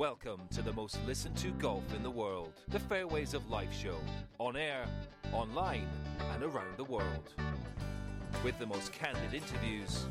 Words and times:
Welcome 0.00 0.40
to 0.52 0.62
the 0.62 0.72
most 0.72 0.96
listened 1.06 1.36
to 1.36 1.50
golf 1.58 1.84
in 1.94 2.02
the 2.02 2.10
world, 2.10 2.54
the 2.68 2.78
Fairways 2.78 3.34
of 3.34 3.50
Life 3.50 3.70
show, 3.70 3.98
on 4.38 4.56
air, 4.56 4.86
online, 5.30 5.86
and 6.32 6.42
around 6.42 6.74
the 6.78 6.84
world. 6.84 7.34
With 8.42 8.58
the 8.58 8.64
most 8.64 8.94
candid 8.94 9.34
interviews, 9.34 10.06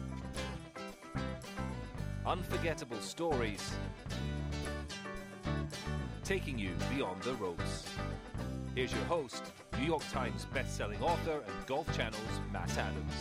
unforgettable 2.24 3.02
stories, 3.02 3.68
taking 6.24 6.60
you 6.60 6.70
beyond 6.96 7.24
the 7.24 7.34
ropes. 7.34 7.86
Here's 8.76 8.94
your 8.94 9.06
host, 9.06 9.42
New 9.80 9.86
York 9.86 10.04
Times 10.12 10.46
best-selling 10.54 11.02
author 11.02 11.42
and 11.48 11.66
Golf 11.66 11.88
Channel's 11.96 12.20
Matt 12.52 12.70
Adams. 12.78 13.14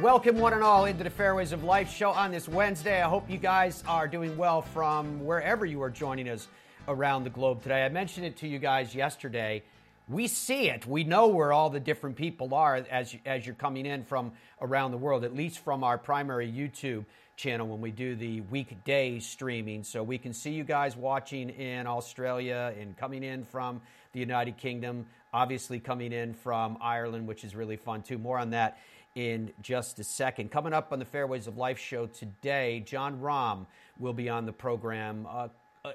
Welcome, 0.00 0.38
one 0.38 0.52
and 0.52 0.62
all, 0.62 0.84
into 0.84 1.02
the 1.02 1.10
Fairways 1.10 1.50
of 1.50 1.64
Life 1.64 1.92
show 1.92 2.10
on 2.10 2.30
this 2.30 2.48
Wednesday. 2.48 3.02
I 3.02 3.08
hope 3.08 3.28
you 3.28 3.36
guys 3.36 3.82
are 3.88 4.06
doing 4.06 4.36
well 4.36 4.62
from 4.62 5.24
wherever 5.24 5.66
you 5.66 5.82
are 5.82 5.90
joining 5.90 6.28
us 6.28 6.46
around 6.86 7.24
the 7.24 7.30
globe 7.30 7.64
today. 7.64 7.84
I 7.84 7.88
mentioned 7.88 8.26
it 8.26 8.36
to 8.38 8.46
you 8.46 8.60
guys 8.60 8.94
yesterday. 8.94 9.64
We 10.08 10.28
see 10.28 10.68
it. 10.68 10.86
We 10.86 11.02
know 11.02 11.26
where 11.26 11.52
all 11.52 11.68
the 11.68 11.80
different 11.80 12.14
people 12.14 12.54
are 12.54 12.76
as, 12.76 13.16
as 13.26 13.44
you're 13.44 13.56
coming 13.56 13.84
in 13.84 14.04
from 14.04 14.32
around 14.60 14.92
the 14.92 14.98
world, 14.98 15.24
at 15.24 15.34
least 15.34 15.58
from 15.58 15.82
our 15.82 15.98
primary 15.98 16.46
YouTube 16.50 17.06
channel 17.36 17.66
when 17.66 17.80
we 17.80 17.90
do 17.90 18.14
the 18.14 18.42
weekday 18.42 19.18
streaming. 19.18 19.82
So 19.82 20.04
we 20.04 20.18
can 20.18 20.32
see 20.32 20.52
you 20.52 20.62
guys 20.62 20.96
watching 20.96 21.50
in 21.50 21.88
Australia 21.88 22.72
and 22.78 22.96
coming 22.96 23.24
in 23.24 23.44
from 23.44 23.80
the 24.12 24.20
United 24.20 24.56
Kingdom, 24.56 25.06
obviously 25.34 25.80
coming 25.80 26.12
in 26.12 26.32
from 26.32 26.78
Ireland, 26.80 27.26
which 27.26 27.44
is 27.44 27.54
really 27.54 27.76
fun 27.76 28.02
too. 28.02 28.16
More 28.16 28.38
on 28.38 28.50
that 28.50 28.78
in 29.16 29.52
just 29.60 29.98
a 29.98 30.04
second. 30.04 30.50
Coming 30.50 30.72
up 30.72 30.92
on 30.92 31.00
the 31.00 31.04
Fairways 31.04 31.46
of 31.48 31.58
Life 31.58 31.78
show 31.78 32.06
today, 32.06 32.82
Jon 32.86 33.20
Rahm 33.20 33.66
will 33.98 34.12
be 34.12 34.28
on 34.28 34.46
the 34.46 34.52
program. 34.52 35.26
Uh, 35.28 35.48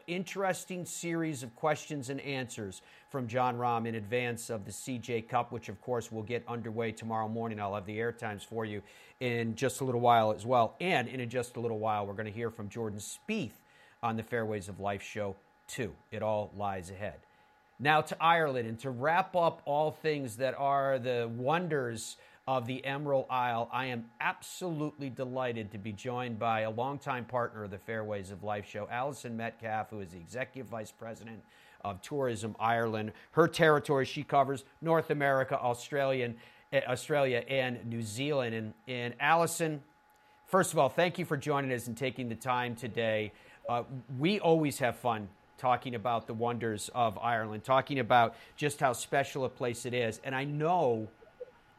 interesting 0.08 0.86
series 0.86 1.42
of 1.42 1.56
questions 1.56 2.10
and 2.10 2.20
answers 2.22 2.82
from 3.10 3.28
Jon 3.28 3.58
Rahm 3.58 3.88
in 3.88 3.96
advance 3.96 4.50
of 4.50 4.66
the 4.66 4.72
CJ 4.72 5.28
Cup, 5.30 5.52
which 5.52 5.70
of 5.70 5.82
course 5.82 6.12
will 6.12 6.22
get 6.22 6.44
underway 6.48 6.92
tomorrow 6.92 7.28
morning. 7.28 7.60
I'll 7.60 7.76
have 7.76 7.86
the 7.86 7.98
air 7.98 8.12
times 8.12 8.44
for 8.44 8.66
you 8.66 8.84
in 9.22 9.56
just 9.56 9.82
a 9.82 9.86
little 9.86 10.02
while 10.02 10.34
as 10.34 10.46
well. 10.46 10.76
And 10.80 11.08
in 11.08 11.28
just 11.30 11.56
a 11.56 11.60
little 11.60 11.80
while, 11.80 12.06
we're 12.06 12.14
going 12.14 12.26
to 12.26 12.32
hear 12.32 12.52
from 12.52 12.70
Jordan 12.70 13.00
Spieth 13.00 13.58
on 14.04 14.18
the 14.18 14.24
Fairways 14.24 14.68
of 14.70 14.80
Life 14.80 15.02
show 15.02 15.38
too. 15.68 15.94
It 16.12 16.22
all 16.22 16.52
lies 16.56 16.92
ahead. 16.92 17.16
Now 17.82 18.02
to 18.02 18.18
Ireland, 18.22 18.68
and 18.68 18.78
to 18.80 18.90
wrap 18.90 19.38
up 19.38 19.62
all 19.64 19.92
things 19.92 20.36
that 20.36 20.54
are 20.58 21.00
the 21.00 21.32
wonders 21.34 22.18
of 22.46 22.68
the 22.68 22.84
Emerald 22.84 23.28
Isle, 23.30 23.70
I 23.72 23.86
am 23.86 24.10
absolutely 24.20 25.10
delighted 25.10 25.72
to 25.72 25.78
be 25.78 25.94
joined 25.94 26.40
by 26.40 26.62
a 26.62 26.70
longtime 26.70 27.24
partner 27.24 27.64
of 27.64 27.72
the 27.72 27.78
Fairways 27.78 28.32
of 28.32 28.44
Life 28.44 28.68
show, 28.68 28.86
Alison 28.92 29.38
Metcalfe, 29.38 29.92
who 29.92 30.02
is 30.02 30.10
the 30.10 30.18
Executive 30.18 30.70
Vice 30.70 30.92
President 30.92 31.42
of 31.86 32.02
Tourism 32.02 32.54
Ireland. 32.60 33.14
Her 33.32 33.48
territory, 33.48 34.04
she 34.04 34.24
covers 34.24 34.66
North 34.82 35.10
America, 35.10 35.58
Australian, 35.58 36.36
uh, 36.74 36.82
Australia, 36.86 37.46
and 37.48 37.86
New 37.86 38.02
Zealand. 38.02 38.56
And, 38.56 38.74
and 38.90 39.14
Alison, 39.22 39.82
first 40.48 40.74
of 40.74 40.80
all, 40.80 40.90
thank 40.90 41.18
you 41.18 41.24
for 41.24 41.38
joining 41.38 41.72
us 41.72 41.88
and 41.88 41.96
taking 41.96 42.28
the 42.28 42.36
time 42.36 42.76
today. 42.76 43.32
Uh, 43.70 43.84
we 44.18 44.42
always 44.42 44.80
have 44.80 44.98
fun 44.98 45.30
talking 45.60 45.94
about 45.94 46.26
the 46.26 46.34
wonders 46.34 46.90
of 46.96 47.18
Ireland, 47.20 47.64
talking 47.64 48.00
about 48.00 48.36
just 48.56 48.80
how 48.80 48.94
special 48.94 49.46
a 49.46 49.50
place 49.50 49.86
it 49.86 49.94
is. 49.94 50.20
And 50.24 50.34
I 50.34 50.46
know 50.46 51.10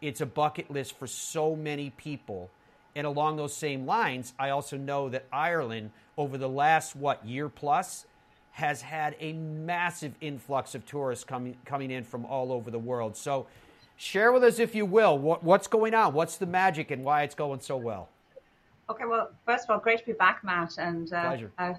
it's 0.01 0.21
a 0.21 0.27
bucket 0.27 0.71
list 0.71 0.99
for 0.99 1.07
so 1.07 1.57
many 1.57 1.91
people. 1.91 2.51
And 2.95 3.07
along 3.07 3.37
those 3.37 3.55
same 3.55 3.87
lines, 3.87 4.35
I 4.39 4.51
also 4.51 4.77
know 4.77 5.09
that 5.09 5.25
Ireland, 5.33 5.91
over 6.17 6.39
the 6.39 6.49
last, 6.49 6.95
what, 6.95 7.25
year 7.25 7.49
plus, 7.49 8.07
has 8.53 8.83
had 8.83 9.17
a 9.21 9.33
massive 9.33 10.13
influx 10.21 10.75
of 10.75 10.85
tourists 10.85 11.25
coming, 11.25 11.57
coming 11.65 11.91
in 11.91 12.05
from 12.05 12.25
all 12.27 12.53
over 12.53 12.71
the 12.71 12.79
world. 12.79 13.17
So, 13.17 13.47
share 13.97 14.33
with 14.33 14.43
us, 14.43 14.59
if 14.59 14.75
you 14.75 14.85
will, 14.85 15.17
what, 15.19 15.45
what's 15.45 15.69
going 15.69 15.95
on? 15.95 16.15
What's 16.15 16.37
the 16.37 16.47
magic 16.47 16.91
and 16.91 17.05
why 17.05 17.23
it's 17.23 17.35
going 17.35 17.61
so 17.61 17.77
well? 17.77 18.09
Okay, 18.91 19.05
well, 19.05 19.31
first 19.47 19.65
of 19.65 19.71
all, 19.71 19.79
great 19.79 20.01
to 20.01 20.07
be 20.07 20.13
back, 20.13 20.43
Matt. 20.43 20.77
And 20.79 21.13
uh, 21.13 21.29
Pleasure. 21.29 21.53
Uh, 21.57 21.75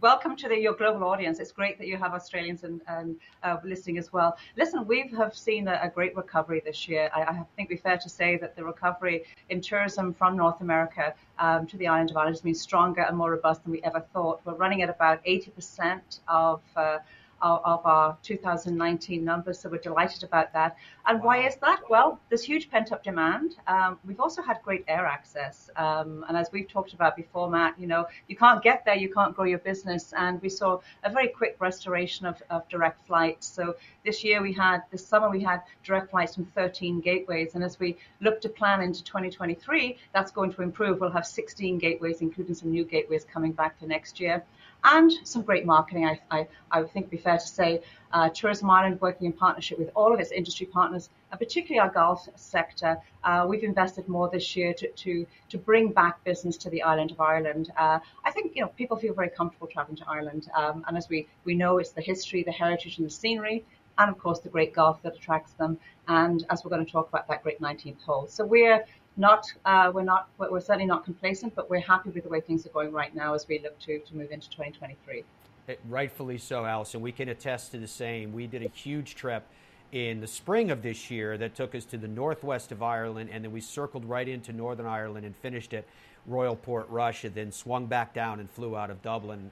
welcome 0.00 0.36
to 0.36 0.48
the, 0.48 0.58
your 0.58 0.74
global 0.74 1.04
audience. 1.04 1.38
It's 1.38 1.52
great 1.52 1.78
that 1.78 1.86
you 1.86 1.96
have 1.96 2.12
Australians 2.14 2.64
and, 2.64 2.80
and 2.88 3.16
uh, 3.42 3.56
listening 3.64 3.98
as 3.98 4.12
well. 4.12 4.36
Listen, 4.56 4.86
we 4.86 5.10
have 5.16 5.36
seen 5.36 5.68
a, 5.68 5.78
a 5.82 5.88
great 5.88 6.16
recovery 6.16 6.62
this 6.64 6.88
year. 6.88 7.10
I, 7.14 7.22
I, 7.22 7.42
think 7.56 7.70
we 7.70 7.76
fair 7.76 7.98
to 7.98 8.08
say 8.08 8.36
that 8.38 8.56
the 8.56 8.64
recovery 8.64 9.24
in 9.50 9.60
tourism 9.60 10.12
from 10.12 10.36
North 10.36 10.60
America 10.60 11.14
um, 11.38 11.66
to 11.68 11.76
the 11.76 11.86
island 11.86 12.10
of 12.10 12.16
Ireland 12.16 12.36
has 12.36 12.42
been 12.42 12.54
stronger 12.54 13.02
and 13.02 13.16
more 13.16 13.30
robust 13.30 13.62
than 13.62 13.72
we 13.72 13.82
ever 13.82 14.00
thought. 14.12 14.40
We're 14.44 14.54
running 14.54 14.82
at 14.82 14.90
about 14.90 15.24
80% 15.24 16.20
of 16.28 16.60
uh, 16.76 16.98
of 17.42 17.84
our 17.84 18.16
2019 18.22 19.24
numbers, 19.24 19.60
so 19.60 19.68
we're 19.68 19.78
delighted 19.78 20.24
about 20.24 20.52
that. 20.52 20.76
And 21.06 21.18
wow. 21.18 21.26
why 21.26 21.46
is 21.46 21.56
that? 21.56 21.80
Well, 21.88 22.20
there's 22.28 22.42
huge 22.42 22.70
pent 22.70 22.92
up 22.92 23.02
demand. 23.02 23.56
Um, 23.66 23.98
we've 24.04 24.20
also 24.20 24.42
had 24.42 24.60
great 24.62 24.84
air 24.88 25.06
access, 25.06 25.70
um, 25.76 26.24
and 26.28 26.36
as 26.36 26.50
we've 26.52 26.68
talked 26.68 26.92
about 26.92 27.16
before, 27.16 27.50
Matt, 27.50 27.78
you 27.78 27.86
know, 27.86 28.06
you 28.28 28.36
can't 28.36 28.62
get 28.62 28.84
there, 28.84 28.96
you 28.96 29.12
can't 29.12 29.34
grow 29.34 29.44
your 29.44 29.58
business, 29.58 30.12
and 30.16 30.40
we 30.42 30.48
saw 30.48 30.80
a 31.02 31.10
very 31.10 31.28
quick 31.28 31.56
restoration 31.60 32.26
of, 32.26 32.42
of 32.50 32.68
direct 32.68 33.06
flights. 33.06 33.46
So 33.46 33.76
this 34.04 34.24
year 34.24 34.42
we 34.42 34.52
had, 34.52 34.82
this 34.90 35.06
summer 35.06 35.30
we 35.30 35.42
had 35.42 35.62
direct 35.82 36.10
flights 36.10 36.34
from 36.34 36.46
13 36.46 37.00
gateways, 37.00 37.54
and 37.54 37.64
as 37.64 37.78
we 37.78 37.96
look 38.20 38.40
to 38.42 38.48
plan 38.48 38.80
into 38.80 39.02
2023, 39.04 39.98
that's 40.12 40.30
going 40.30 40.52
to 40.52 40.62
improve. 40.62 41.00
We'll 41.00 41.10
have 41.10 41.26
16 41.26 41.78
gateways, 41.78 42.20
including 42.20 42.54
some 42.54 42.70
new 42.70 42.84
gateways 42.84 43.24
coming 43.24 43.52
back 43.52 43.78
for 43.78 43.86
next 43.86 44.20
year 44.20 44.42
and 44.84 45.10
some 45.24 45.42
great 45.42 45.64
marketing. 45.64 46.06
I, 46.06 46.20
I, 46.30 46.46
I 46.70 46.80
would 46.80 46.92
think 46.92 47.04
it'd 47.04 47.10
be 47.10 47.16
fair 47.16 47.38
to 47.38 47.46
say 47.46 47.82
uh, 48.12 48.28
Tourism 48.28 48.70
Ireland 48.70 49.00
working 49.00 49.26
in 49.26 49.32
partnership 49.32 49.78
with 49.78 49.90
all 49.96 50.12
of 50.12 50.20
its 50.20 50.30
industry 50.30 50.66
partners, 50.66 51.08
and 51.30 51.40
particularly 51.40 51.80
our 51.80 51.92
golf 51.92 52.28
sector. 52.36 52.98
Uh, 53.24 53.46
we've 53.48 53.64
invested 53.64 54.08
more 54.08 54.28
this 54.30 54.54
year 54.54 54.74
to, 54.74 54.90
to, 54.92 55.26
to 55.48 55.58
bring 55.58 55.90
back 55.90 56.22
business 56.24 56.56
to 56.58 56.70
the 56.70 56.82
island 56.82 57.10
of 57.10 57.20
Ireland. 57.20 57.72
Uh, 57.76 57.98
I 58.24 58.30
think 58.30 58.54
you 58.54 58.62
know 58.62 58.68
people 58.68 58.96
feel 58.96 59.14
very 59.14 59.30
comfortable 59.30 59.66
traveling 59.66 59.96
to 59.96 60.08
Ireland, 60.08 60.48
um, 60.56 60.84
and 60.86 60.96
as 60.96 61.08
we, 61.08 61.26
we 61.44 61.54
know, 61.54 61.78
it's 61.78 61.90
the 61.90 62.02
history, 62.02 62.42
the 62.44 62.52
heritage, 62.52 62.98
and 62.98 63.06
the 63.06 63.10
scenery, 63.10 63.64
and 63.98 64.10
of 64.10 64.18
course 64.18 64.40
the 64.40 64.48
great 64.48 64.74
golf 64.74 65.02
that 65.02 65.16
attracts 65.16 65.52
them. 65.54 65.78
And 66.06 66.44
as 66.50 66.62
we're 66.62 66.70
going 66.70 66.84
to 66.84 66.92
talk 66.92 67.08
about 67.08 67.26
that 67.28 67.42
great 67.42 67.60
19th 67.60 68.02
hole, 68.02 68.26
so 68.28 68.44
we're 68.44 68.84
not 69.16 69.46
uh, 69.64 69.90
we're 69.94 70.02
not 70.02 70.28
we're 70.38 70.60
certainly 70.60 70.86
not 70.86 71.04
complacent, 71.04 71.54
but 71.54 71.70
we're 71.70 71.80
happy 71.80 72.10
with 72.10 72.24
the 72.24 72.28
way 72.28 72.40
things 72.40 72.66
are 72.66 72.70
going 72.70 72.92
right 72.92 73.14
now 73.14 73.34
as 73.34 73.46
we 73.46 73.60
look 73.60 73.78
to 73.80 74.00
to 74.00 74.16
move 74.16 74.30
into 74.30 74.48
2023. 74.50 75.24
It, 75.66 75.80
rightfully 75.88 76.38
so, 76.38 76.64
Alison. 76.64 77.00
We 77.00 77.12
can 77.12 77.28
attest 77.28 77.70
to 77.72 77.78
the 77.78 77.88
same. 77.88 78.32
We 78.32 78.46
did 78.46 78.62
a 78.62 78.68
huge 78.68 79.14
trip 79.14 79.46
in 79.92 80.20
the 80.20 80.26
spring 80.26 80.70
of 80.70 80.82
this 80.82 81.10
year 81.10 81.38
that 81.38 81.54
took 81.54 81.74
us 81.74 81.84
to 81.86 81.96
the 81.96 82.08
northwest 82.08 82.72
of 82.72 82.82
Ireland, 82.82 83.30
and 83.32 83.44
then 83.44 83.52
we 83.52 83.60
circled 83.60 84.04
right 84.04 84.28
into 84.28 84.52
Northern 84.52 84.86
Ireland 84.86 85.24
and 85.24 85.36
finished 85.36 85.72
at 85.72 85.84
Royal 86.26 86.56
Portrush, 86.56 87.24
and 87.24 87.34
then 87.34 87.52
swung 87.52 87.86
back 87.86 88.12
down 88.12 88.40
and 88.40 88.50
flew 88.50 88.76
out 88.76 88.90
of 88.90 89.00
Dublin. 89.02 89.50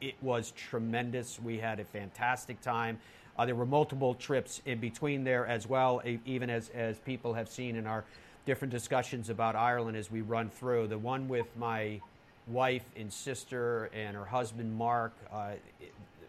It 0.00 0.14
was 0.20 0.50
tremendous. 0.50 1.40
We 1.40 1.58
had 1.58 1.80
a 1.80 1.84
fantastic 1.84 2.60
time. 2.60 2.98
Uh, 3.38 3.46
there 3.46 3.54
were 3.54 3.66
multiple 3.66 4.14
trips 4.14 4.60
in 4.66 4.78
between 4.78 5.24
there 5.24 5.46
as 5.46 5.66
well, 5.66 6.02
even 6.26 6.50
as, 6.50 6.68
as 6.70 6.98
people 6.98 7.32
have 7.32 7.48
seen 7.48 7.76
in 7.76 7.86
our 7.86 8.04
different 8.44 8.72
discussions 8.72 9.30
about 9.30 9.56
Ireland 9.56 9.96
as 9.96 10.10
we 10.10 10.20
run 10.20 10.50
through. 10.50 10.88
The 10.88 10.98
one 10.98 11.28
with 11.28 11.46
my 11.56 12.00
wife 12.46 12.84
and 12.96 13.12
sister 13.12 13.90
and 13.94 14.16
her 14.16 14.24
husband 14.24 14.76
Mark 14.76 15.12
uh, 15.32 15.52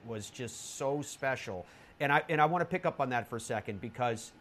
was 0.05 0.29
just 0.29 0.77
so 0.77 1.01
special. 1.01 1.65
And 1.99 2.11
I 2.11 2.23
and 2.29 2.41
I 2.41 2.45
want 2.45 2.61
to 2.61 2.65
pick 2.65 2.85
up 2.85 2.99
on 2.99 3.09
that 3.09 3.27
for 3.27 3.37
a 3.37 3.41
second 3.41 3.81
because 3.81 4.31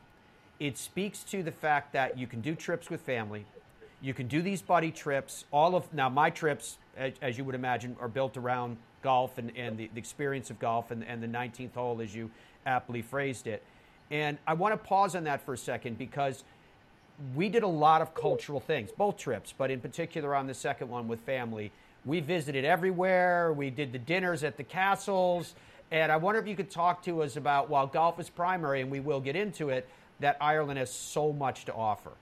it 0.61 0.77
speaks 0.79 1.23
to 1.25 1.43
the 1.43 1.53
fact 1.53 1.93
that 1.93 2.19
you 2.19 2.27
can 2.27 2.41
do 2.41 2.55
trips 2.55 2.91
with 2.91 3.01
family, 3.01 3.45
you 4.01 4.15
can 4.15 4.27
do 4.27 4.43
these 4.43 4.63
buddy 4.63 4.91
trips. 4.91 5.45
All 5.51 5.75
of 5.75 5.93
now 5.95 6.09
my 6.09 6.31
trips, 6.31 6.79
as, 6.97 7.13
as 7.23 7.39
you 7.39 7.45
would 7.45 7.55
imagine, 7.55 7.97
are 8.01 8.09
built 8.09 8.37
around 8.37 8.77
golf 9.03 9.39
and, 9.39 9.57
and 9.57 9.79
the, 9.79 9.91
the 9.93 9.99
experience 9.99 10.51
of 10.51 10.59
golf 10.59 10.91
and, 10.91 11.05
and 11.05 11.23
the 11.23 11.27
19th 11.27 11.75
hole, 11.75 12.01
as 12.01 12.15
you 12.15 12.31
aptly 12.67 13.03
phrased 13.03 13.47
it. 13.47 13.63
And 14.11 14.39
I 14.47 14.55
want 14.55 14.73
to 14.73 14.77
pause 14.77 15.17
on 15.17 15.25
that 15.25 15.45
for 15.45 15.55
a 15.55 15.59
second 15.59 15.99
because 15.99 16.45
we 17.35 17.49
did 17.49 17.63
a 17.63 17.69
lot 17.69 18.03
of 18.03 18.15
cultural 18.15 18.61
things, 18.61 18.91
both 18.91 19.17
trips, 19.17 19.55
but 19.57 19.71
in 19.71 19.81
particular 19.81 20.35
on 20.35 20.47
the 20.47 20.55
second 20.55 20.89
one 20.89 21.09
with 21.09 21.21
family. 21.21 21.71
We 22.05 22.21
visited 22.21 22.65
everywhere. 22.65 23.53
We 23.53 23.71
did 23.71 23.93
the 23.93 23.99
dinners 23.99 24.43
at 24.45 24.57
the 24.57 24.65
castles. 24.65 25.55
And 25.91 26.11
I 26.11 26.17
wonder 26.17 26.41
if 26.41 26.49
you 26.49 26.57
could 26.57 26.71
talk 26.71 27.03
to 27.05 27.23
us 27.23 27.37
about, 27.37 27.69
while 27.69 27.87
golf 27.87 28.19
is 28.19 28.31
primary, 28.31 28.81
and 28.81 28.91
we 28.91 29.01
will 29.01 29.21
get 29.21 29.37
into 29.37 29.69
it, 29.69 29.89
that 30.21 30.37
Ireland 30.41 30.79
has 30.79 30.93
so 30.93 31.33
much 31.33 31.67
to 31.67 31.75
offer. 31.75 32.13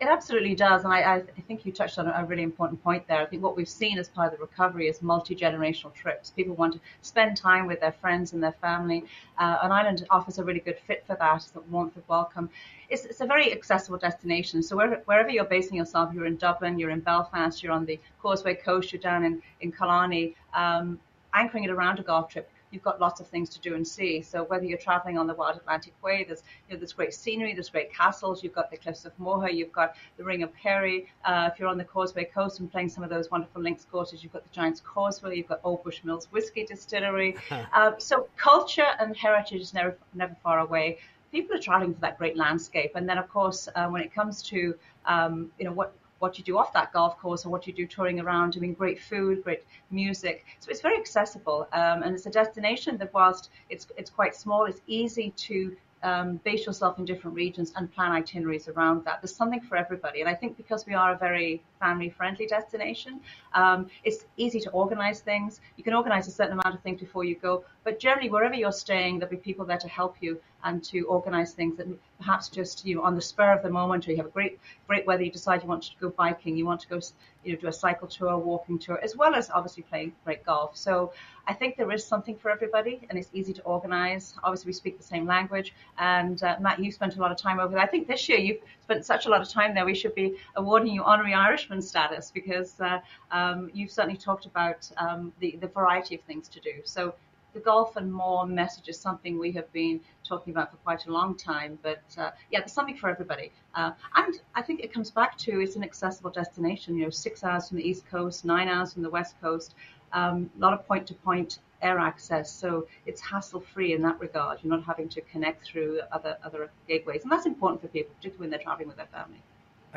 It 0.00 0.08
absolutely 0.08 0.54
does, 0.54 0.84
and 0.84 0.94
I, 0.94 1.16
I, 1.16 1.40
think 1.46 1.66
you 1.66 1.72
touched 1.72 1.98
on 1.98 2.06
a 2.06 2.24
really 2.24 2.42
important 2.42 2.82
point 2.82 3.06
there. 3.06 3.20
I 3.20 3.26
think 3.26 3.42
what 3.42 3.54
we've 3.54 3.68
seen 3.68 3.98
as 3.98 4.08
part 4.08 4.32
of 4.32 4.38
the 4.38 4.42
recovery 4.42 4.88
is 4.88 5.02
multi-generational 5.02 5.92
trips. 5.92 6.30
People 6.30 6.54
want 6.54 6.72
to 6.72 6.80
spend 7.02 7.36
time 7.36 7.66
with 7.66 7.80
their 7.80 7.92
friends 7.92 8.32
and 8.32 8.42
their 8.42 8.56
family, 8.62 9.04
uh, 9.38 9.58
and 9.62 9.70
Ireland 9.70 10.06
offers 10.08 10.38
a 10.38 10.44
really 10.44 10.60
good 10.60 10.78
fit 10.86 11.04
for 11.06 11.16
that, 11.16 11.46
that 11.52 11.68
warmth 11.68 11.98
of 11.98 12.08
welcome. 12.08 12.48
It's, 12.88 13.04
it's 13.04 13.20
a 13.20 13.26
very 13.26 13.52
accessible 13.52 13.98
destination. 13.98 14.62
So 14.62 14.74
wherever, 14.74 15.02
wherever 15.04 15.28
you're 15.28 15.44
basing 15.44 15.76
yourself, 15.76 16.14
you're 16.14 16.24
in 16.24 16.36
Dublin, 16.36 16.78
you're 16.78 16.88
in 16.88 17.00
Belfast, 17.00 17.62
you're 17.62 17.72
on 17.72 17.84
the 17.84 18.00
Causeway 18.22 18.54
Coast, 18.54 18.94
you're 18.94 19.02
down 19.02 19.22
in, 19.22 19.42
in 19.60 19.70
Killarney, 19.70 20.34
um, 20.54 20.98
anchoring 21.34 21.64
it 21.64 21.70
around 21.70 21.98
a 21.98 22.02
golf 22.02 22.30
trip, 22.30 22.50
you've 22.70 22.82
got 22.82 23.00
lots 23.00 23.20
of 23.20 23.26
things 23.26 23.48
to 23.50 23.60
do 23.60 23.74
and 23.74 23.86
see. 23.86 24.22
So 24.22 24.44
whether 24.44 24.64
you're 24.64 24.78
traveling 24.78 25.18
on 25.18 25.26
the 25.26 25.34
Wild 25.34 25.56
Atlantic 25.56 25.92
Way, 26.02 26.24
there's 26.26 26.42
you 26.68 26.74
know 26.74 26.80
there's 26.80 26.92
great 26.92 27.14
scenery, 27.14 27.54
there's 27.54 27.68
great 27.68 27.92
castles. 27.92 28.42
You've 28.42 28.54
got 28.54 28.70
the 28.70 28.76
cliffs 28.76 29.04
of 29.04 29.12
Moher, 29.18 29.50
you've 29.50 29.72
got 29.72 29.96
the 30.16 30.24
Ring 30.24 30.42
of 30.42 30.50
Kerry. 30.56 31.06
Uh, 31.24 31.50
if 31.52 31.58
you're 31.58 31.68
on 31.68 31.78
the 31.78 31.84
Causeway 31.84 32.24
Coast 32.24 32.60
and 32.60 32.70
playing 32.70 32.88
some 32.88 33.04
of 33.04 33.10
those 33.10 33.30
wonderful 33.30 33.62
links 33.62 33.86
courses, 33.90 34.22
you've 34.22 34.32
got 34.32 34.44
the 34.44 34.54
Giant's 34.54 34.80
Causeway, 34.80 35.36
you've 35.36 35.48
got 35.48 35.60
Old 35.64 35.84
Bushmills 35.84 36.26
Whiskey 36.26 36.64
Distillery. 36.64 37.36
uh, 37.74 37.92
so 37.98 38.28
culture 38.36 38.86
and 38.98 39.16
heritage 39.16 39.60
is 39.60 39.74
never 39.74 39.96
never 40.14 40.36
far 40.42 40.60
away. 40.60 40.98
People 41.32 41.56
are 41.56 41.60
traveling 41.60 41.94
for 41.94 42.00
that 42.00 42.18
great 42.18 42.36
landscape, 42.36 42.92
and 42.94 43.08
then 43.08 43.18
of 43.18 43.28
course 43.28 43.68
uh, 43.74 43.86
when 43.86 44.02
it 44.02 44.12
comes 44.12 44.42
to 44.42 44.74
um, 45.06 45.50
you 45.58 45.64
know 45.64 45.72
what 45.72 45.94
what 46.20 46.38
you 46.38 46.44
do 46.44 46.56
off 46.56 46.72
that 46.72 46.92
golf 46.92 47.18
course 47.18 47.44
or 47.44 47.50
what 47.50 47.66
you 47.66 47.72
do 47.72 47.86
touring 47.86 48.20
around, 48.20 48.52
doing 48.52 48.72
great 48.72 49.00
food, 49.00 49.42
great 49.42 49.64
music. 49.90 50.46
So 50.60 50.70
it's 50.70 50.80
very 50.80 50.98
accessible, 50.98 51.66
um, 51.72 52.02
and 52.04 52.14
it's 52.14 52.26
a 52.26 52.30
destination 52.30 52.96
that 52.98 53.12
whilst 53.12 53.50
it's 53.68 53.86
it's 53.96 54.10
quite 54.10 54.34
small, 54.34 54.66
it's 54.66 54.82
easy 54.86 55.30
to 55.48 55.76
um, 56.02 56.40
base 56.44 56.66
yourself 56.66 56.98
in 56.98 57.04
different 57.04 57.36
regions 57.36 57.72
and 57.76 57.92
plan 57.92 58.12
itineraries 58.12 58.68
around 58.68 59.04
that. 59.04 59.20
There's 59.20 59.34
something 59.34 59.60
for 59.60 59.76
everybody. 59.76 60.20
And 60.20 60.28
I 60.28 60.34
think 60.34 60.56
because 60.56 60.86
we 60.86 60.94
are 60.94 61.12
a 61.12 61.18
very 61.18 61.62
family 61.78 62.08
friendly 62.08 62.46
destination, 62.46 63.20
um, 63.54 63.86
it's 64.04 64.24
easy 64.36 64.60
to 64.60 64.70
organize 64.70 65.20
things. 65.20 65.60
You 65.76 65.84
can 65.84 65.94
organize 65.94 66.26
a 66.28 66.30
certain 66.30 66.52
amount 66.52 66.74
of 66.74 66.82
things 66.82 67.00
before 67.00 67.24
you 67.24 67.36
go, 67.36 67.64
but 67.84 67.98
generally, 67.98 68.30
wherever 68.30 68.54
you're 68.54 68.72
staying, 68.72 69.18
there'll 69.18 69.30
be 69.30 69.36
people 69.36 69.64
there 69.64 69.78
to 69.78 69.88
help 69.88 70.16
you 70.20 70.40
and 70.64 70.82
to 70.84 71.02
organize 71.02 71.52
things 71.52 71.76
perhaps 72.20 72.48
just 72.48 72.84
you 72.86 72.94
know 72.94 73.02
on 73.02 73.14
the 73.14 73.20
spur 73.20 73.52
of 73.52 73.62
the 73.62 73.70
moment, 73.70 74.06
or 74.06 74.10
you 74.12 74.16
have 74.18 74.26
a 74.26 74.30
great 74.30 74.58
great 74.86 75.06
weather, 75.06 75.22
you 75.22 75.30
decide 75.30 75.62
you 75.62 75.68
want 75.68 75.82
to 75.82 75.90
go 76.00 76.10
biking, 76.10 76.56
you 76.56 76.66
want 76.66 76.80
to 76.80 76.88
go 76.88 77.00
you 77.44 77.52
know 77.52 77.58
do 77.58 77.66
a 77.66 77.72
cycle 77.72 78.06
tour, 78.06 78.36
walking 78.38 78.78
tour, 78.78 78.98
as 79.02 79.16
well 79.16 79.34
as 79.34 79.50
obviously 79.50 79.82
playing 79.82 80.12
great 80.24 80.44
golf. 80.44 80.76
So 80.76 81.12
I 81.46 81.54
think 81.54 81.76
there 81.76 81.90
is 81.90 82.06
something 82.06 82.36
for 82.36 82.50
everybody, 82.50 83.00
and 83.08 83.18
it's 83.18 83.30
easy 83.32 83.52
to 83.54 83.62
organize. 83.62 84.34
Obviously, 84.44 84.68
we 84.68 84.72
speak 84.74 84.98
the 84.98 85.04
same 85.04 85.26
language, 85.26 85.74
and 85.98 86.42
uh, 86.42 86.56
Matt, 86.60 86.78
you 86.78 86.92
spent 86.92 87.16
a 87.16 87.20
lot 87.20 87.32
of 87.32 87.38
time 87.38 87.58
over 87.58 87.72
there. 87.74 87.82
I 87.82 87.86
think 87.86 88.06
this 88.06 88.28
year 88.28 88.38
you've 88.38 88.60
spent 88.82 89.04
such 89.04 89.26
a 89.26 89.28
lot 89.28 89.40
of 89.40 89.48
time 89.48 89.74
there. 89.74 89.84
We 89.84 89.94
should 89.94 90.14
be 90.14 90.36
awarding 90.56 90.92
you 90.92 91.02
honorary 91.02 91.34
Irishman 91.34 91.82
status 91.82 92.30
because 92.32 92.80
uh, 92.80 93.00
um, 93.30 93.70
you've 93.72 93.90
certainly 93.90 94.18
talked 94.18 94.46
about 94.46 94.90
um, 94.98 95.32
the 95.40 95.56
the 95.60 95.68
variety 95.68 96.14
of 96.14 96.20
things 96.22 96.48
to 96.48 96.60
do. 96.60 96.74
So 96.84 97.14
the 97.52 97.60
golf 97.60 97.96
and 97.96 98.12
more 98.12 98.46
message 98.46 98.88
is 98.88 98.98
something 98.98 99.38
we 99.38 99.52
have 99.52 99.70
been 99.72 100.00
talking 100.24 100.52
about 100.52 100.70
for 100.70 100.76
quite 100.78 101.06
a 101.06 101.12
long 101.12 101.36
time. 101.36 101.78
But 101.82 102.02
uh, 102.16 102.30
yeah, 102.50 102.60
there's 102.60 102.72
something 102.72 102.96
for 102.96 103.08
everybody. 103.08 103.52
Uh, 103.74 103.92
and 104.16 104.40
I 104.54 104.62
think 104.62 104.80
it 104.80 104.92
comes 104.92 105.10
back 105.10 105.36
to 105.38 105.60
it's 105.60 105.76
an 105.76 105.82
accessible 105.82 106.30
destination. 106.30 106.96
You 106.96 107.04
know, 107.04 107.10
six 107.10 107.44
hours 107.44 107.68
from 107.68 107.78
the 107.78 107.88
east 107.88 108.06
coast, 108.06 108.44
nine 108.44 108.68
hours 108.68 108.92
from 108.92 109.02
the 109.02 109.10
west 109.10 109.34
coast, 109.40 109.74
um, 110.12 110.50
a 110.56 110.60
lot 110.60 110.72
of 110.72 110.86
point 110.86 111.06
to 111.08 111.14
point 111.14 111.58
air 111.82 111.98
access. 111.98 112.50
So 112.52 112.86
it's 113.06 113.20
hassle 113.20 113.60
free 113.60 113.94
in 113.94 114.02
that 114.02 114.20
regard. 114.20 114.58
You're 114.62 114.76
not 114.76 114.84
having 114.84 115.08
to 115.10 115.20
connect 115.22 115.64
through 115.64 116.00
other 116.12 116.36
other 116.44 116.70
gateways, 116.88 117.22
and 117.22 117.32
that's 117.32 117.46
important 117.46 117.80
for 117.80 117.88
people, 117.88 118.14
particularly 118.16 118.40
when 118.40 118.50
they're 118.50 118.60
traveling 118.60 118.88
with 118.88 118.96
their 118.96 119.06
family. 119.06 119.42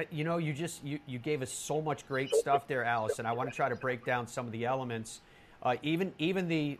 You 0.09 0.23
know, 0.23 0.37
you 0.37 0.53
just 0.53 0.83
you, 0.83 0.99
you 1.05 1.19
gave 1.19 1.43
us 1.43 1.51
so 1.51 1.79
much 1.79 2.07
great 2.07 2.33
stuff 2.33 2.67
there, 2.67 2.83
Alice, 2.83 3.19
and 3.19 3.27
I 3.27 3.33
want 3.33 3.49
to 3.49 3.55
try 3.55 3.69
to 3.69 3.75
break 3.75 4.03
down 4.03 4.27
some 4.27 4.47
of 4.47 4.51
the 4.51 4.65
elements. 4.65 5.21
Uh, 5.61 5.75
even 5.83 6.13
even 6.17 6.47
the 6.47 6.79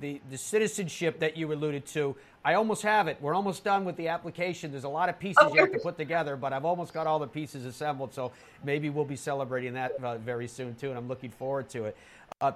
the, 0.00 0.20
the 0.30 0.38
citizenship 0.38 1.20
that 1.20 1.36
you 1.36 1.52
alluded 1.52 1.86
to. 1.86 2.16
I 2.44 2.54
almost 2.54 2.82
have 2.82 3.08
it. 3.08 3.18
We're 3.20 3.34
almost 3.34 3.64
done 3.64 3.84
with 3.84 3.96
the 3.96 4.08
application. 4.08 4.70
There's 4.70 4.84
a 4.84 4.88
lot 4.88 5.08
of 5.08 5.18
pieces 5.18 5.42
you 5.52 5.60
have 5.60 5.72
to 5.72 5.78
put 5.78 5.96
together, 5.96 6.36
but 6.36 6.52
I've 6.52 6.64
almost 6.64 6.92
got 6.92 7.06
all 7.06 7.18
the 7.18 7.26
pieces 7.26 7.64
assembled. 7.64 8.14
So 8.14 8.32
maybe 8.62 8.90
we'll 8.90 9.04
be 9.04 9.16
celebrating 9.16 9.74
that 9.74 9.92
uh, 10.02 10.18
very 10.18 10.46
soon 10.46 10.74
too, 10.74 10.90
and 10.90 10.98
I'm 10.98 11.08
looking 11.08 11.30
forward 11.30 11.68
to 11.70 11.86
it. 11.86 11.96
Uh, 12.40 12.52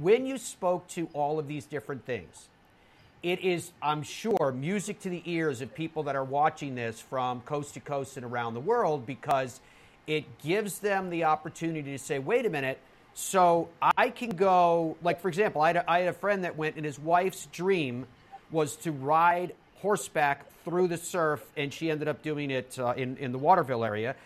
when 0.00 0.26
you 0.26 0.36
spoke 0.38 0.88
to 0.88 1.08
all 1.12 1.38
of 1.38 1.46
these 1.46 1.64
different 1.64 2.04
things, 2.04 2.48
it 3.22 3.40
is, 3.40 3.70
I'm 3.82 4.02
sure, 4.02 4.52
music 4.56 5.00
to 5.00 5.10
the 5.10 5.22
ears 5.26 5.60
of 5.60 5.74
people 5.74 6.04
that 6.04 6.16
are 6.16 6.24
watching 6.24 6.74
this 6.74 7.00
from 7.00 7.42
coast 7.42 7.74
to 7.74 7.80
coast 7.80 8.16
and 8.16 8.24
around 8.24 8.54
the 8.54 8.60
world 8.60 9.06
because 9.06 9.60
it 10.06 10.38
gives 10.38 10.78
them 10.78 11.10
the 11.10 11.24
opportunity 11.24 11.92
to 11.92 11.98
say, 11.98 12.18
wait 12.18 12.46
a 12.46 12.50
minute 12.50 12.80
so 13.20 13.68
I 13.82 14.08
can 14.08 14.30
go, 14.30 14.96
like, 15.02 15.20
for 15.20 15.28
example, 15.28 15.60
I 15.60 15.68
had, 15.68 15.76
a, 15.76 15.90
I 15.90 15.98
had 16.00 16.08
a 16.08 16.12
friend 16.14 16.44
that 16.44 16.56
went, 16.56 16.76
and 16.76 16.86
his 16.86 16.98
wife's 16.98 17.46
dream 17.52 18.06
was 18.50 18.76
to 18.76 18.92
ride 18.92 19.52
horseback 19.76 20.46
through 20.64 20.88
the 20.88 20.96
surf, 20.96 21.44
and 21.54 21.72
she 21.72 21.90
ended 21.90 22.08
up 22.08 22.22
doing 22.22 22.50
it 22.50 22.78
uh, 22.78 22.94
in, 22.96 23.18
in 23.18 23.30
the 23.30 23.38
Waterville 23.38 23.84
area. 23.84 24.16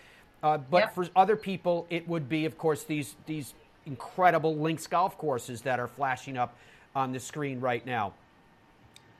Uh, 0.44 0.58
but 0.58 0.78
yep. 0.78 0.94
for 0.94 1.08
other 1.16 1.34
people, 1.34 1.88
it 1.90 2.06
would 2.08 2.28
be, 2.28 2.44
of 2.44 2.56
course, 2.56 2.84
these, 2.84 3.16
these 3.26 3.52
incredible 3.84 4.54
links 4.54 4.86
golf 4.86 5.18
courses 5.18 5.62
that 5.62 5.80
are 5.80 5.88
flashing 5.88 6.36
up 6.36 6.56
on 6.94 7.10
the 7.10 7.18
screen 7.18 7.58
right 7.58 7.84
now. 7.84 8.12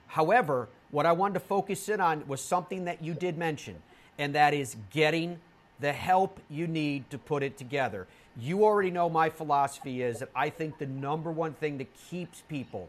However, 0.07 0.69
what 0.93 1.05
I 1.05 1.13
wanted 1.13 1.35
to 1.35 1.41
focus 1.41 1.89
in 1.89 2.01
on 2.01 2.29
was 2.29 2.41
something 2.41 2.85
that 2.85 3.03
you 3.03 3.13
did 3.13 3.37
mention, 3.37 3.83
and 4.19 4.37
that 4.37 4.55
is 4.55 4.77
getting 4.93 5.41
the 5.81 5.93
help 5.93 6.39
you 6.49 6.69
need 6.69 7.11
to 7.11 7.19
put 7.19 7.43
it 7.43 7.59
together. 7.59 8.07
You 8.37 8.65
already 8.65 8.91
know 8.91 9.09
my 9.09 9.31
philosophy 9.31 10.03
is 10.03 10.19
that 10.19 10.31
I 10.35 10.51
think 10.51 10.79
the 10.79 10.87
number 10.87 11.31
one 11.31 11.55
thing 11.55 11.79
that 11.79 11.89
keeps 12.11 12.43
people 12.49 12.89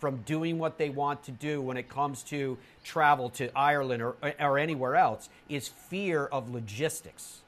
from 0.00 0.16
doing 0.22 0.58
what 0.58 0.78
they 0.78 0.90
want 0.90 1.22
to 1.24 1.30
do 1.30 1.60
when 1.60 1.76
it 1.76 1.88
comes 1.88 2.22
to 2.24 2.56
travel 2.82 3.28
to 3.30 3.56
Ireland 3.56 4.02
or, 4.02 4.16
or 4.40 4.58
anywhere 4.58 4.96
else 4.96 5.28
is 5.48 5.68
fear 5.68 6.24
of 6.26 6.52
logistics. 6.52 7.42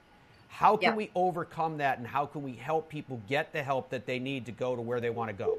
How 0.49 0.77
can 0.77 0.91
yeah. 0.91 0.97
we 0.97 1.11
overcome 1.15 1.79
that 1.79 1.99
and 1.99 2.07
how 2.07 2.27
can 2.27 2.43
we 2.43 2.53
help 2.53 2.89
people 2.89 3.21
get 3.29 3.53
the 3.53 3.63
help 3.63 3.89
that 3.91 4.07
they 4.07 4.19
need 4.19 4.47
to 4.47 4.53
go 4.53 4.77
to 4.77 4.83
where 4.83 5.01
they 5.01 5.11
want 5.11 5.31
to 5.31 5.35
go? 5.35 5.57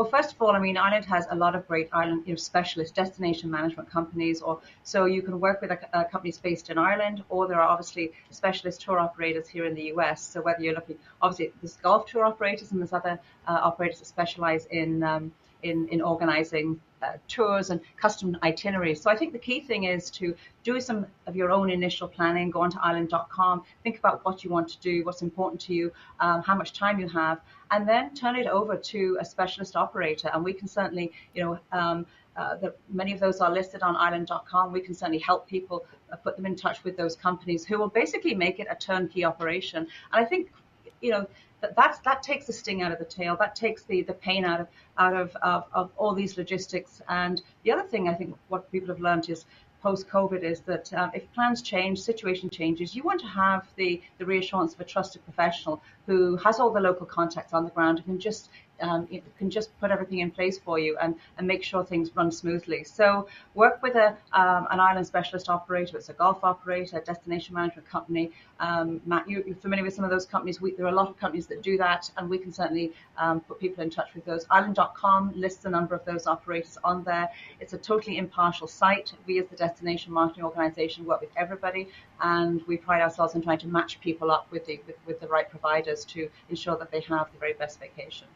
Well, 0.00 0.08
first 0.08 0.32
of 0.32 0.40
all, 0.40 0.52
I 0.52 0.58
mean, 0.58 0.78
Ireland 0.78 1.04
has 1.04 1.26
a 1.28 1.36
lot 1.36 1.54
of 1.54 1.68
great 1.68 1.90
Ireland 1.92 2.22
you 2.24 2.32
know, 2.32 2.36
specialist 2.36 2.94
destination 2.94 3.50
management 3.50 3.90
companies, 3.90 4.40
or 4.40 4.58
so 4.82 5.04
you 5.04 5.20
can 5.20 5.38
work 5.38 5.60
with 5.60 5.72
a, 5.72 5.78
a 5.92 6.06
companies 6.06 6.38
based 6.38 6.70
in 6.70 6.78
Ireland, 6.78 7.22
or 7.28 7.46
there 7.46 7.60
are 7.60 7.68
obviously 7.68 8.12
specialist 8.30 8.80
tour 8.80 8.98
operators 8.98 9.46
here 9.46 9.66
in 9.66 9.74
the 9.74 9.92
US. 9.92 10.22
So 10.22 10.40
whether 10.40 10.62
you're 10.62 10.72
looking, 10.72 10.96
obviously, 11.20 11.52
there's 11.60 11.76
golf 11.76 12.06
tour 12.06 12.24
operators 12.24 12.72
and 12.72 12.80
there's 12.80 12.94
other 12.94 13.20
uh, 13.46 13.60
operators 13.62 13.98
that 13.98 14.06
specialize 14.06 14.64
in 14.70 15.02
um, 15.02 15.32
in, 15.62 15.88
in 15.88 16.00
organizing 16.00 16.80
uh, 17.02 17.12
tours 17.28 17.70
and 17.70 17.80
custom 17.96 18.36
itineraries. 18.42 19.00
So 19.00 19.10
I 19.10 19.16
think 19.16 19.32
the 19.32 19.38
key 19.38 19.60
thing 19.60 19.84
is 19.84 20.10
to 20.12 20.34
do 20.64 20.80
some 20.80 21.06
of 21.26 21.34
your 21.34 21.50
own 21.50 21.70
initial 21.70 22.06
planning, 22.08 22.50
go 22.50 22.60
onto 22.60 22.78
ireland.com, 22.78 23.62
think 23.82 23.98
about 23.98 24.24
what 24.24 24.44
you 24.44 24.50
want 24.50 24.68
to 24.68 24.78
do, 24.80 25.04
what's 25.04 25.22
important 25.22 25.60
to 25.62 25.74
you, 25.74 25.92
um, 26.20 26.42
how 26.42 26.54
much 26.54 26.72
time 26.72 27.00
you 27.00 27.08
have, 27.08 27.40
and 27.70 27.88
then 27.88 28.14
turn 28.14 28.36
it 28.36 28.46
over 28.46 28.76
to 28.76 29.16
a 29.20 29.24
specialist 29.24 29.76
operator. 29.76 30.30
And 30.34 30.44
we 30.44 30.52
can 30.52 30.68
certainly, 30.68 31.12
you 31.34 31.42
know, 31.42 31.58
um, 31.72 32.06
uh, 32.36 32.56
the, 32.56 32.74
many 32.88 33.12
of 33.12 33.20
those 33.20 33.40
are 33.40 33.50
listed 33.50 33.82
on 33.82 33.96
ireland.com. 33.96 34.72
We 34.72 34.80
can 34.80 34.94
certainly 34.94 35.18
help 35.18 35.48
people 35.48 35.84
uh, 36.12 36.16
put 36.16 36.36
them 36.36 36.46
in 36.46 36.56
touch 36.56 36.84
with 36.84 36.96
those 36.96 37.16
companies 37.16 37.64
who 37.64 37.78
will 37.78 37.88
basically 37.88 38.34
make 38.34 38.60
it 38.60 38.66
a 38.70 38.74
turnkey 38.74 39.24
operation. 39.24 39.86
And 40.12 40.24
I 40.24 40.24
think, 40.24 40.52
you 41.00 41.10
know, 41.10 41.26
that 41.60 41.76
that's, 41.76 41.98
that 42.00 42.22
takes 42.22 42.46
the 42.46 42.52
sting 42.52 42.82
out 42.82 42.92
of 42.92 42.98
the 42.98 43.04
tail. 43.04 43.36
That 43.36 43.54
takes 43.54 43.82
the, 43.84 44.02
the 44.02 44.14
pain 44.14 44.44
out 44.44 44.60
of 44.60 44.68
out 44.98 45.14
of, 45.14 45.36
of, 45.42 45.64
of 45.72 45.90
all 45.96 46.14
these 46.14 46.36
logistics. 46.36 47.00
And 47.08 47.42
the 47.64 47.72
other 47.72 47.82
thing 47.82 48.08
I 48.08 48.14
think 48.14 48.36
what 48.48 48.70
people 48.72 48.88
have 48.88 49.00
learned 49.00 49.28
is 49.28 49.44
post 49.82 50.08
COVID 50.08 50.42
is 50.42 50.60
that 50.60 50.92
um, 50.92 51.10
if 51.14 51.30
plans 51.32 51.62
change, 51.62 52.00
situation 52.00 52.50
changes, 52.50 52.94
you 52.94 53.02
want 53.02 53.20
to 53.20 53.26
have 53.26 53.66
the, 53.76 54.02
the 54.18 54.26
reassurance 54.26 54.74
of 54.74 54.80
a 54.80 54.84
trusted 54.84 55.24
professional 55.24 55.82
who 56.06 56.36
has 56.36 56.60
all 56.60 56.70
the 56.70 56.80
local 56.80 57.06
contacts 57.06 57.54
on 57.54 57.64
the 57.64 57.70
ground 57.70 57.98
and 57.98 58.06
can 58.06 58.18
just 58.18 58.50
um, 58.80 59.06
it 59.10 59.22
can 59.38 59.50
just 59.50 59.78
put 59.80 59.90
everything 59.90 60.20
in 60.20 60.30
place 60.30 60.58
for 60.58 60.78
you 60.78 60.96
and, 61.00 61.14
and 61.38 61.46
make 61.46 61.62
sure 61.62 61.84
things 61.84 62.14
run 62.14 62.30
smoothly. 62.30 62.84
So 62.84 63.28
work 63.54 63.82
with 63.82 63.94
a, 63.94 64.16
um, 64.32 64.66
an 64.70 64.80
island 64.80 65.06
specialist 65.06 65.48
operator. 65.48 65.96
It's 65.96 66.08
a 66.08 66.14
golf 66.14 66.42
operator, 66.42 66.98
a 66.98 67.00
destination 67.00 67.54
management 67.54 67.88
company. 67.88 68.32
Um, 68.58 69.00
Matt, 69.06 69.28
you, 69.28 69.44
are 69.50 69.54
familiar 69.54 69.84
with 69.84 69.94
some 69.94 70.04
of 70.04 70.10
those 70.10 70.26
companies. 70.26 70.60
We, 70.60 70.72
there 70.72 70.86
are 70.86 70.90
a 70.90 70.94
lot 70.94 71.08
of 71.08 71.18
companies 71.18 71.46
that 71.48 71.62
do 71.62 71.76
that, 71.78 72.10
and 72.16 72.28
we 72.28 72.38
can 72.38 72.52
certainly 72.52 72.92
um, 73.16 73.40
put 73.40 73.58
people 73.58 73.82
in 73.82 73.90
touch 73.90 74.14
with 74.14 74.24
those. 74.24 74.46
Ireland.com 74.50 75.32
lists 75.34 75.64
a 75.64 75.70
number 75.70 75.94
of 75.94 76.04
those 76.04 76.26
operators 76.26 76.78
on 76.84 77.04
there. 77.04 77.28
It's 77.60 77.72
a 77.72 77.78
totally 77.78 78.18
impartial 78.18 78.66
site. 78.66 79.12
We, 79.26 79.38
as 79.38 79.46
the 79.48 79.56
destination 79.56 80.12
marketing 80.12 80.44
organization, 80.44 81.04
work 81.04 81.20
with 81.20 81.30
everybody, 81.36 81.88
and 82.20 82.62
we 82.66 82.76
pride 82.76 83.02
ourselves 83.02 83.34
in 83.34 83.42
trying 83.42 83.58
to 83.58 83.68
match 83.68 84.00
people 84.00 84.30
up 84.30 84.50
with 84.50 84.66
the 84.66 84.80
with, 84.86 84.96
with 85.06 85.20
the 85.20 85.28
right 85.28 85.48
providers 85.50 86.04
to 86.06 86.28
ensure 86.48 86.76
that 86.78 86.90
they 86.90 87.00
have 87.00 87.32
the 87.32 87.38
very 87.38 87.54
best 87.54 87.80
vacation. 87.80 88.26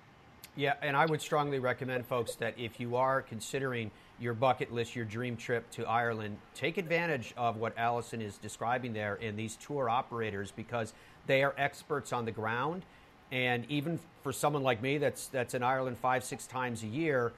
Yeah, 0.56 0.75
and 0.82 0.96
I 0.96 1.06
would 1.06 1.20
strongly 1.20 1.58
recommend 1.58 2.06
folks 2.06 2.37
that 2.37 2.54
if 2.56 2.78
you 2.78 2.94
are 2.94 3.23
considering 3.23 3.90
your 4.20 4.34
bucket 4.34 4.73
list, 4.73 4.94
your 4.94 5.04
dream 5.04 5.37
trip 5.37 5.68
to 5.73 5.84
Ireland, 5.84 6.37
take 6.54 6.78
advantage 6.78 7.34
of 7.37 7.56
what 7.56 7.76
Alison 7.76 8.23
is 8.23 8.38
describing 8.38 8.92
there 8.92 9.16
in 9.16 9.34
these 9.34 9.56
tour 9.56 9.90
operators 9.90 10.52
because 10.52 10.92
they 11.26 11.42
are 11.42 11.54
experts 11.58 12.12
on 12.12 12.25
the 12.25 12.30
ground. 12.30 12.84
And 13.32 13.68
even 13.68 13.99
for 14.23 14.32
someone 14.32 14.62
like 14.62 14.80
me 14.80 14.99
that's 14.99 15.26
that's 15.26 15.54
in 15.54 15.64
Ireland 15.64 15.99
five, 15.99 16.23
six 16.23 16.46
times 16.46 16.84
a 16.84 16.87
year, 16.87 17.32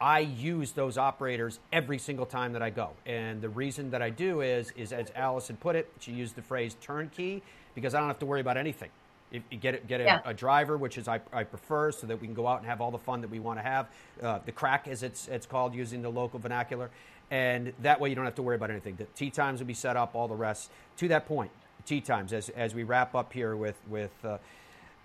I 0.00 0.20
use 0.20 0.72
those 0.72 0.96
operators 0.96 1.58
every 1.70 1.98
single 1.98 2.24
time 2.24 2.54
that 2.54 2.62
I 2.62 2.70
go. 2.70 2.92
And 3.04 3.42
the 3.42 3.50
reason 3.50 3.90
that 3.90 4.00
I 4.00 4.08
do 4.08 4.40
is 4.40 4.72
is 4.74 4.90
as 4.94 5.12
Alison 5.14 5.58
put 5.58 5.76
it, 5.76 5.90
she 6.00 6.12
used 6.12 6.34
the 6.34 6.42
phrase 6.42 6.76
turnkey 6.80 7.42
because 7.74 7.94
I 7.94 7.98
don't 7.98 8.08
have 8.08 8.20
to 8.20 8.26
worry 8.26 8.40
about 8.40 8.56
anything. 8.56 8.88
If 9.32 9.42
you 9.50 9.58
get 9.58 9.86
get 9.86 10.00
a, 10.00 10.04
Yeah. 10.04 10.20
a 10.24 10.34
driver, 10.34 10.76
which 10.76 10.96
is 10.98 11.08
I, 11.08 11.20
I 11.32 11.44
prefer, 11.44 11.90
so 11.92 12.06
that 12.06 12.20
we 12.20 12.26
can 12.26 12.34
go 12.34 12.46
out 12.46 12.58
and 12.60 12.66
have 12.68 12.80
all 12.80 12.90
the 12.90 12.98
fun 12.98 13.20
that 13.22 13.30
we 13.30 13.40
want 13.40 13.58
to 13.58 13.62
have. 13.62 13.86
Uh, 14.22 14.38
the 14.44 14.52
craic, 14.52 14.86
as 14.88 15.02
it's 15.02 15.28
it's 15.28 15.46
called, 15.46 15.74
using 15.74 16.02
the 16.02 16.10
local 16.10 16.38
vernacular, 16.38 16.90
and 17.30 17.72
that 17.82 18.00
way 18.00 18.08
you 18.10 18.14
don't 18.14 18.24
have 18.26 18.36
to 18.36 18.42
worry 18.42 18.56
about 18.56 18.70
anything. 18.70 18.96
The 18.96 19.04
tee 19.16 19.30
times 19.30 19.60
will 19.60 19.66
be 19.66 19.74
set 19.74 19.96
up, 19.96 20.14
all 20.14 20.28
the 20.28 20.34
rest. 20.36 20.70
To 20.98 21.08
that 21.08 21.26
point, 21.26 21.50
tee 21.84 22.00
times. 22.00 22.32
As 22.32 22.48
as 22.50 22.74
we 22.74 22.84
wrap 22.84 23.14
up 23.14 23.32
here 23.32 23.56
with 23.56 23.76
with 23.88 24.12
uh, 24.24 24.38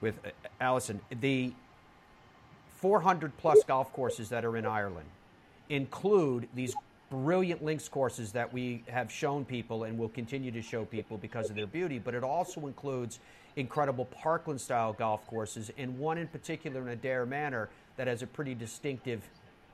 with 0.02 0.16
uh, 0.26 0.30
Alison, 0.62 1.00
the 1.10 1.54
400 2.78 3.36
plus 3.38 3.64
golf 3.66 3.92
courses 3.94 4.30
that 4.30 4.46
are 4.46 4.56
in 4.56 4.66
Ireland 4.66 5.08
include 5.70 6.48
these 6.56 6.74
brilliant 7.10 7.64
links 7.64 7.90
courses 7.90 8.32
that 8.32 8.52
we 8.54 8.84
have 8.88 9.12
shown 9.12 9.44
people 9.44 9.84
and 9.86 9.98
will 9.98 10.10
continue 10.10 10.52
to 10.52 10.62
show 10.62 10.86
people 10.86 11.18
because 11.18 11.50
of 11.50 11.56
their 11.56 11.68
beauty, 11.68 12.00
but 12.00 12.14
it 12.14 12.24
also 12.24 12.68
includes 12.68 13.20
incredible 13.56 14.06
parkland 14.06 14.62
style 14.62 14.94
golf 14.94 15.26
courses, 15.28 15.72
and 15.78 15.98
one 15.98 16.18
in 16.18 16.28
particular 16.28 16.88
in 16.88 16.98
Adare 16.98 17.28
Manor 17.28 17.70
that 17.98 18.08
has 18.08 18.22
a 18.22 18.28
pretty 18.28 18.54
distinctive 18.54 19.22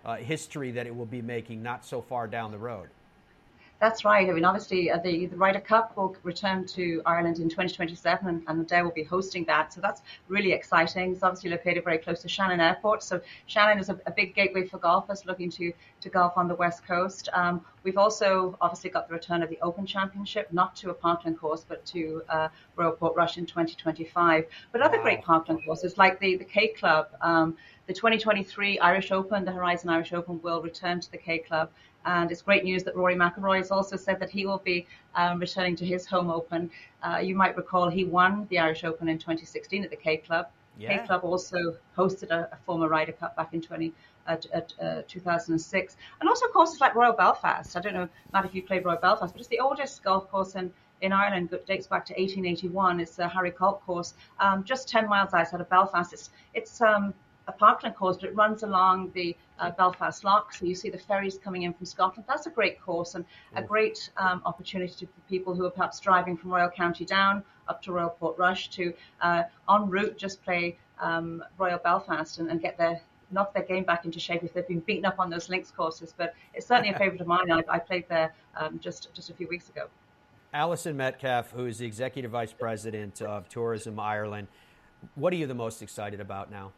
uh, 0.06 0.16
history 0.16 0.72
that 0.72 0.88
it 0.88 0.96
will 0.96 1.06
be 1.06 1.22
making 1.22 1.62
not 1.62 1.86
so 1.86 2.02
far 2.02 2.28
down 2.28 2.52
the 2.52 2.58
road. 2.58 2.88
That's 3.82 4.06
right. 4.06 4.30
I 4.30 4.32
mean, 4.32 4.46
obviously, 4.46 4.90
uh, 4.90 5.00
the, 5.00 5.26
the 5.26 5.36
Ryder 5.36 5.60
Cup 5.60 5.98
will 5.98 6.16
return 6.24 6.66
to 6.68 7.02
Ireland 7.06 7.40
in 7.40 7.50
2027, 7.50 8.26
and, 8.28 8.42
and 8.48 8.66
Adare 8.66 8.84
will 8.84 8.92
be 8.92 9.04
hosting 9.04 9.44
that. 9.46 9.74
So 9.74 9.82
that's 9.82 10.02
really 10.30 10.54
exciting. 10.54 11.12
It's 11.12 11.24
obviously 11.24 11.50
located 11.50 11.84
very 11.84 11.98
close 11.98 12.22
to 12.22 12.30
Shannon 12.30 12.62
Airport. 12.62 13.04
So 13.04 13.20
Shannon 13.48 13.80
is 13.80 13.90
a, 13.90 14.00
a 14.06 14.12
big 14.12 14.34
gateway 14.34 14.66
for 14.66 14.78
golfers 14.78 15.26
looking 15.26 15.50
to, 15.52 15.74
to 16.00 16.10
golf 16.10 16.34
on 16.38 16.48
the 16.48 16.56
West 16.56 16.88
Coast. 16.88 17.28
Um, 17.34 17.66
we've 17.84 17.98
also 17.98 18.58
obviously 18.62 18.92
got 18.92 19.10
the 19.10 19.14
return 19.14 19.44
of 19.44 19.50
the 19.50 19.60
Open 19.62 19.86
Championship, 19.86 20.54
not 20.54 20.74
to 20.78 20.92
a 20.92 20.94
Parkland 20.94 21.38
course, 21.38 21.66
but 21.68 21.86
to 21.88 22.24
uh, 22.30 22.48
Royal 22.78 22.94
Portrush 22.94 23.38
in 23.38 23.46
2025. 23.46 24.46
But 24.72 24.82
other 24.82 24.98
Wow. 24.98 25.04
great 25.04 25.22
Parkland 25.22 25.66
courses 25.66 25.98
like 25.98 26.18
the, 26.20 26.38
the 26.38 26.46
K 26.46 26.70
Club, 26.70 27.10
um, 27.20 27.58
the 27.88 27.94
2023 27.94 28.80
Irish 28.80 29.12
Open, 29.12 29.44
the 29.44 29.52
Horizon 29.52 29.90
Irish 29.90 30.14
Open 30.14 30.42
will 30.42 30.62
return 30.62 31.02
to 31.02 31.12
the 31.12 31.18
K 31.18 31.40
Club. 31.40 31.70
And 32.06 32.32
it's 32.32 32.42
great 32.42 32.64
news 32.64 32.84
that 32.84 32.96
Rory 32.96 33.16
McIlroy 33.16 33.58
has 33.58 33.72
also 33.72 33.96
said 33.96 34.20
that 34.20 34.30
he 34.30 34.46
will 34.46 34.60
be 34.60 34.88
um, 35.16 35.40
returning 35.40 35.76
to 35.78 35.86
his 35.86 36.06
home 36.06 36.30
open. 36.30 36.70
Uh, 37.04 37.18
you 37.18 37.36
might 37.36 37.58
recall 37.58 37.90
he 37.90 38.06
won 38.06 38.48
the 38.50 38.60
Irish 38.60 38.84
Open 38.84 39.10
in 39.10 39.18
2016 39.18 39.84
at 39.84 39.90
the 39.90 39.96
K 39.96 40.18
Club. 40.18 40.48
Yeah. 40.78 41.00
K 41.00 41.08
Club 41.08 41.24
also 41.24 41.76
hosted 41.98 42.30
a, 42.30 42.50
a 42.52 42.58
former 42.66 42.88
Ryder 42.88 43.14
Cup 43.14 43.36
back 43.36 43.54
in 43.54 43.62
20, 43.62 43.92
uh, 44.28 44.38
uh, 44.54 44.84
uh, 44.84 45.02
2006. 45.08 45.98
And 46.20 46.30
also 46.30 46.48
courses 46.48 46.80
like 46.80 46.94
Royal 46.96 47.14
Belfast. 47.14 47.76
I 47.76 47.80
don't 47.80 47.94
know, 47.94 48.10
Matt, 48.34 48.46
if 48.46 48.54
you 48.54 48.62
played 48.62 48.86
Royal 48.86 49.00
Belfast, 49.00 49.34
but 49.34 49.40
it's 49.40 49.50
the 49.50 49.60
oldest 49.60 50.04
golf 50.04 50.30
course 50.30 50.56
in, 50.56 50.72
in 51.02 51.12
Ireland. 51.12 51.52
It 51.54 51.66
dates 51.66 51.88
back 51.88 52.06
to 52.08 52.14
1881. 52.14 53.00
It's 53.00 53.18
a 53.20 53.28
Harry 53.28 53.52
Colt 53.52 53.84
course, 53.86 54.14
um, 54.40 54.64
just 54.64 54.88
10 54.90 55.08
miles 55.08 55.34
outside 55.34 55.62
of 55.62 55.70
Belfast. 55.70 56.14
It's, 56.14 56.30
it's 56.54 56.82
um, 56.82 57.14
a 57.48 57.52
parkland 57.52 57.96
course, 57.96 58.18
but 58.18 58.30
it 58.30 58.36
runs 58.36 58.64
along 58.64 59.12
the 59.14 59.36
uh, 59.60 59.72
Belfast 59.72 60.24
Lough. 60.24 60.46
So 60.52 60.66
you 60.66 60.76
see 60.76 60.90
the 60.90 60.98
ferries 60.98 61.38
coming 61.38 61.64
in 61.64 61.74
from 61.74 61.86
Scotland. 61.86 62.26
That's 62.28 62.48
a 62.48 62.50
great 62.50 62.82
course 62.82 63.16
and 63.16 63.26
a 63.56 63.62
great 63.62 64.10
um, 64.18 64.42
opportunity 64.46 65.06
for 65.06 65.22
people 65.30 65.54
who 65.54 65.66
are 65.66 65.72
perhaps 65.72 66.00
driving 66.00 66.38
from 66.38 66.52
Royal 66.52 66.70
County 66.70 67.06
Down 67.06 67.44
up 67.68 67.82
to 67.84 67.92
Royal 67.92 68.10
Portrush 68.10 68.70
to 68.72 68.94
uh, 69.22 69.44
en 69.70 69.90
route 69.90 70.18
just 70.18 70.44
play 70.44 70.78
um, 71.00 71.44
Royal 71.58 71.80
Belfast 71.80 72.40
and, 72.40 72.50
and 72.50 72.62
get 72.62 72.78
their 72.78 73.02
knock 73.32 73.54
their 73.54 73.64
game 73.64 73.84
back 73.84 74.06
into 74.06 74.20
shape 74.20 74.44
if 74.44 74.54
they've 74.54 74.68
been 74.68 74.82
beaten 74.82 75.06
up 75.06 75.20
on 75.20 75.30
those 75.30 75.50
links 75.50 75.72
courses. 75.72 76.14
But 76.16 76.36
it's 76.54 76.68
certainly 76.68 76.92
a 76.92 76.98
favourite 76.98 77.22
of 77.22 77.28
mine. 77.28 77.52
I, 77.52 77.64
I 77.68 77.80
played 77.80 78.08
there 78.10 78.34
um, 78.56 78.80
just 78.80 79.14
just 79.14 79.30
a 79.30 79.34
few 79.34 79.48
weeks 79.48 79.70
ago. 79.70 79.88
Alison 80.54 80.96
Metcalfe, 80.96 81.52
who 81.52 81.66
is 81.66 81.80
the 81.80 81.86
Executive 81.86 82.32
Vice 82.32 82.54
President 82.54 83.22
of 83.22 83.50
Tourism 83.50 84.00
Ireland, 84.00 84.48
what 85.16 85.34
are 85.34 85.36
you 85.36 85.48
the 85.48 85.54
most 85.54 85.82
excited 85.82 86.22
about 86.22 86.50
now? 86.50 86.72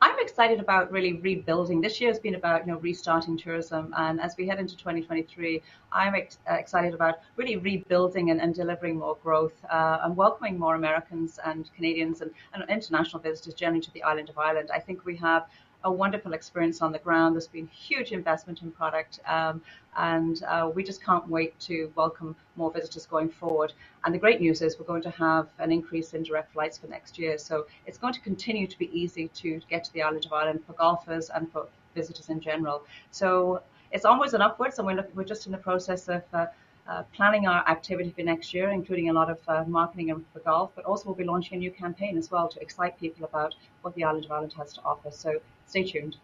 I'm 0.00 0.18
excited 0.20 0.60
about 0.60 0.92
really 0.92 1.14
rebuilding. 1.14 1.80
This 1.80 2.00
year 2.00 2.10
has 2.10 2.20
been 2.20 2.36
about 2.36 2.64
you 2.64 2.72
know 2.72 2.78
restarting 2.78 3.36
tourism, 3.36 3.92
and 3.96 4.20
as 4.20 4.36
we 4.36 4.46
head 4.46 4.60
into 4.60 4.76
2023, 4.76 5.60
I'm 5.90 6.14
ex- 6.14 6.38
excited 6.46 6.94
about 6.94 7.16
really 7.36 7.56
rebuilding 7.56 8.30
and, 8.30 8.40
and 8.40 8.54
delivering 8.54 8.96
more 8.98 9.16
growth 9.22 9.54
uh, 9.70 9.98
and 10.02 10.16
welcoming 10.16 10.56
more 10.56 10.76
Americans 10.76 11.40
and 11.44 11.68
Canadians 11.74 12.20
and, 12.20 12.30
and 12.54 12.64
international 12.68 13.20
visitors 13.20 13.54
generally 13.54 13.80
to 13.80 13.92
the 13.92 14.02
island 14.04 14.28
of 14.28 14.38
Ireland. 14.38 14.70
I 14.72 14.78
think 14.78 15.04
we 15.04 15.16
have 15.16 15.48
a 15.84 15.92
wonderful 15.92 16.32
experience 16.32 16.82
on 16.82 16.92
the 16.92 16.98
ground. 16.98 17.34
There's 17.34 17.46
been 17.46 17.68
huge 17.68 18.12
investment 18.12 18.62
in 18.62 18.70
product, 18.72 19.20
um, 19.26 19.62
and 19.96 20.42
uh, 20.44 20.70
we 20.74 20.82
just 20.82 21.02
can't 21.02 21.26
wait 21.28 21.58
to 21.60 21.92
welcome 21.94 22.34
more 22.56 22.70
visitors 22.70 23.06
going 23.06 23.28
forward. 23.28 23.72
And 24.04 24.14
the 24.14 24.18
great 24.18 24.40
news 24.40 24.60
is 24.62 24.78
we're 24.78 24.86
going 24.86 25.02
to 25.02 25.10
have 25.10 25.48
an 25.58 25.70
increase 25.70 26.14
in 26.14 26.22
direct 26.22 26.52
flights 26.52 26.78
for 26.78 26.88
next 26.88 27.18
year, 27.18 27.38
so 27.38 27.66
it's 27.86 27.98
going 27.98 28.14
to 28.14 28.20
continue 28.20 28.66
to 28.66 28.78
be 28.78 28.90
easy 28.98 29.28
to 29.28 29.60
get 29.70 29.84
to 29.84 29.92
the 29.92 30.02
island 30.02 30.26
of 30.26 30.32
Ireland 30.32 30.60
for 30.66 30.72
golfers 30.72 31.30
and 31.30 31.50
for 31.52 31.66
visitors 31.94 32.28
in 32.28 32.40
general. 32.40 32.82
So 33.10 33.62
it's 33.92 34.04
always 34.04 34.34
an 34.34 34.42
upwards, 34.42 34.78
and 34.78 34.86
we're 34.86 34.94
looking, 34.94 35.14
we're 35.14 35.24
just 35.24 35.46
in 35.46 35.52
the 35.52 35.58
process 35.58 36.08
of. 36.08 36.22
Uh, 36.32 36.46
uh, 36.88 37.02
planning 37.14 37.46
our 37.46 37.68
activity 37.68 38.10
for 38.16 38.22
next 38.22 38.54
year, 38.54 38.70
including 38.70 39.10
a 39.10 39.12
lot 39.12 39.30
of 39.30 39.38
uh, 39.46 39.64
marketing 39.66 40.24
for 40.32 40.40
golf, 40.40 40.72
but 40.74 40.84
also 40.86 41.04
we'll 41.06 41.14
be 41.14 41.24
launching 41.24 41.56
a 41.56 41.58
new 41.58 41.70
campaign 41.70 42.16
as 42.16 42.30
well 42.30 42.48
to 42.48 42.58
excite 42.60 42.98
people 42.98 43.26
about 43.26 43.54
what 43.82 43.94
the 43.94 44.02
island 44.02 44.24
of 44.24 44.32
Ireland 44.32 44.54
has 44.56 44.72
to 44.74 44.80
offer. 44.84 45.10
So 45.10 45.40
stay 45.66 45.84
tuned. 45.84 46.16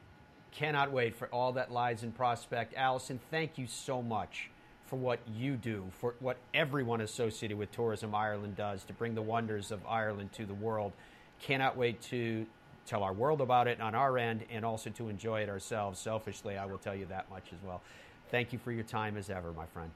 Cannot 0.50 0.90
wait 0.90 1.14
for 1.14 1.28
all 1.28 1.52
that 1.52 1.70
lies 1.70 2.02
in 2.02 2.12
prospect. 2.12 2.74
Alison, 2.76 3.20
thank 3.30 3.58
you 3.58 3.66
so 3.66 4.00
much 4.00 4.50
for 4.86 4.96
what 4.96 5.18
you 5.36 5.56
do, 5.56 5.84
for 5.98 6.14
what 6.20 6.36
everyone 6.54 7.00
associated 7.00 7.58
with 7.58 7.70
Tourism 7.72 8.14
Ireland 8.14 8.56
does 8.56 8.84
to 8.84 8.92
bring 8.92 9.14
the 9.14 9.22
wonders 9.22 9.70
of 9.70 9.80
Ireland 9.86 10.32
to 10.34 10.46
the 10.46 10.54
world. 10.54 10.92
Cannot 11.40 11.76
wait 11.76 12.00
to 12.02 12.46
tell 12.86 13.02
our 13.02 13.12
world 13.12 13.40
about 13.40 13.66
it 13.66 13.80
on 13.80 13.94
our 13.94 14.16
end 14.16 14.44
and 14.50 14.64
also 14.64 14.90
to 14.90 15.08
enjoy 15.08 15.42
it 15.42 15.48
ourselves. 15.48 15.98
Selfishly, 15.98 16.56
I 16.56 16.66
will 16.66 16.78
tell 16.78 16.94
you 16.94 17.06
that 17.06 17.28
much 17.28 17.44
as 17.52 17.58
well. 17.66 17.82
Thank 18.30 18.52
you 18.52 18.58
for 18.58 18.72
your 18.72 18.84
time 18.84 19.16
as 19.16 19.28
ever, 19.28 19.52
my 19.52 19.66
friend. 19.66 19.90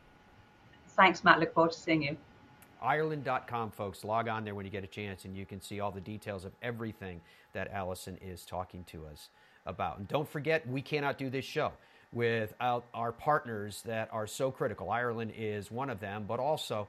Thanks, 0.98 1.22
Matt. 1.22 1.38
Look 1.38 1.54
forward 1.54 1.72
to 1.72 1.78
seeing 1.78 2.02
you. 2.02 2.16
Ireland.com, 2.82 3.70
folks. 3.70 4.02
Log 4.02 4.26
on 4.26 4.44
there 4.44 4.56
when 4.56 4.64
you 4.64 4.70
get 4.70 4.82
a 4.82 4.88
chance 4.88 5.24
and 5.24 5.36
you 5.36 5.46
can 5.46 5.60
see 5.60 5.78
all 5.78 5.92
the 5.92 6.00
details 6.00 6.44
of 6.44 6.52
everything 6.60 7.20
that 7.52 7.70
Alison 7.72 8.18
is 8.20 8.44
talking 8.44 8.82
to 8.88 9.06
us 9.06 9.28
about. 9.64 9.98
And 9.98 10.08
don't 10.08 10.28
forget, 10.28 10.68
we 10.68 10.82
cannot 10.82 11.16
do 11.16 11.30
this 11.30 11.44
show 11.44 11.70
without 12.12 12.84
our 12.92 13.12
partners 13.12 13.82
that 13.86 14.08
are 14.12 14.26
so 14.26 14.50
critical. 14.50 14.90
Ireland 14.90 15.32
is 15.36 15.70
one 15.70 15.88
of 15.88 16.00
them, 16.00 16.24
but 16.26 16.40
also 16.40 16.88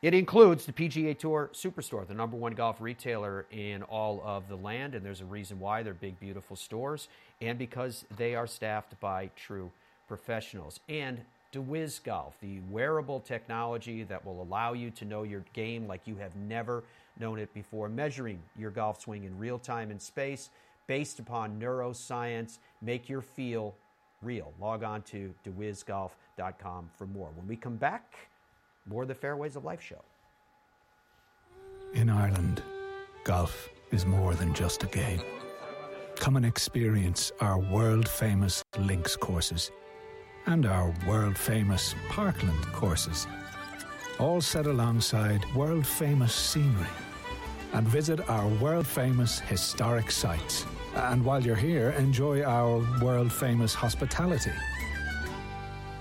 it 0.00 0.14
includes 0.14 0.64
the 0.64 0.72
PGA 0.72 1.18
Tour 1.18 1.50
Superstore, 1.52 2.08
the 2.08 2.14
number 2.14 2.38
one 2.38 2.52
golf 2.52 2.80
retailer 2.80 3.44
in 3.50 3.82
all 3.82 4.22
of 4.24 4.48
the 4.48 4.56
land. 4.56 4.94
And 4.94 5.04
there's 5.04 5.20
a 5.20 5.26
reason 5.26 5.60
why 5.60 5.82
they're 5.82 5.92
big, 5.92 6.18
beautiful 6.20 6.56
stores, 6.56 7.08
and 7.42 7.58
because 7.58 8.06
they 8.16 8.34
are 8.34 8.46
staffed 8.46 8.98
by 8.98 9.28
true 9.36 9.70
professionals. 10.08 10.80
And 10.88 11.20
DeWiz 11.52 11.98
Golf, 12.02 12.36
the 12.40 12.60
wearable 12.70 13.20
technology 13.20 14.04
that 14.04 14.24
will 14.24 14.42
allow 14.42 14.72
you 14.72 14.90
to 14.92 15.04
know 15.04 15.24
your 15.24 15.44
game 15.52 15.86
like 15.86 16.06
you 16.06 16.16
have 16.16 16.36
never 16.36 16.84
known 17.18 17.38
it 17.38 17.52
before, 17.52 17.88
measuring 17.88 18.40
your 18.56 18.70
golf 18.70 19.00
swing 19.00 19.24
in 19.24 19.36
real 19.36 19.58
time 19.58 19.90
and 19.90 20.00
space 20.00 20.50
based 20.86 21.18
upon 21.18 21.60
neuroscience, 21.60 22.58
make 22.82 23.08
your 23.08 23.20
feel 23.20 23.74
real. 24.22 24.52
Log 24.60 24.82
on 24.82 25.02
to 25.02 25.34
dewizgolf.com 25.46 26.90
for 26.96 27.06
more. 27.06 27.30
When 27.36 27.46
we 27.46 27.56
come 27.56 27.76
back, 27.76 28.14
more 28.86 29.02
of 29.02 29.08
the 29.08 29.14
Fairways 29.14 29.56
of 29.56 29.64
Life 29.64 29.82
show. 29.82 30.02
In 31.94 32.08
Ireland, 32.08 32.62
golf 33.24 33.68
is 33.90 34.06
more 34.06 34.34
than 34.34 34.54
just 34.54 34.82
a 34.84 34.86
game. 34.86 35.20
Come 36.16 36.36
and 36.36 36.46
experience 36.46 37.32
our 37.40 37.58
world 37.58 38.08
famous 38.08 38.62
links 38.78 39.16
courses 39.16 39.70
and 40.50 40.66
our 40.66 40.92
world 41.06 41.38
famous 41.38 41.94
parkland 42.08 42.66
courses, 42.72 43.28
all 44.18 44.40
set 44.40 44.66
alongside 44.66 45.44
world 45.54 45.86
famous 45.86 46.34
scenery. 46.34 46.88
And 47.72 47.86
visit 47.86 48.28
our 48.28 48.48
world 48.60 48.86
famous 48.86 49.38
historic 49.38 50.10
sites. 50.10 50.66
And 50.94 51.24
while 51.24 51.40
you're 51.40 51.54
here, 51.54 51.90
enjoy 51.90 52.42
our 52.42 52.84
world 53.00 53.32
famous 53.32 53.74
hospitality. 53.74 54.50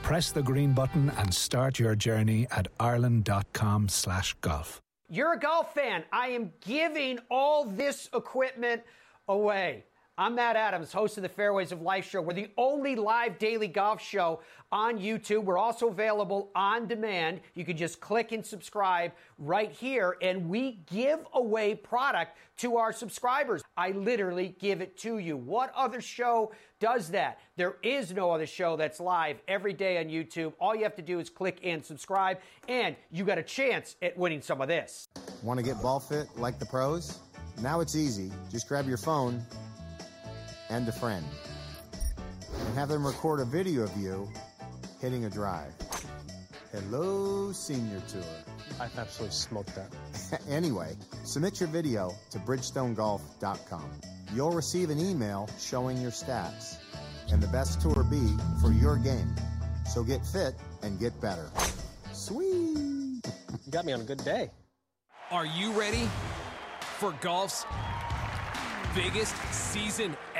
Press 0.02 0.32
the 0.32 0.42
green 0.42 0.74
button 0.74 1.12
and 1.20 1.32
start 1.32 1.78
your 1.78 1.96
journey 1.96 2.48
at 2.50 2.68
ireland.com 2.80 3.88
slash 3.88 4.34
golf. 4.42 4.82
You're 5.12 5.34
a 5.34 5.40
golf 5.40 5.76
fan. 5.76 6.04
I 6.12 6.30
am 6.30 6.52
giving 6.62 7.20
all 7.30 7.66
this 7.66 8.10
equipment 8.16 8.82
away. 9.28 9.86
I'm 10.20 10.36
Matt 10.36 10.58
Adams, 10.58 10.92
host 10.92 11.16
of 11.16 11.24
the 11.24 11.30
Fairways 11.30 11.72
of 11.72 11.82
Life 11.82 12.10
show. 12.10 12.22
We're 12.22 12.34
the 12.34 12.50
only 12.58 12.98
live 12.98 13.40
daily 13.40 13.70
golf 13.70 14.02
show 14.02 14.42
on 14.70 15.00
YouTube. 15.00 15.46
We're 15.46 15.58
also 15.58 15.88
available 15.88 16.52
on 16.56 16.88
demand. 16.88 17.40
You 17.54 17.64
can 17.64 17.78
just 17.78 18.02
click 18.02 18.34
and 18.34 18.46
subscribe 18.46 19.14
right 19.38 19.72
here, 19.72 20.18
and 20.22 20.50
we 20.50 20.82
give 20.92 21.26
away 21.36 21.74
product 21.74 22.36
to 22.58 22.76
our 22.76 22.92
subscribers. 22.92 23.62
I 23.78 23.92
literally 23.92 24.58
give 24.60 24.82
it 24.82 24.98
to 24.98 25.20
you. 25.20 25.38
What 25.38 25.72
other 25.74 26.02
show 26.02 26.52
does 26.82 27.08
that? 27.12 27.40
There 27.56 27.78
is 27.82 28.12
no 28.12 28.30
other 28.30 28.46
show 28.46 28.76
that's 28.76 29.00
live 29.00 29.38
every 29.48 29.72
day 29.72 30.00
on 30.00 30.08
YouTube. 30.08 30.52
All 30.60 30.76
you 30.76 30.84
have 30.84 30.98
to 30.98 31.02
do 31.02 31.20
is 31.20 31.30
click 31.30 31.62
and 31.64 31.82
subscribe, 31.82 32.40
and 32.68 32.98
you 33.10 33.24
got 33.24 33.38
a 33.38 33.44
chance 33.44 33.96
at 34.02 34.18
winning 34.18 34.42
some 34.42 34.60
of 34.60 34.68
this. 34.68 35.08
Want 35.44 35.62
to 35.62 35.66
get 35.66 35.82
ball 35.82 36.02
fit 36.02 36.28
like 36.36 36.60
the 36.60 36.66
pros? 36.66 37.20
Now 37.62 37.80
it's 37.80 37.96
easy. 37.96 38.34
Just 38.52 38.68
grab 38.68 38.86
your 38.86 38.98
phone 38.98 39.46
and 40.70 40.88
a 40.88 40.92
friend 40.92 41.26
and 42.66 42.76
have 42.76 42.90
them 42.90 43.06
record 43.06 43.40
a 43.40 43.46
video 43.46 43.84
of 43.84 43.98
you 43.98 44.30
hitting 45.02 45.26
a 45.26 45.30
drive. 45.30 45.74
Hello, 46.72 47.52
Senior 47.52 48.02
Tour. 48.08 48.22
I've 48.80 48.98
absolutely 48.98 49.36
smoked 49.36 49.74
that. 49.76 50.42
anyway, 50.50 50.96
submit 51.24 51.60
your 51.60 51.70
video 51.70 52.14
to 52.30 52.38
bridgestonegolf.com. 52.40 53.90
You'll 54.34 54.52
receive 54.52 54.90
an 54.92 55.00
email 55.00 55.50
showing 55.60 56.00
your 56.00 56.12
stats 56.12 56.78
and 57.32 57.42
the 57.42 57.48
best 57.48 57.82
Tour 57.82 58.04
B 58.04 58.36
for 58.62 58.72
your 58.72 58.98
game. 58.98 59.36
So 59.92 60.04
get 60.04 60.24
fit 60.26 60.54
and 60.84 61.00
get 61.00 61.20
better. 61.20 61.50
Sweet. 62.14 62.78
You 63.66 63.72
got 63.72 63.86
me 63.86 63.94
on 63.94 64.02
a 64.02 64.04
good 64.04 64.24
day. 64.24 64.50
Are 65.30 65.46
you 65.46 65.72
ready 65.74 66.10
for 66.98 67.12
golf's 67.22 67.66
biggest 68.96 69.36
season 69.54 70.18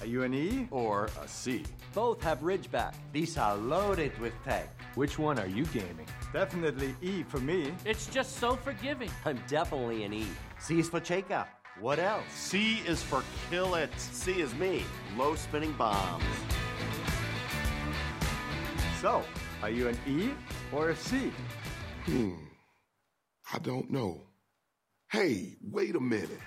Are 0.00 0.06
you 0.06 0.22
an 0.22 0.34
E 0.34 0.68
or 0.70 1.08
a 1.22 1.28
C? 1.28 1.62
Both 1.94 2.22
have 2.22 2.40
Ridgeback. 2.40 2.94
These 3.12 3.38
are 3.38 3.56
loaded 3.56 4.18
with 4.18 4.32
tech. 4.44 4.68
Which 4.94 5.18
one 5.18 5.38
are 5.38 5.46
you 5.46 5.64
gaming? 5.66 6.06
Definitely 6.32 6.94
E 7.00 7.22
for 7.22 7.38
me. 7.38 7.72
It's 7.84 8.06
just 8.06 8.36
so 8.36 8.56
forgiving. 8.56 9.10
I'm 9.24 9.40
definitely 9.48 10.04
an 10.04 10.12
E. 10.12 10.26
C 10.58 10.78
is 10.80 10.88
for 10.88 11.00
Cheka. 11.00 11.46
What 11.80 11.98
else? 11.98 12.24
C 12.30 12.78
is 12.86 13.02
for 13.02 13.22
kill 13.50 13.74
it. 13.76 13.90
C 13.98 14.40
is 14.40 14.54
me. 14.54 14.84
Low 15.16 15.34
spinning 15.34 15.72
bombs. 15.72 16.24
So, 19.00 19.22
are 19.62 19.70
you 19.70 19.88
an 19.88 19.98
E 20.06 20.30
or 20.72 20.90
a 20.90 20.96
C? 20.96 21.32
Hmm. 22.04 22.32
I 23.52 23.58
don't 23.58 23.90
know. 23.90 24.22
Hey, 25.10 25.56
wait 25.62 25.94
a 25.94 26.00
minute. 26.00 26.40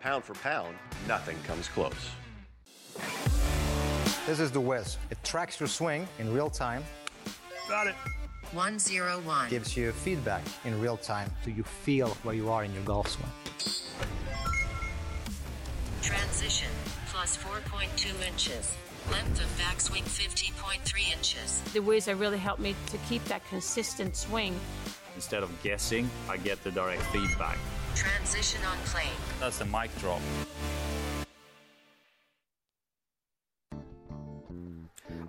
Pound 0.00 0.24
for 0.24 0.34
pound, 0.34 0.76
nothing 1.06 1.36
comes 1.46 1.68
close. 1.68 2.10
This 4.30 4.38
is 4.38 4.52
the 4.52 4.60
Wiz. 4.60 4.96
It 5.10 5.18
tracks 5.24 5.58
your 5.58 5.68
swing 5.68 6.06
in 6.20 6.32
real 6.32 6.48
time. 6.48 6.84
Got 7.68 7.88
it. 7.88 7.96
101. 8.52 9.50
Gives 9.50 9.76
you 9.76 9.90
feedback 9.90 10.44
in 10.64 10.80
real 10.80 10.96
time 10.96 11.28
so 11.44 11.50
you 11.50 11.64
feel 11.64 12.10
where 12.22 12.36
you 12.36 12.48
are 12.48 12.62
in 12.62 12.72
your 12.72 12.84
golf 12.84 13.08
swing. 13.08 13.28
Transition 16.00 16.68
plus 17.08 17.38
4.2 17.38 18.24
inches. 18.24 18.76
Length 19.10 19.40
of 19.40 19.48
backswing 19.58 20.04
50.3 20.04 21.12
inches. 21.12 21.60
The 21.72 21.80
Wiz 21.80 22.06
really 22.06 22.38
helped 22.38 22.60
me 22.60 22.76
to 22.86 22.98
keep 23.08 23.24
that 23.24 23.44
consistent 23.48 24.14
swing. 24.14 24.54
Instead 25.16 25.42
of 25.42 25.50
guessing, 25.64 26.08
I 26.28 26.36
get 26.36 26.62
the 26.62 26.70
direct 26.70 27.02
feedback. 27.06 27.58
Transition 27.96 28.60
on 28.64 28.76
plane. 28.84 29.10
That's 29.40 29.58
the 29.58 29.64
mic 29.64 29.90
drop. 29.98 30.20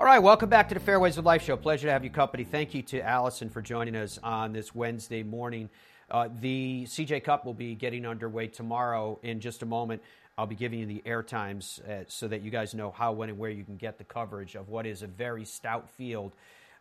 All 0.01 0.07
right, 0.07 0.17
welcome 0.17 0.49
back 0.49 0.67
to 0.69 0.73
the 0.73 0.79
Fairways 0.79 1.19
of 1.19 1.25
Life 1.25 1.43
show. 1.43 1.55
Pleasure 1.55 1.87
to 1.87 1.91
have 1.91 2.03
you 2.03 2.09
company. 2.09 2.43
Thank 2.43 2.73
you 2.73 2.81
to 2.81 3.01
Alison 3.01 3.51
for 3.51 3.61
joining 3.61 3.95
us 3.95 4.17
on 4.23 4.51
this 4.51 4.73
Wednesday 4.73 5.21
morning. 5.21 5.69
Uh, 6.09 6.27
the 6.39 6.85
CJ 6.87 7.23
Cup 7.23 7.45
will 7.45 7.53
be 7.53 7.75
getting 7.75 8.07
underway 8.07 8.47
tomorrow 8.47 9.19
in 9.21 9.39
just 9.39 9.61
a 9.61 9.65
moment. 9.67 10.01
I'll 10.39 10.47
be 10.47 10.55
giving 10.55 10.79
you 10.79 10.87
the 10.87 11.03
air 11.05 11.21
times 11.21 11.79
uh, 11.87 12.05
so 12.07 12.27
that 12.29 12.41
you 12.41 12.49
guys 12.49 12.73
know 12.73 12.89
how, 12.89 13.11
when, 13.11 13.29
and 13.29 13.37
where 13.37 13.51
you 13.51 13.63
can 13.63 13.77
get 13.77 13.99
the 13.99 14.03
coverage 14.03 14.55
of 14.55 14.69
what 14.69 14.87
is 14.87 15.03
a 15.03 15.07
very 15.07 15.45
stout 15.45 15.87
field 15.87 16.33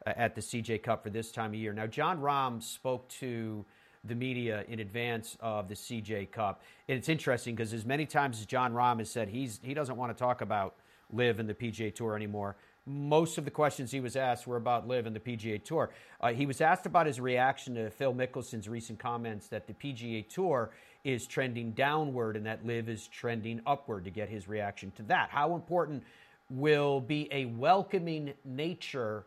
uh, 0.06 0.14
at 0.16 0.34
the 0.34 0.40
CJ 0.40 0.82
Cup 0.82 1.02
for 1.02 1.10
this 1.10 1.30
time 1.30 1.50
of 1.50 1.56
year. 1.56 1.74
Now, 1.74 1.86
Jon 1.86 2.22
Rahm 2.22 2.62
spoke 2.62 3.06
to 3.18 3.66
the 4.02 4.14
media 4.14 4.64
in 4.66 4.80
advance 4.80 5.36
of 5.40 5.68
the 5.68 5.74
CJ 5.74 6.30
Cup. 6.30 6.62
And 6.88 6.96
it's 6.96 7.10
interesting 7.10 7.54
because 7.54 7.74
as 7.74 7.84
many 7.84 8.06
times 8.06 8.40
as 8.40 8.46
Jon 8.46 8.72
Rahm 8.72 8.98
has 8.98 9.10
said 9.10 9.28
he's 9.28 9.60
he 9.62 9.74
doesn't 9.74 9.98
want 9.98 10.10
to 10.10 10.18
talk 10.18 10.40
about 10.40 10.76
LIV 11.12 11.40
in 11.40 11.46
the 11.46 11.54
PGA 11.54 11.94
Tour 11.94 12.16
anymore. 12.16 12.56
Most 12.90 13.38
of 13.38 13.44
the 13.44 13.50
questions 13.52 13.92
he 13.92 14.00
was 14.00 14.16
asked 14.16 14.48
were 14.48 14.56
about 14.56 14.88
LIV 14.88 15.06
and 15.06 15.14
the 15.14 15.20
PGA 15.20 15.62
Tour. 15.62 15.90
Uh, 16.20 16.32
he 16.32 16.44
was 16.44 16.60
asked 16.60 16.86
about 16.86 17.06
his 17.06 17.20
reaction 17.20 17.76
to 17.76 17.88
Phil 17.90 18.12
Mickelson's 18.12 18.68
recent 18.68 18.98
comments 18.98 19.46
that 19.48 19.68
the 19.68 19.74
PGA 19.74 20.28
Tour 20.28 20.70
is 21.04 21.26
trending 21.26 21.70
downward 21.70 22.36
and 22.36 22.44
that 22.46 22.66
LIV 22.66 22.88
is 22.88 23.06
trending 23.06 23.60
upward 23.64 24.04
to 24.04 24.10
get 24.10 24.28
his 24.28 24.48
reaction 24.48 24.90
to 24.96 25.04
that. 25.04 25.30
How 25.30 25.54
important 25.54 26.02
will 26.50 27.00
be 27.00 27.28
a 27.30 27.44
welcoming 27.44 28.34
nature 28.44 29.24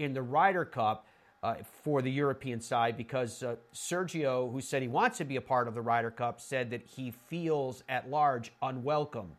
in 0.00 0.12
the 0.12 0.22
Ryder 0.22 0.64
Cup 0.64 1.06
uh, 1.44 1.54
for 1.84 2.02
the 2.02 2.10
European 2.10 2.60
side 2.60 2.96
because 2.96 3.44
uh, 3.44 3.54
Sergio, 3.72 4.50
who 4.50 4.60
said 4.60 4.82
he 4.82 4.88
wants 4.88 5.18
to 5.18 5.24
be 5.24 5.36
a 5.36 5.40
part 5.40 5.68
of 5.68 5.74
the 5.74 5.80
Ryder 5.80 6.10
Cup, 6.10 6.40
said 6.40 6.70
that 6.70 6.82
he 6.84 7.12
feels 7.28 7.84
at 7.88 8.10
large 8.10 8.50
unwelcome 8.62 9.30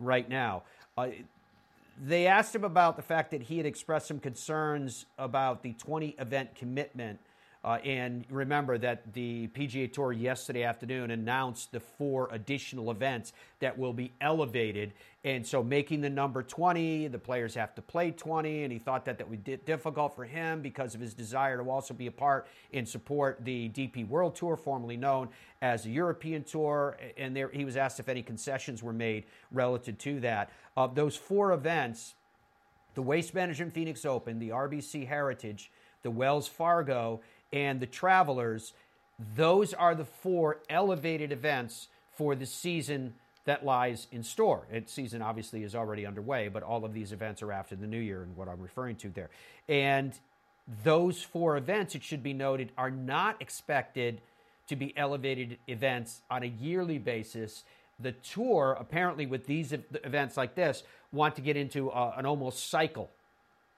right 0.00 0.28
now. 0.28 0.62
Uh, 0.96 1.08
they 2.00 2.26
asked 2.26 2.54
him 2.54 2.64
about 2.64 2.96
the 2.96 3.02
fact 3.02 3.30
that 3.30 3.42
he 3.42 3.56
had 3.56 3.66
expressed 3.66 4.08
some 4.08 4.18
concerns 4.18 5.06
about 5.18 5.62
the 5.62 5.72
20 5.74 6.10
event 6.18 6.54
commitment. 6.54 7.20
Uh, 7.64 7.78
and 7.82 8.26
remember 8.28 8.76
that 8.76 9.14
the 9.14 9.48
PGA 9.48 9.90
Tour 9.90 10.12
yesterday 10.12 10.64
afternoon 10.64 11.10
announced 11.10 11.72
the 11.72 11.80
four 11.80 12.28
additional 12.30 12.90
events 12.90 13.32
that 13.60 13.78
will 13.78 13.94
be 13.94 14.12
elevated. 14.20 14.92
And 15.24 15.46
so, 15.46 15.62
making 15.62 16.02
the 16.02 16.10
number 16.10 16.42
20, 16.42 17.08
the 17.08 17.18
players 17.18 17.54
have 17.54 17.74
to 17.76 17.82
play 17.82 18.10
20. 18.10 18.64
And 18.64 18.72
he 18.72 18.78
thought 18.78 19.06
that 19.06 19.16
that 19.16 19.30
would 19.30 19.42
be 19.42 19.56
difficult 19.56 20.14
for 20.14 20.26
him 20.26 20.60
because 20.60 20.94
of 20.94 21.00
his 21.00 21.14
desire 21.14 21.56
to 21.56 21.70
also 21.70 21.94
be 21.94 22.06
a 22.06 22.12
part 22.12 22.46
and 22.74 22.86
support 22.86 23.42
the 23.42 23.70
DP 23.70 24.06
World 24.06 24.36
Tour, 24.36 24.58
formerly 24.58 24.98
known 24.98 25.30
as 25.62 25.84
the 25.84 25.90
European 25.90 26.44
Tour. 26.44 26.98
And 27.16 27.34
there, 27.34 27.48
he 27.48 27.64
was 27.64 27.78
asked 27.78 27.98
if 27.98 28.10
any 28.10 28.22
concessions 28.22 28.82
were 28.82 28.92
made 28.92 29.24
relative 29.50 29.96
to 29.98 30.20
that. 30.20 30.50
Of 30.76 30.94
those 30.94 31.16
four 31.16 31.52
events, 31.52 32.14
the 32.94 33.02
Waste 33.02 33.34
Management 33.34 33.74
Phoenix 33.74 34.04
Open, 34.04 34.38
the 34.38 34.50
RBC 34.50 35.06
Heritage, 35.06 35.70
the 36.02 36.10
Wells 36.10 36.48
Fargo, 36.48 37.20
and 37.52 37.80
the 37.80 37.86
Travelers, 37.86 38.72
those 39.36 39.74
are 39.74 39.94
the 39.94 40.04
four 40.04 40.58
elevated 40.68 41.32
events 41.32 41.88
for 42.16 42.34
the 42.34 42.46
season 42.46 43.14
that 43.44 43.64
lies 43.64 44.06
in 44.10 44.22
store. 44.22 44.66
Its 44.70 44.92
season 44.92 45.22
obviously 45.22 45.62
is 45.62 45.74
already 45.74 46.06
underway, 46.06 46.48
but 46.48 46.62
all 46.62 46.84
of 46.84 46.94
these 46.94 47.12
events 47.12 47.42
are 47.42 47.52
after 47.52 47.76
the 47.76 47.86
new 47.86 47.98
year 47.98 48.22
and 48.22 48.36
what 48.36 48.48
I'm 48.48 48.60
referring 48.60 48.96
to 48.96 49.08
there. 49.10 49.30
And 49.68 50.12
those 50.82 51.22
four 51.22 51.56
events, 51.56 51.94
it 51.94 52.02
should 52.02 52.22
be 52.22 52.32
noted, 52.32 52.72
are 52.78 52.90
not 52.90 53.40
expected 53.40 54.20
to 54.66 54.76
be 54.76 54.96
elevated 54.96 55.58
events 55.68 56.22
on 56.30 56.42
a 56.42 56.46
yearly 56.46 56.98
basis. 56.98 57.64
The 58.00 58.12
tour, 58.12 58.76
apparently, 58.78 59.26
with 59.26 59.46
these 59.46 59.72
events 59.72 60.36
like 60.36 60.54
this, 60.54 60.82
want 61.12 61.36
to 61.36 61.40
get 61.40 61.56
into 61.56 61.90
a, 61.90 62.14
an 62.16 62.26
almost 62.26 62.70
cycle 62.70 63.10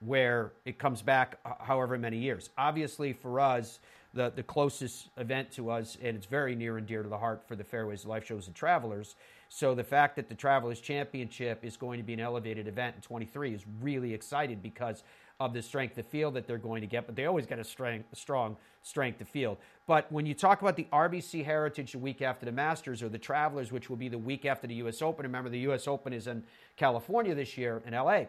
where 0.01 0.53
it 0.65 0.79
comes 0.79 1.03
back 1.03 1.39
however 1.61 1.99
many 1.99 2.19
years. 2.19 2.51
Obviously, 2.57 3.13
for 3.13 3.41
us, 3.41 3.79
the, 4.17 4.33
the 4.35 4.43
closest 4.43 5.09
event 5.19 5.51
to 5.53 5.71
us, 5.71 5.97
and 6.03 6.17
it's 6.17 6.27
very 6.27 6.55
near 6.55 6.79
and 6.79 6.87
dear 6.87 7.03
to 7.03 7.09
the 7.09 7.19
heart 7.19 7.43
for 7.47 7.55
the 7.55 7.65
Fairways 7.65 8.05
Life 8.05 8.27
Shows 8.27 8.47
and 8.47 8.57
Travelers. 8.57 9.15
So 9.49 9.75
the 9.75 9.85
fact 9.85 10.17
that 10.17 10.29
the 10.29 10.35
Travelers 10.35 10.81
Championship 10.81 11.65
is 11.65 11.77
going 11.77 11.99
to 11.99 12.03
be 12.03 12.15
an 12.15 12.21
elevated 12.21 12.67
event 12.67 12.97
in 12.97 13.03
23 13.03 13.55
is 13.55 13.65
really 13.81 14.13
excited 14.13 14.63
because 14.63 15.03
of 15.39 15.53
the 15.53 15.61
strength 15.61 15.99
of 15.99 16.07
field 16.07 16.35
that 16.35 16.47
they're 16.47 16.57
going 16.57 16.81
to 16.81 16.87
get, 16.87 17.07
but 17.07 17.15
they 17.15 17.27
always 17.27 17.45
get 17.45 17.59
a 17.59 17.65
strength, 17.65 18.09
strong 18.17 18.57
strength 18.83 19.21
of 19.21 19.29
field. 19.29 19.59
But 19.87 20.11
when 20.11 20.25
you 20.25 20.33
talk 20.33 20.63
about 20.63 20.77
the 20.77 20.87
RBC 20.93 21.45
Heritage 21.45 21.93
the 21.93 21.99
week 21.99 22.23
after 22.23 22.47
the 22.47 22.53
Masters 22.53 23.03
or 23.03 23.09
the 23.09 23.19
Travelers, 23.19 23.71
which 23.71 23.91
will 23.91 23.99
be 23.99 24.09
the 24.09 24.19
week 24.19 24.47
after 24.47 24.67
the 24.67 24.75
U.S. 24.77 25.03
Open, 25.03 25.25
remember 25.25 25.51
the 25.51 25.59
U.S. 25.61 25.87
Open 25.87 26.13
is 26.13 26.27
in 26.27 26.43
California 26.77 27.35
this 27.35 27.59
year 27.59 27.83
in 27.87 27.93
L.A. 27.93 28.29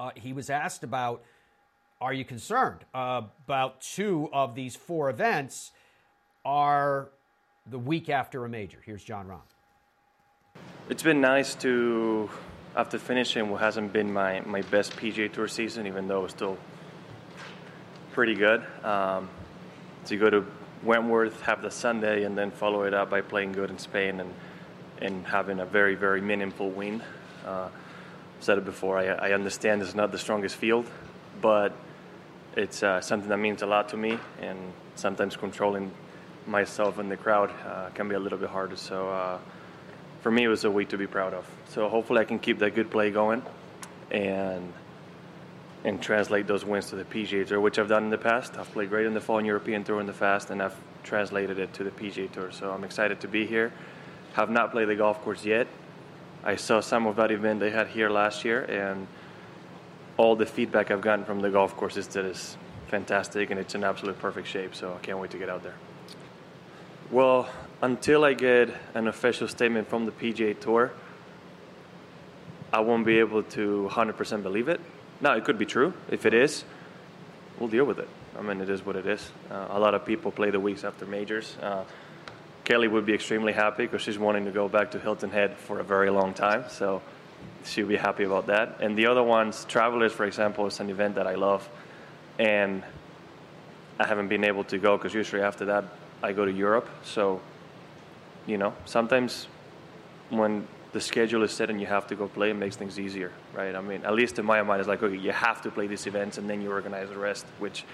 Uh, 0.00 0.10
he 0.14 0.32
was 0.32 0.48
asked 0.48 0.82
about 0.82 1.22
are 2.00 2.12
you 2.12 2.24
concerned 2.24 2.84
about 2.94 3.80
two 3.80 4.28
of 4.32 4.54
these 4.54 4.76
four 4.76 5.10
events 5.10 5.72
are 6.44 7.10
the 7.66 7.78
week 7.78 8.08
after 8.08 8.44
a 8.44 8.48
major? 8.48 8.78
Here's 8.84 9.02
Jon 9.02 9.26
Rahm. 9.26 9.40
It's 10.88 11.02
been 11.02 11.20
nice 11.20 11.56
to, 11.56 12.30
after 12.78 12.96
finishing 12.96 13.50
what 13.50 13.60
hasn't 13.60 13.92
been 13.92 14.12
my, 14.12 14.40
my 14.42 14.62
best 14.62 14.96
PGA 14.96 15.30
Tour 15.30 15.48
season, 15.48 15.88
even 15.88 16.06
though 16.06 16.24
it's 16.24 16.32
still 16.32 16.56
pretty 18.12 18.36
good, 18.36 18.64
um, 18.84 19.28
to 20.06 20.16
go 20.16 20.30
to 20.30 20.46
Wentworth, 20.84 21.40
have 21.40 21.60
the 21.60 21.72
Sunday, 21.72 22.22
and 22.22 22.38
then 22.38 22.52
follow 22.52 22.84
it 22.84 22.94
up 22.94 23.10
by 23.10 23.20
playing 23.20 23.50
good 23.50 23.68
in 23.68 23.78
Spain 23.78 24.20
and, 24.20 24.32
and 25.02 25.26
having 25.26 25.58
a 25.58 25.66
very, 25.66 25.96
very 25.96 26.20
meaningful 26.20 26.70
win. 26.70 27.02
Uh, 27.44 27.68
said 28.38 28.58
it 28.58 28.64
before, 28.64 28.96
I, 28.96 29.06
I 29.06 29.32
understand 29.32 29.82
it's 29.82 29.96
not 29.96 30.12
the 30.12 30.18
strongest 30.18 30.54
field, 30.54 30.86
but 31.42 31.72
it's 32.56 32.84
uh, 32.84 33.00
something 33.00 33.28
that 33.28 33.38
means 33.38 33.62
a 33.62 33.66
lot 33.66 33.88
to 33.88 33.96
me, 33.96 34.20
and 34.40 34.56
sometimes 34.94 35.36
controlling 35.36 35.90
myself 36.46 36.98
and 36.98 37.10
the 37.10 37.16
crowd 37.16 37.50
uh, 37.66 37.90
can 37.90 38.08
be 38.08 38.14
a 38.14 38.20
little 38.20 38.38
bit 38.38 38.50
harder. 38.50 38.76
So 38.76 39.08
uh, 39.08 39.38
for 40.28 40.32
me, 40.32 40.44
it 40.44 40.48
was 40.48 40.64
a 40.64 40.70
week 40.70 40.90
to 40.90 40.98
be 40.98 41.06
proud 41.06 41.32
of. 41.32 41.46
So 41.70 41.88
hopefully, 41.88 42.20
I 42.20 42.24
can 42.24 42.38
keep 42.38 42.58
that 42.58 42.74
good 42.74 42.90
play 42.90 43.10
going, 43.10 43.42
and 44.10 44.74
and 45.84 46.02
translate 46.02 46.46
those 46.46 46.66
wins 46.66 46.90
to 46.90 46.96
the 46.96 47.04
PGA 47.04 47.46
Tour, 47.46 47.60
which 47.62 47.78
I've 47.78 47.88
done 47.88 48.04
in 48.04 48.10
the 48.10 48.18
past. 48.18 48.58
I've 48.58 48.70
played 48.70 48.90
great 48.90 49.06
in 49.06 49.14
the 49.14 49.22
Fall 49.22 49.42
European 49.42 49.84
Tour 49.84 50.00
in 50.00 50.06
the 50.06 50.12
past, 50.12 50.50
and 50.50 50.62
I've 50.62 50.76
translated 51.02 51.58
it 51.58 51.72
to 51.72 51.82
the 51.82 51.90
PGA 51.90 52.30
Tour. 52.30 52.52
So 52.52 52.70
I'm 52.70 52.84
excited 52.84 53.20
to 53.20 53.26
be 53.26 53.46
here. 53.46 53.72
Have 54.34 54.50
not 54.50 54.70
played 54.70 54.90
the 54.90 54.96
golf 54.96 55.18
course 55.22 55.46
yet. 55.46 55.66
I 56.44 56.56
saw 56.56 56.80
some 56.80 57.06
of 57.06 57.16
that 57.16 57.30
event 57.30 57.60
they 57.60 57.70
had 57.70 57.86
here 57.86 58.10
last 58.10 58.44
year, 58.44 58.64
and 58.64 59.06
all 60.18 60.36
the 60.36 60.44
feedback 60.44 60.90
I've 60.90 61.00
gotten 61.00 61.24
from 61.24 61.40
the 61.40 61.48
golf 61.48 61.74
course 61.74 61.96
is 61.96 62.06
that 62.08 62.26
it's 62.26 62.58
fantastic 62.88 63.50
and 63.50 63.58
it's 63.58 63.74
in 63.74 63.82
absolute 63.82 64.18
perfect 64.18 64.46
shape. 64.46 64.74
So 64.74 64.92
I 64.92 64.98
can't 64.98 65.18
wait 65.18 65.30
to 65.30 65.38
get 65.38 65.48
out 65.48 65.62
there. 65.62 65.76
Well, 67.10 67.48
until 67.80 68.24
I 68.24 68.34
get 68.34 68.70
an 68.94 69.06
official 69.06 69.48
statement 69.48 69.88
from 69.88 70.06
the 70.06 70.12
PGA 70.12 70.58
Tour, 70.58 70.92
I 72.72 72.80
won't 72.80 73.06
be 73.06 73.18
able 73.18 73.42
to 73.44 73.88
100% 73.92 74.42
believe 74.42 74.68
it. 74.68 74.80
Now, 75.20 75.34
it 75.34 75.44
could 75.44 75.58
be 75.58 75.66
true. 75.66 75.94
If 76.10 76.26
it 76.26 76.34
is, 76.34 76.64
we'll 77.58 77.68
deal 77.68 77.84
with 77.84 77.98
it. 77.98 78.08
I 78.38 78.42
mean, 78.42 78.60
it 78.60 78.68
is 78.68 78.84
what 78.84 78.96
it 78.96 79.06
is. 79.06 79.30
Uh, 79.50 79.68
a 79.70 79.78
lot 79.80 79.94
of 79.94 80.04
people 80.04 80.30
play 80.30 80.50
the 80.50 80.60
weeks 80.60 80.84
after 80.84 81.06
majors. 81.06 81.56
Uh, 81.62 81.84
Kelly 82.64 82.86
would 82.86 83.06
be 83.06 83.14
extremely 83.14 83.52
happy 83.52 83.84
because 83.84 84.02
she's 84.02 84.18
wanting 84.18 84.44
to 84.44 84.50
go 84.50 84.68
back 84.68 84.90
to 84.90 84.98
Hilton 84.98 85.30
Head 85.30 85.56
for 85.56 85.80
a 85.80 85.84
very 85.84 86.10
long 86.10 86.34
time. 86.34 86.64
So 86.68 87.00
she'll 87.64 87.88
be 87.88 87.96
happy 87.96 88.24
about 88.24 88.46
that. 88.48 88.76
And 88.80 88.96
the 88.96 89.06
other 89.06 89.22
ones, 89.22 89.64
Travelers, 89.64 90.12
for 90.12 90.24
example, 90.24 90.66
is 90.66 90.78
an 90.78 90.90
event 90.90 91.14
that 91.14 91.26
I 91.26 91.34
love. 91.34 91.68
And 92.38 92.82
I 93.98 94.06
haven't 94.06 94.28
been 94.28 94.44
able 94.44 94.64
to 94.64 94.78
go 94.78 94.96
because 94.96 95.14
usually 95.14 95.42
after 95.42 95.64
that 95.64 95.84
I 96.22 96.32
go 96.32 96.44
to 96.44 96.52
Europe. 96.52 96.88
So, 97.02 97.40
you 98.48 98.56
know, 98.56 98.72
sometimes 98.86 99.46
when 100.30 100.66
the 100.92 101.00
schedule 101.00 101.42
is 101.42 101.52
set 101.52 101.68
and 101.68 101.80
you 101.80 101.86
have 101.86 102.06
to 102.08 102.16
go 102.16 102.28
play, 102.28 102.50
it 102.50 102.54
makes 102.54 102.76
things 102.76 102.98
easier, 102.98 103.30
right? 103.54 103.74
I 103.74 103.80
mean, 103.80 104.04
at 104.04 104.14
least 104.14 104.38
in 104.38 104.46
my 104.46 104.62
mind, 104.62 104.80
it's 104.80 104.88
like, 104.88 105.02
okay, 105.02 105.16
you 105.16 105.32
have 105.32 105.60
to 105.62 105.70
play 105.70 105.86
these 105.86 106.06
events 106.06 106.38
and 106.38 106.48
then 106.48 106.62
you 106.62 106.70
organize 106.70 107.10
the 107.10 107.18
rest, 107.18 107.44
which 107.58 107.84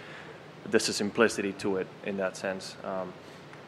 there's 0.66 0.88
a 0.88 0.92
simplicity 0.92 1.52
to 1.54 1.78
it 1.78 1.88
in 2.04 2.16
that 2.18 2.36
sense. 2.36 2.76
Um, 2.84 3.12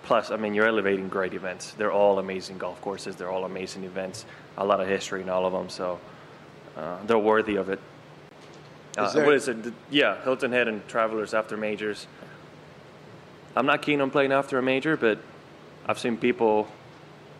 plus, 0.04 0.30
I 0.30 0.36
mean, 0.36 0.54
you're 0.54 0.68
elevating 0.68 1.08
great 1.08 1.34
events. 1.34 1.72
They're 1.72 1.92
all 1.92 2.20
amazing 2.20 2.58
golf 2.58 2.80
courses, 2.80 3.16
they're 3.16 3.30
all 3.30 3.44
amazing 3.44 3.82
events, 3.82 4.24
a 4.56 4.64
lot 4.64 4.80
of 4.80 4.86
history 4.86 5.22
in 5.22 5.28
all 5.28 5.44
of 5.44 5.52
them, 5.52 5.68
so 5.68 5.98
uh, 6.76 6.98
they're 7.06 7.18
worthy 7.18 7.56
of 7.56 7.68
it. 7.68 7.80
Uh, 8.96 9.12
what 9.12 9.34
is 9.34 9.48
it? 9.48 9.56
Yeah, 9.90 10.22
Hilton 10.22 10.52
Head 10.52 10.68
and 10.68 10.86
Travelers 10.88 11.34
after 11.34 11.56
majors. 11.56 12.06
I'm 13.54 13.66
not 13.66 13.82
keen 13.82 14.00
on 14.00 14.10
playing 14.10 14.32
after 14.32 14.58
a 14.58 14.62
major, 14.62 14.96
but 14.96 15.18
I've 15.86 15.98
seen 15.98 16.16
people 16.16 16.68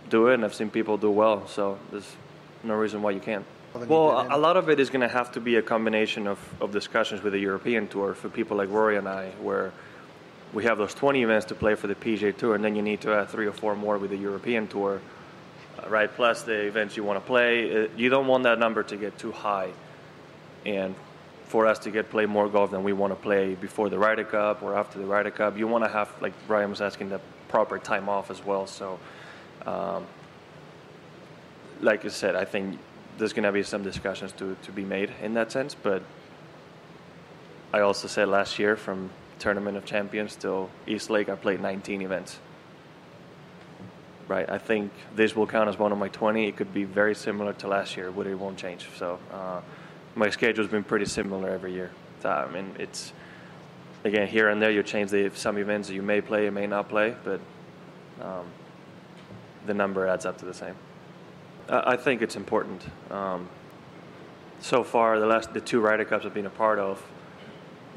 do 0.08 0.28
it, 0.28 0.34
and 0.34 0.44
I've 0.44 0.54
seen 0.54 0.70
people 0.70 0.96
do 0.96 1.10
well. 1.10 1.46
So 1.46 1.78
there's 1.90 2.16
no 2.62 2.74
reason 2.74 3.02
why 3.02 3.12
you 3.12 3.20
can't. 3.20 3.44
Well, 3.74 4.26
a, 4.30 4.38
lot 4.38 4.56
of 4.56 4.70
it 4.70 4.80
is 4.80 4.88
going 4.88 5.02
to 5.02 5.08
have 5.08 5.32
to 5.32 5.40
be 5.40 5.56
a 5.56 5.62
combination 5.62 6.26
of, 6.26 6.38
of 6.62 6.72
discussions 6.72 7.22
with 7.22 7.34
the 7.34 7.38
European 7.38 7.88
Tour 7.88 8.14
for 8.14 8.30
people 8.30 8.56
like 8.56 8.70
Rory 8.70 8.96
and 8.96 9.06
I, 9.06 9.30
where 9.42 9.72
we 10.54 10.64
have 10.64 10.78
those 10.78 10.94
20 10.94 11.22
events 11.22 11.46
to 11.46 11.54
play 11.54 11.74
for 11.74 11.86
the 11.86 11.94
PGA 11.94 12.34
Tour, 12.34 12.54
and 12.54 12.64
then 12.64 12.74
you 12.74 12.80
need 12.80 13.02
to 13.02 13.12
add 13.12 13.28
three 13.28 13.46
or 13.46 13.52
four 13.52 13.76
more 13.76 13.98
with 13.98 14.10
the 14.10 14.16
European 14.16 14.66
Tour, 14.66 15.02
uh, 15.78 15.88
right? 15.90 16.10
Plus 16.10 16.42
the 16.42 16.66
events 16.66 16.96
you 16.96 17.04
want 17.04 17.20
to 17.20 17.26
play. 17.26 17.84
Uh, 17.84 17.88
You 17.96 18.08
don't 18.08 18.26
want 18.26 18.44
that 18.44 18.58
number 18.58 18.82
to 18.84 18.96
get 18.96 19.18
too 19.18 19.32
high, 19.32 19.68
and 20.64 20.94
for 21.44 21.66
us 21.66 21.78
to 21.80 21.90
get 21.90 22.10
play 22.10 22.26
more 22.26 22.48
golf 22.48 22.70
than 22.70 22.82
we 22.82 22.92
want 22.92 23.12
to 23.12 23.20
play 23.20 23.54
before 23.54 23.88
the 23.88 23.98
Ryder 23.98 24.24
Cup 24.24 24.62
or 24.62 24.76
after 24.76 24.98
the 24.98 25.04
Ryder 25.04 25.30
Cup, 25.30 25.56
you 25.56 25.68
want 25.68 25.84
to 25.84 25.90
have, 25.90 26.10
like 26.20 26.32
Brian 26.48 26.70
was 26.70 26.80
asking, 26.80 27.10
the 27.10 27.20
proper 27.48 27.78
time 27.78 28.08
off 28.08 28.30
as 28.30 28.44
well. 28.44 28.66
So, 28.66 28.98
um, 29.64 30.06
like 31.80 32.04
I 32.04 32.08
said, 32.08 32.36
I 32.36 32.44
think 32.44 32.78
there's 33.18 33.32
going 33.32 33.44
to 33.44 33.52
be 33.52 33.62
some 33.62 33.82
discussions 33.82 34.32
to, 34.32 34.56
to 34.62 34.72
be 34.72 34.84
made 34.84 35.10
in 35.22 35.34
that 35.34 35.52
sense. 35.52 35.74
But 35.74 36.02
I 37.72 37.80
also 37.80 38.08
said 38.08 38.28
last 38.28 38.58
year 38.58 38.76
from 38.76 39.10
Tournament 39.38 39.76
of 39.76 39.84
Champions 39.84 40.36
till 40.36 40.70
East 40.86 41.10
Lake, 41.10 41.28
I 41.28 41.34
played 41.34 41.60
19 41.60 42.02
events. 42.02 42.38
Right, 44.28 44.48
I 44.50 44.58
think 44.58 44.90
this 45.14 45.36
will 45.36 45.46
count 45.46 45.68
as 45.68 45.78
one 45.78 45.92
of 45.92 45.98
my 45.98 46.08
20. 46.08 46.48
It 46.48 46.56
could 46.56 46.74
be 46.74 46.82
very 46.82 47.14
similar 47.14 47.52
to 47.54 47.68
last 47.68 47.96
year, 47.96 48.10
but 48.10 48.26
it 48.26 48.34
won't 48.34 48.58
change. 48.58 48.88
So 48.98 49.20
uh, 49.32 49.60
my 50.16 50.30
schedule's 50.30 50.68
been 50.68 50.82
pretty 50.82 51.04
similar 51.04 51.48
every 51.50 51.72
year. 51.72 51.92
So, 52.22 52.30
I 52.30 52.50
mean, 52.50 52.74
it's 52.76 53.12
again 54.02 54.26
here 54.26 54.48
and 54.48 54.60
there 54.60 54.70
you 54.70 54.82
change 54.82 55.10
the 55.10 55.30
some 55.34 55.58
events 55.58 55.88
that 55.88 55.94
you 55.94 56.02
may 56.02 56.20
play, 56.20 56.44
you 56.44 56.50
may 56.50 56.66
not 56.66 56.88
play, 56.88 57.14
but 57.22 57.40
um, 58.20 58.46
the 59.66 59.74
number 59.74 60.06
adds 60.06 60.26
up 60.26 60.38
to 60.38 60.44
the 60.44 60.54
same. 60.54 60.74
I 61.68 61.96
think 61.96 62.22
it's 62.22 62.36
important. 62.36 62.82
Um, 63.10 63.48
so 64.60 64.84
far, 64.84 65.18
the 65.18 65.26
last 65.26 65.52
the 65.52 65.60
two 65.60 65.80
Ryder 65.80 66.04
Cups 66.04 66.24
I've 66.24 66.34
been 66.34 66.46
a 66.46 66.50
part 66.50 66.78
of, 66.78 67.04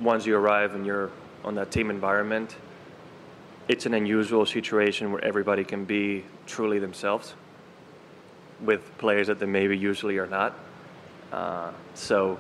once 0.02 0.26
you 0.26 0.36
arrive 0.36 0.76
and 0.76 0.86
you're 0.86 1.12
on 1.44 1.56
that 1.56 1.72
team 1.72 1.90
environment, 1.90 2.56
it's 3.68 3.86
an 3.86 3.94
unusual 3.94 4.46
situation 4.46 5.12
where 5.12 5.24
everybody 5.24 5.64
can 5.64 5.86
be 5.86 6.26
truly 6.48 6.80
themselves 6.80 7.36
with 8.60 8.98
players 8.98 9.28
that 9.28 9.40
they 9.40 9.46
maybe 9.46 9.78
usually 9.78 10.18
are 10.18 10.28
not. 10.28 10.58
Uh, 11.32 11.72
so 11.94 12.40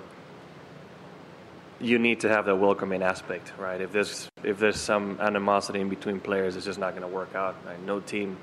you 1.79 1.99
need 1.99 2.19
to 2.21 2.29
have 2.29 2.45
that 2.45 2.55
welcoming 2.55 3.03
aspect, 3.03 3.53
right? 3.57 3.79
If 3.79 3.91
there's 3.91 4.29
if 4.43 4.57
there's 4.57 4.79
some 4.79 5.19
animosity 5.21 5.79
in 5.79 5.89
between 5.89 6.19
players, 6.19 6.55
it's 6.55 6.65
just 6.65 6.79
not 6.79 6.91
going 6.91 7.03
to 7.03 7.15
work 7.15 7.35
out. 7.35 7.55
Right? 7.65 7.81
No 7.85 7.99
team, 7.99 8.37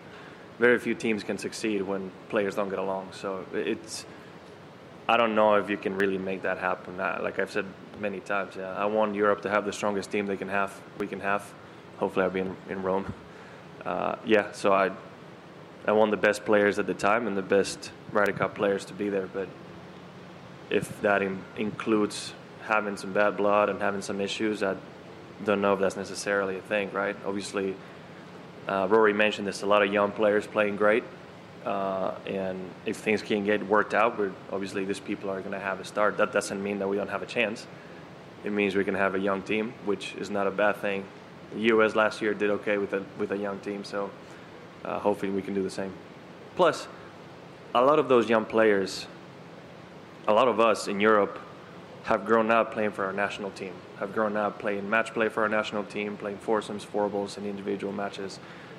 very 0.59 0.79
few 0.79 0.95
teams 0.95 1.23
can 1.23 1.39
succeed 1.39 1.83
when 1.83 2.11
players 2.29 2.55
don't 2.55 2.69
get 2.69 2.79
along. 2.79 3.09
So 3.13 3.45
it's 3.53 4.07
I 5.09 5.17
don't 5.17 5.35
know 5.35 5.55
if 5.55 5.71
you 5.71 5.77
can 5.77 5.97
really 5.99 6.19
make 6.19 6.43
that 6.43 6.59
happen. 6.59 6.97
Like 6.97 7.39
I've 7.39 7.51
said 7.51 7.67
many 8.01 8.21
times, 8.21 8.57
yeah, 8.57 8.73
I 8.73 8.87
want 8.87 9.15
Europe 9.15 9.43
to 9.43 9.51
have 9.51 9.65
the 9.65 9.73
strongest 9.73 10.11
team 10.11 10.27
they 10.27 10.37
can 10.37 10.49
have. 10.49 10.73
We 10.99 11.07
can 11.07 11.21
have. 11.21 11.53
Hopefully, 11.99 12.25
I'll 12.25 12.31
be 12.31 12.41
in, 12.41 12.57
in 12.69 12.83
Rome. 12.83 13.13
Uh, 13.85 14.17
yeah, 14.25 14.51
so 14.53 14.73
I 14.73 14.91
I 15.87 15.93
want 15.93 16.11
the 16.11 16.17
best 16.17 16.45
players 16.45 16.79
at 16.81 16.87
the 16.87 16.95
time 16.95 17.29
and 17.29 17.37
the 17.37 17.43
best 17.43 17.93
Ryder 18.11 18.33
Cup 18.33 18.57
players 18.57 18.85
to 18.87 18.95
be 18.95 19.09
there. 19.09 19.29
But 19.29 19.49
if 20.71 21.01
that 21.03 21.23
in, 21.23 21.43
includes 21.57 22.33
having 22.63 22.97
some 22.97 23.13
bad 23.13 23.37
blood 23.37 23.69
and 23.69 23.81
having 23.81 24.03
some 24.03 24.21
issues, 24.21 24.65
I 24.65 24.77
don't 25.45 25.61
know 25.61 25.75
if 25.75 25.81
that's 25.81 25.97
necessarily 25.97 26.59
a 26.59 26.63
thing, 26.63 26.91
right? 26.91 27.15
Obviously, 27.25 27.77
uh, 28.69 28.87
Rory 28.89 29.13
mentioned 29.13 29.47
there's 29.47 29.63
a 29.63 29.67
lot 29.67 29.83
of 29.83 29.93
young 29.93 30.13
players 30.13 30.47
playing 30.47 30.77
great. 30.77 31.05
Uh, 31.65 32.15
and 32.27 32.61
if 32.85 32.97
things 32.97 33.23
can 33.23 33.45
get 33.45 33.67
worked 33.67 33.93
out, 33.93 34.17
we're, 34.17 34.31
obviously 34.53 34.85
these 34.85 35.01
people 35.01 35.29
are 35.29 35.41
going 35.41 35.53
to 35.53 35.59
have 35.59 35.81
a 35.81 35.85
start. 35.85 36.17
That 36.17 36.33
doesn't 36.33 36.63
mean 36.63 36.79
that 36.79 36.89
we 36.89 36.97
don't 36.97 37.11
have 37.11 37.23
a 37.23 37.27
chance. 37.27 37.67
It 38.45 38.53
means 38.53 38.77
we 38.77 38.85
can 38.85 38.95
have 38.95 39.17
a 39.17 39.19
young 39.19 39.43
team, 39.43 39.75
which 39.85 40.15
is 40.15 40.31
not 40.31 40.47
a 40.47 40.51
bad 40.53 40.77
thing. 40.77 41.05
The 41.53 41.61
U.S. 41.63 41.97
last 41.97 42.23
year 42.23 42.35
did 42.35 42.51
okay 42.51 42.79
with 42.79 42.93
a 42.93 43.05
with 43.19 43.33
a 43.33 43.37
young 43.37 43.59
team, 43.61 43.83
so 43.83 44.11
uh, 44.85 44.99
hopefully 45.01 45.33
we 45.33 45.43
can 45.43 45.55
do 45.55 45.63
the 45.63 45.71
same. 45.71 45.93
Plus, 46.55 46.87
a 47.75 47.83
lot 47.83 47.99
of 47.99 48.09
those 48.09 48.29
young 48.29 48.45
players, 48.45 49.07
a 50.29 50.33
lot 50.33 50.47
of 50.47 50.61
us 50.61 50.87
in 50.87 51.01
Europe, 51.01 51.39
have 52.07 52.25
grown 52.25 52.53
up 52.53 52.73
playing 52.73 52.93
for 52.93 53.05
our 53.05 53.13
national 53.13 53.51
team. 53.51 53.73
Have 53.99 54.15
grown 54.15 54.37
up 54.37 54.61
playing 54.61 54.89
match 54.89 55.13
play 55.13 55.29
for 55.29 55.43
our 55.43 55.49
national 55.49 55.83
team, 55.83 56.17
playing 56.17 56.39
foursomes, 56.39 56.85
fourballs, 56.85 57.37
and 57.37 57.45
individual 57.45 57.93
matches, 57.93 58.39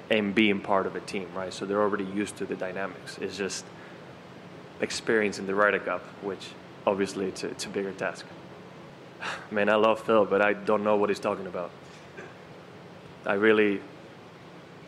and 0.09 0.33
being 0.33 0.61
part 0.61 0.87
of 0.87 0.95
a 0.95 1.01
team, 1.01 1.27
right? 1.35 1.53
So 1.53 1.65
they're 1.65 1.81
already 1.81 2.05
used 2.05 2.37
to 2.37 2.45
the 2.45 2.55
dynamics. 2.55 3.17
It's 3.19 3.37
just 3.37 3.65
experiencing 4.79 5.45
the 5.45 5.53
Ryder 5.53 5.79
Cup, 5.79 6.03
which 6.21 6.47
obviously 6.85 7.25
it's 7.25 7.43
a, 7.43 7.47
it's 7.47 7.65
a 7.65 7.69
bigger 7.69 7.91
task. 7.91 8.25
Man, 9.51 9.67
I 9.67 9.75
love 9.75 9.99
Phil, 9.99 10.25
but 10.25 10.41
I 10.41 10.53
don't 10.53 10.85
know 10.85 10.95
what 10.95 11.09
he's 11.09 11.19
talking 11.19 11.47
about. 11.47 11.71
I 13.25 13.33
really, 13.33 13.81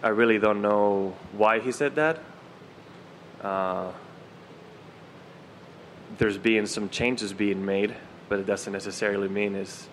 I 0.02 0.10
really 0.10 0.39
don't 0.39 0.62
know 0.62 1.13
why 1.34 1.60
he 1.60 1.73
said 1.73 1.95
that. 1.95 2.21
Uh, 3.41 3.91
there's 6.17 6.38
being 6.38 6.65
some 6.65 6.88
changes 6.88 7.34
being 7.34 7.65
made, 7.65 7.95
but 8.30 8.39
it 8.39 8.46
doesn't 8.46 8.72
necessarily 8.72 9.28
mean 9.28 9.56
it's, 9.56 9.89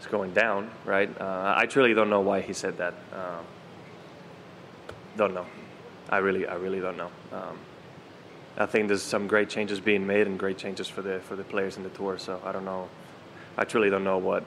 is 0.00 0.06
going 0.06 0.32
down, 0.32 0.70
right? 0.84 1.10
Uh, 1.20 1.54
I 1.56 1.66
truly 1.66 1.92
don't 1.92 2.08
know 2.08 2.20
why 2.20 2.40
he 2.40 2.52
said 2.52 2.78
that. 2.78 2.94
Um, 3.12 3.44
don't 5.16 5.34
know. 5.34 5.46
I 6.08 6.18
really, 6.18 6.46
I 6.46 6.54
really 6.54 6.80
don't 6.80 6.96
know. 6.96 7.10
Um, 7.32 7.58
I 8.56 8.66
think 8.66 8.88
there's 8.88 9.02
some 9.02 9.26
great 9.26 9.48
changes 9.48 9.78
being 9.80 10.06
made 10.06 10.26
and 10.26 10.38
great 10.38 10.58
changes 10.58 10.88
for 10.88 11.02
the 11.02 11.20
for 11.20 11.36
the 11.36 11.44
players 11.44 11.76
in 11.76 11.82
the 11.82 11.90
tour. 11.90 12.18
So 12.18 12.40
I 12.44 12.52
don't 12.52 12.64
know. 12.64 12.88
I 13.56 13.64
truly 13.64 13.90
don't 13.90 14.04
know 14.04 14.18
what 14.18 14.44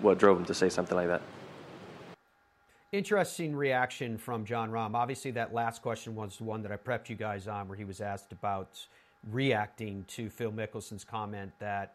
what 0.00 0.18
drove 0.18 0.38
him 0.38 0.44
to 0.46 0.54
say 0.54 0.68
something 0.68 0.96
like 0.96 1.08
that. 1.08 1.22
Interesting 2.92 3.56
reaction 3.56 4.18
from 4.18 4.44
Jon 4.44 4.70
Rahm. 4.70 4.94
Obviously, 4.94 5.30
that 5.32 5.54
last 5.54 5.80
question 5.80 6.14
was 6.14 6.36
the 6.36 6.44
one 6.44 6.62
that 6.62 6.72
I 6.72 6.76
prepped 6.76 7.08
you 7.08 7.16
guys 7.16 7.48
on, 7.48 7.68
where 7.68 7.78
he 7.78 7.84
was 7.84 8.00
asked 8.00 8.32
about 8.32 8.86
reacting 9.30 10.04
to 10.08 10.28
Phil 10.28 10.52
Mickelson's 10.52 11.04
comment 11.04 11.52
that 11.58 11.94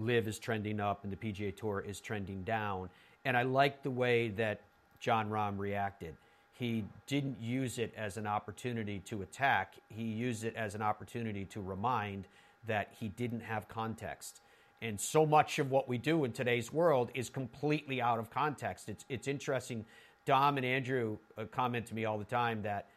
LIV 0.00 0.28
is 0.28 0.38
trending 0.38 0.80
up 0.80 1.04
and 1.04 1.12
the 1.12 1.16
PGA 1.16 1.56
Tour 1.56 1.84
is 1.86 2.00
trending 2.00 2.42
down. 2.42 2.88
And 3.24 3.36
I 3.36 3.42
like 3.42 3.82
the 3.82 3.90
way 3.90 4.28
that 4.30 4.60
Jon 4.98 5.30
Rahm 5.30 5.58
reacted. 5.58 6.14
He 6.52 6.84
didn't 7.06 7.40
use 7.40 7.78
it 7.78 7.92
as 7.96 8.16
an 8.16 8.26
opportunity 8.26 8.98
to 9.06 9.22
attack, 9.22 9.74
he 9.88 10.02
used 10.02 10.44
it 10.44 10.54
as 10.56 10.74
an 10.74 10.82
opportunity 10.82 11.44
to 11.46 11.60
remind 11.60 12.26
that 12.66 12.92
he 12.98 13.08
didn't 13.08 13.40
have 13.40 13.68
context. 13.68 14.40
And 14.82 15.00
so 15.00 15.26
much 15.26 15.58
of 15.58 15.70
what 15.70 15.88
we 15.88 15.98
do 15.98 16.24
in 16.24 16.32
today's 16.32 16.72
world 16.72 17.10
is 17.14 17.28
completely 17.28 18.00
out 18.00 18.18
of 18.18 18.30
context. 18.30 18.88
It's, 18.88 19.04
it's 19.08 19.28
interesting. 19.28 19.84
Dom 20.24 20.56
and 20.56 20.66
Andrew 20.66 21.18
uh, 21.36 21.44
comment 21.44 21.86
to 21.86 21.94
me 21.94 22.04
all 22.04 22.18
the 22.18 22.24
time 22.24 22.62
that, 22.62 22.88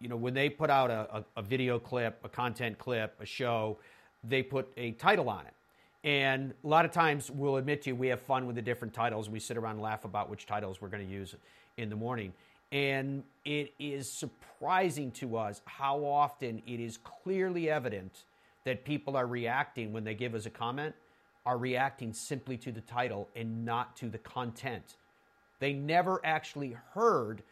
you 0.00 0.08
know, 0.08 0.16
when 0.16 0.34
they 0.34 0.48
put 0.48 0.70
out 0.70 0.90
a, 0.90 1.16
a, 1.16 1.24
a 1.38 1.42
video 1.42 1.78
clip, 1.78 2.18
a 2.24 2.28
content 2.28 2.78
clip, 2.78 3.16
a 3.20 3.26
show, 3.26 3.78
they 4.24 4.42
put 4.42 4.68
a 4.76 4.92
title 4.92 5.28
on 5.28 5.46
it. 5.46 5.54
And 6.08 6.54
a 6.64 6.66
lot 6.66 6.86
of 6.86 6.90
times 6.90 7.30
we'll 7.30 7.58
admit 7.58 7.82
to 7.82 7.90
you, 7.90 7.94
we 7.94 8.08
have 8.08 8.22
fun 8.22 8.46
with 8.46 8.56
the 8.56 8.62
different 8.62 8.94
titles. 8.94 9.28
We 9.28 9.40
sit 9.40 9.58
around 9.58 9.72
and 9.72 9.82
laugh 9.82 10.06
about 10.06 10.30
which 10.30 10.46
titles 10.46 10.80
we're 10.80 10.88
going 10.88 11.06
to 11.06 11.12
use 11.12 11.34
in 11.76 11.90
the 11.90 11.96
morning. 11.96 12.32
And 12.72 13.24
it 13.44 13.74
is 13.78 14.10
surprising 14.10 15.10
to 15.12 15.36
us 15.36 15.60
how 15.66 16.02
often 16.02 16.62
it 16.66 16.80
is 16.80 16.96
clearly 16.96 17.68
evident 17.68 18.24
that 18.64 18.86
people 18.86 19.18
are 19.18 19.26
reacting 19.26 19.92
when 19.92 20.02
they 20.02 20.14
give 20.14 20.34
us 20.34 20.46
a 20.46 20.50
comment, 20.50 20.94
are 21.44 21.58
reacting 21.58 22.14
simply 22.14 22.56
to 22.56 22.72
the 22.72 22.80
title 22.80 23.28
and 23.36 23.66
not 23.66 23.94
to 23.96 24.08
the 24.08 24.16
content. 24.16 24.96
They 25.60 25.74
never 25.74 26.22
actually 26.24 26.74
heard 26.94 27.42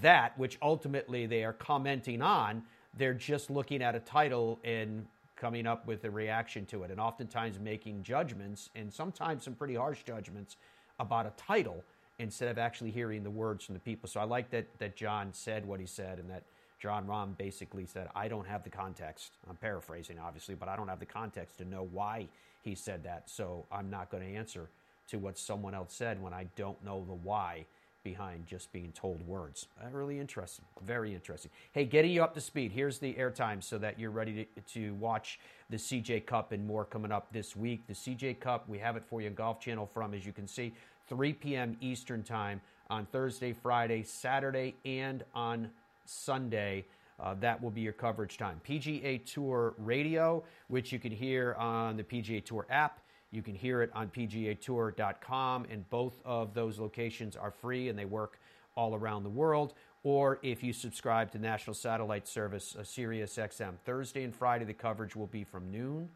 that, 0.00 0.38
which 0.38 0.56
ultimately 0.62 1.26
they 1.26 1.44
are 1.44 1.52
commenting 1.52 2.22
on. 2.22 2.62
They're 2.96 3.12
just 3.12 3.50
looking 3.50 3.82
at 3.82 3.94
a 3.94 4.00
title 4.00 4.60
and 4.64 5.04
coming 5.38 5.66
up 5.66 5.86
with 5.86 6.04
a 6.04 6.10
reaction 6.10 6.66
to 6.66 6.82
it, 6.82 6.90
and 6.90 7.00
oftentimes 7.00 7.58
making 7.58 8.02
judgments, 8.02 8.70
and 8.74 8.92
sometimes 8.92 9.44
some 9.44 9.54
pretty 9.54 9.74
harsh 9.74 10.02
judgments 10.02 10.56
about 10.98 11.26
a 11.26 11.32
title 11.36 11.84
instead 12.18 12.48
of 12.48 12.58
actually 12.58 12.90
hearing 12.90 13.22
the 13.22 13.30
words 13.30 13.64
from 13.64 13.74
the 13.74 13.80
people. 13.80 14.08
So 14.08 14.20
I 14.20 14.24
like 14.24 14.50
that 14.50 14.66
that 14.78 14.96
Jon 14.96 15.32
said 15.32 15.64
what 15.64 15.78
he 15.80 15.86
said, 15.86 16.18
and 16.18 16.28
that 16.30 16.42
Jon 16.80 17.06
Rahm 17.06 17.36
basically 17.36 17.86
said, 17.86 18.08
"I 18.14 18.28
don't 18.28 18.46
have 18.46 18.64
the 18.64 18.70
context." 18.70 19.38
I'm 19.48 19.56
paraphrasing, 19.56 20.18
obviously, 20.18 20.54
but 20.54 20.68
I 20.68 20.76
don't 20.76 20.88
have 20.88 21.00
the 21.00 21.06
context 21.06 21.58
to 21.58 21.64
know 21.64 21.84
why 21.84 22.28
he 22.62 22.74
said 22.74 23.04
that, 23.04 23.30
so 23.30 23.66
I'm 23.70 23.88
not 23.90 24.10
going 24.10 24.24
to 24.24 24.36
answer 24.36 24.68
to 25.08 25.18
what 25.18 25.38
someone 25.38 25.74
else 25.74 25.94
said 25.94 26.20
when 26.20 26.34
I 26.34 26.44
don't 26.56 26.82
know 26.84 27.04
the 27.04 27.14
why 27.14 27.66
behind 28.02 28.46
just 28.46 28.72
being 28.72 28.92
told 28.92 29.26
words. 29.26 29.66
Uh, 29.82 29.88
really 29.90 30.18
interesting. 30.18 30.64
Very 30.82 31.14
interesting. 31.14 31.50
Hey, 31.72 31.84
getting 31.84 32.10
you 32.10 32.22
up 32.22 32.34
to 32.34 32.40
speed. 32.40 32.72
Here's 32.72 32.98
the 32.98 33.14
airtime 33.14 33.62
so 33.62 33.78
that 33.78 33.98
you're 33.98 34.10
ready 34.10 34.48
to, 34.56 34.62
to 34.74 34.94
watch 34.94 35.38
the 35.70 35.76
CJ 35.76 36.26
Cup 36.26 36.52
and 36.52 36.66
more 36.66 36.84
coming 36.84 37.12
up 37.12 37.32
this 37.32 37.54
week. 37.56 37.86
The 37.86 37.94
CJ 37.94 38.40
Cup, 38.40 38.68
we 38.68 38.78
have 38.78 38.96
it 38.96 39.04
for 39.08 39.20
you 39.20 39.28
on 39.28 39.34
Golf 39.34 39.60
Channel 39.60 39.88
from, 39.92 40.14
as 40.14 40.24
you 40.24 40.32
can 40.32 40.46
see, 40.46 40.72
3 41.08 41.32
p.m. 41.34 41.76
Eastern 41.80 42.22
Time 42.22 42.60
on 42.90 43.06
Thursday, 43.06 43.52
Friday, 43.52 44.02
Saturday, 44.02 44.74
and 44.84 45.24
on 45.34 45.70
Sunday. 46.04 46.84
Uh, 47.20 47.34
that 47.40 47.60
will 47.60 47.70
be 47.70 47.80
your 47.80 47.92
coverage 47.92 48.38
time. 48.38 48.60
PGA 48.66 49.24
Tour 49.24 49.74
Radio, 49.78 50.44
which 50.68 50.92
you 50.92 50.98
can 50.98 51.10
hear 51.10 51.54
on 51.54 51.96
the 51.96 52.04
PGA 52.04 52.44
Tour 52.44 52.66
app. 52.70 53.00
You 53.30 53.42
can 53.42 53.54
hear 53.54 53.82
it 53.82 53.90
on 53.94 54.08
PGAtour.com, 54.08 55.66
and 55.70 55.88
both 55.90 56.14
of 56.24 56.54
those 56.54 56.78
locations 56.78 57.36
are 57.36 57.50
free 57.50 57.88
and 57.88 57.98
they 57.98 58.06
work 58.06 58.38
all 58.74 58.94
around 58.94 59.24
the 59.24 59.28
world. 59.28 59.74
Or 60.04 60.38
if 60.42 60.62
you 60.62 60.72
subscribe 60.72 61.32
to 61.32 61.38
National 61.38 61.74
Satellite 61.74 62.28
Service, 62.28 62.76
uh, 62.78 62.84
Sirius 62.84 63.36
XM, 63.36 63.74
Thursday 63.84 64.22
and 64.22 64.34
Friday 64.34 64.64
the 64.64 64.72
coverage 64.72 65.16
will 65.16 65.26
be 65.26 65.44
from 65.44 65.70
noon. 65.70 66.08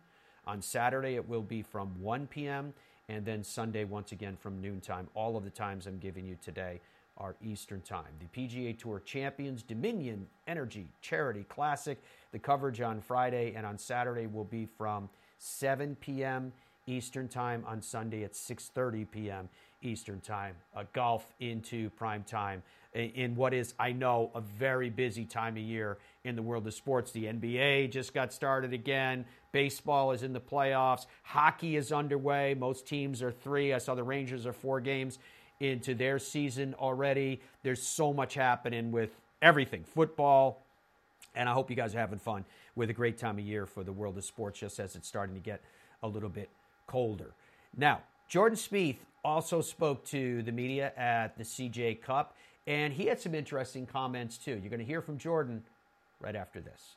On 0.46 0.62
Saturday 0.62 1.16
it 1.16 1.28
will 1.28 1.42
be 1.42 1.62
from 1.62 1.88
1 2.00 2.28
p.m. 2.28 2.72
And 3.08 3.24
then 3.24 3.42
Sunday 3.42 3.84
once 3.84 4.12
again 4.12 4.36
from 4.36 4.60
noontime. 4.60 5.08
All 5.14 5.36
of 5.36 5.44
the 5.44 5.50
times 5.50 5.86
I'm 5.86 5.98
giving 5.98 6.24
you 6.24 6.36
today 6.40 6.80
are 7.18 7.36
Eastern 7.42 7.80
Time. 7.82 8.04
The 8.20 8.40
PGA 8.40 8.78
Tour 8.78 9.00
Champions 9.00 9.62
Dominion 9.62 10.26
Energy 10.46 10.86
Charity 11.00 11.44
Classic. 11.48 12.00
The 12.30 12.38
coverage 12.38 12.80
on 12.80 13.00
Friday 13.00 13.54
and 13.54 13.66
on 13.66 13.76
Saturday 13.76 14.26
will 14.26 14.44
be 14.44 14.66
from 14.66 15.10
7 15.38 15.96
p.m. 15.96 16.52
Eastern 16.86 17.28
Time 17.28 17.64
on 17.66 17.80
Sunday 17.80 18.24
at 18.24 18.32
6:30 18.32 19.10
p.m. 19.10 19.48
Eastern 19.82 20.20
Time. 20.20 20.54
Uh, 20.74 20.84
golf 20.92 21.26
into 21.40 21.90
prime 21.90 22.24
time 22.24 22.62
in 22.94 23.34
what 23.34 23.54
is, 23.54 23.74
I 23.78 23.92
know, 23.92 24.30
a 24.34 24.40
very 24.40 24.90
busy 24.90 25.24
time 25.24 25.56
of 25.56 25.62
year 25.62 25.98
in 26.24 26.36
the 26.36 26.42
world 26.42 26.66
of 26.66 26.74
sports. 26.74 27.10
The 27.10 27.24
NBA 27.24 27.90
just 27.90 28.12
got 28.12 28.32
started 28.32 28.72
again. 28.72 29.24
Baseball 29.50 30.12
is 30.12 30.22
in 30.22 30.32
the 30.32 30.40
playoffs. 30.40 31.06
Hockey 31.22 31.76
is 31.76 31.90
underway. 31.90 32.54
Most 32.54 32.86
teams 32.86 33.22
are 33.22 33.32
three. 33.32 33.72
I 33.72 33.78
saw 33.78 33.94
the 33.94 34.02
Rangers 34.02 34.46
are 34.46 34.52
four 34.52 34.80
games 34.80 35.18
into 35.60 35.94
their 35.94 36.18
season 36.18 36.74
already. 36.74 37.40
There's 37.62 37.82
so 37.82 38.12
much 38.12 38.34
happening 38.34 38.92
with 38.92 39.10
everything 39.40 39.84
football. 39.84 40.66
And 41.34 41.48
I 41.48 41.54
hope 41.54 41.70
you 41.70 41.76
guys 41.76 41.94
are 41.94 41.98
having 41.98 42.18
fun 42.18 42.44
with 42.74 42.90
a 42.90 42.92
great 42.92 43.16
time 43.16 43.38
of 43.38 43.44
year 43.44 43.64
for 43.64 43.82
the 43.84 43.92
world 43.92 44.18
of 44.18 44.24
sports, 44.24 44.60
just 44.60 44.78
as 44.78 44.96
it's 44.96 45.08
starting 45.08 45.34
to 45.34 45.40
get 45.40 45.62
a 46.02 46.08
little 46.08 46.28
bit 46.28 46.50
colder. 46.92 47.32
Now, 47.74 48.02
Jordan 48.28 48.58
Spieth 48.58 48.98
also 49.24 49.62
spoke 49.62 50.04
to 50.06 50.42
the 50.42 50.52
media 50.52 50.92
at 50.94 51.38
the 51.38 51.42
CJ 51.42 52.02
Cup, 52.02 52.36
and 52.66 52.92
he 52.92 53.06
had 53.06 53.18
some 53.18 53.34
interesting 53.34 53.86
comments 53.86 54.36
too. 54.36 54.52
You're 54.60 54.68
going 54.68 54.78
to 54.78 54.84
hear 54.84 55.00
from 55.00 55.16
Jordan 55.16 55.62
right 56.20 56.36
after 56.36 56.60
this. 56.60 56.96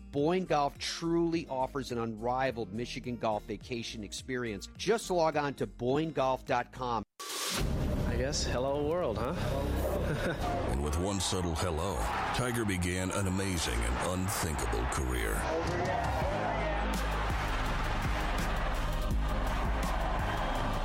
Boyne 0.11 0.43
Golf 0.43 0.77
truly 0.77 1.47
offers 1.49 1.91
an 1.91 1.97
unrivaled 1.99 2.73
Michigan 2.73 3.15
golf 3.15 3.43
vacation 3.43 4.03
experience. 4.03 4.67
Just 4.77 5.09
log 5.09 5.37
on 5.37 5.53
to 5.55 5.67
BoyneGolf.com. 5.67 7.03
I 8.09 8.15
guess 8.15 8.43
hello 8.43 8.83
world, 8.83 9.17
huh? 9.17 9.33
and 10.71 10.83
with 10.83 10.99
one 10.99 11.21
subtle 11.21 11.55
hello, 11.55 11.97
Tiger 12.35 12.65
began 12.65 13.09
an 13.11 13.27
amazing 13.27 13.79
and 13.79 14.19
unthinkable 14.19 14.83
career. 14.91 15.41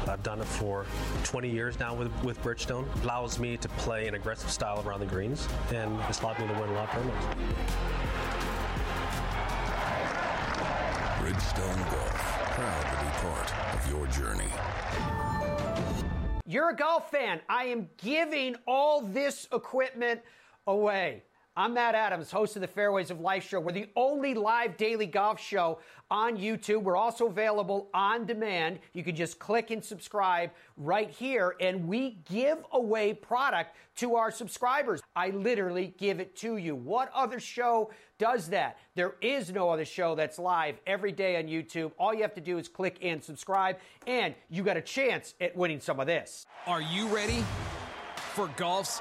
I've 0.08 0.22
done 0.22 0.40
it 0.40 0.46
for 0.46 0.86
20 1.24 1.50
years 1.50 1.78
now 1.80 1.94
with, 1.94 2.12
with 2.22 2.40
Bridgestone. 2.42 2.86
It 2.96 3.02
allows 3.02 3.40
me 3.40 3.56
to 3.56 3.68
play 3.70 4.06
an 4.06 4.14
aggressive 4.14 4.50
style 4.50 4.82
around 4.86 5.00
the 5.00 5.06
greens, 5.06 5.48
and 5.74 6.00
it's 6.08 6.22
allowed 6.22 6.38
me 6.38 6.46
to 6.46 6.52
win 6.54 6.70
a 6.70 6.72
lot 6.72 6.84
of 6.84 6.90
tournaments. 6.90 7.26
Bridgestone 11.36 11.90
Golf, 11.90 12.12
proud 12.54 12.82
to 12.82 13.04
be 13.04 13.10
part 13.20 13.74
of 13.74 13.90
your 13.90 14.06
journey. 14.06 14.48
You're 16.46 16.70
a 16.70 16.74
golf 16.74 17.10
fan. 17.10 17.40
I 17.46 17.64
am 17.64 17.90
giving 17.98 18.56
all 18.66 19.02
this 19.02 19.46
equipment 19.52 20.22
away. 20.66 21.24
I'm 21.58 21.72
Matt 21.72 21.94
Adams, 21.94 22.30
host 22.30 22.54
of 22.56 22.60
the 22.60 22.68
Fairways 22.68 23.10
of 23.10 23.20
Life 23.20 23.48
show. 23.48 23.60
We're 23.60 23.72
the 23.72 23.88
only 23.96 24.34
live 24.34 24.76
daily 24.76 25.06
golf 25.06 25.40
show 25.40 25.78
on 26.10 26.36
YouTube. 26.36 26.82
We're 26.82 26.98
also 26.98 27.28
available 27.28 27.88
on 27.94 28.26
demand. 28.26 28.78
You 28.92 29.02
can 29.02 29.16
just 29.16 29.38
click 29.38 29.70
and 29.70 29.82
subscribe 29.82 30.50
right 30.76 31.08
here, 31.08 31.56
and 31.58 31.88
we 31.88 32.18
give 32.28 32.58
away 32.72 33.14
product 33.14 33.74
to 33.96 34.16
our 34.16 34.30
subscribers. 34.30 35.00
I 35.16 35.30
literally 35.30 35.94
give 35.96 36.20
it 36.20 36.36
to 36.36 36.58
you. 36.58 36.74
What 36.74 37.10
other 37.14 37.40
show 37.40 37.90
does 38.18 38.50
that? 38.50 38.76
There 38.94 39.14
is 39.22 39.50
no 39.50 39.70
other 39.70 39.86
show 39.86 40.14
that's 40.14 40.38
live 40.38 40.78
every 40.86 41.12
day 41.12 41.38
on 41.38 41.44
YouTube. 41.44 41.90
All 41.98 42.12
you 42.12 42.20
have 42.20 42.34
to 42.34 42.42
do 42.42 42.58
is 42.58 42.68
click 42.68 42.98
and 43.00 43.24
subscribe, 43.24 43.78
and 44.06 44.34
you 44.50 44.62
got 44.62 44.76
a 44.76 44.82
chance 44.82 45.32
at 45.40 45.56
winning 45.56 45.80
some 45.80 46.00
of 46.00 46.06
this. 46.06 46.44
Are 46.66 46.82
you 46.82 47.06
ready 47.06 47.42
for 48.34 48.48
golf's 48.58 49.00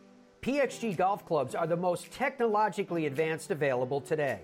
PXG 0.41 0.97
golf 0.97 1.23
clubs 1.23 1.53
are 1.53 1.67
the 1.67 1.77
most 1.77 2.11
technologically 2.11 3.05
advanced 3.05 3.51
available 3.51 4.01
today. 4.01 4.39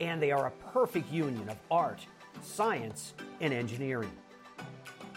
And 0.00 0.20
they 0.20 0.32
are 0.32 0.48
a 0.48 0.50
perfect 0.72 1.12
union 1.12 1.48
of 1.48 1.56
art, 1.70 2.04
science, 2.42 3.14
and 3.40 3.54
engineering. 3.54 4.10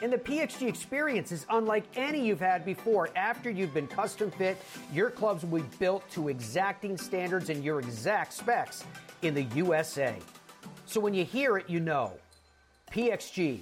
And 0.03 0.13
the 0.13 0.19
PXG 0.19 0.67
experience 0.67 1.31
is 1.31 1.47
unlike 1.49 1.86
any 1.95 2.23
you've 2.23 2.39
had 2.39 2.65
before. 2.65 3.10
After 3.15 3.49
you've 3.49 3.73
been 3.73 3.88
custom 3.88 4.29
fit, 4.29 4.57
your 4.93 5.10
clubs 5.10 5.43
will 5.43 5.63
be 5.63 5.67
built 5.79 6.07
to 6.12 6.29
exacting 6.29 6.97
standards 6.97 7.49
and 7.49 7.63
your 7.63 7.79
exact 7.79 8.34
specs 8.34 8.84
in 9.23 9.34
the 9.34 9.43
USA. 9.55 10.15
So 10.86 10.99
when 10.99 11.15
you 11.15 11.25
hear 11.25 11.57
it, 11.57 11.67
you 11.67 11.79
know. 11.79 12.13
PXG, 12.91 13.62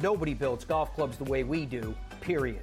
nobody 0.00 0.32
builds 0.32 0.64
golf 0.64 0.94
clubs 0.94 1.18
the 1.18 1.24
way 1.24 1.42
we 1.42 1.66
do, 1.66 1.94
period. 2.22 2.62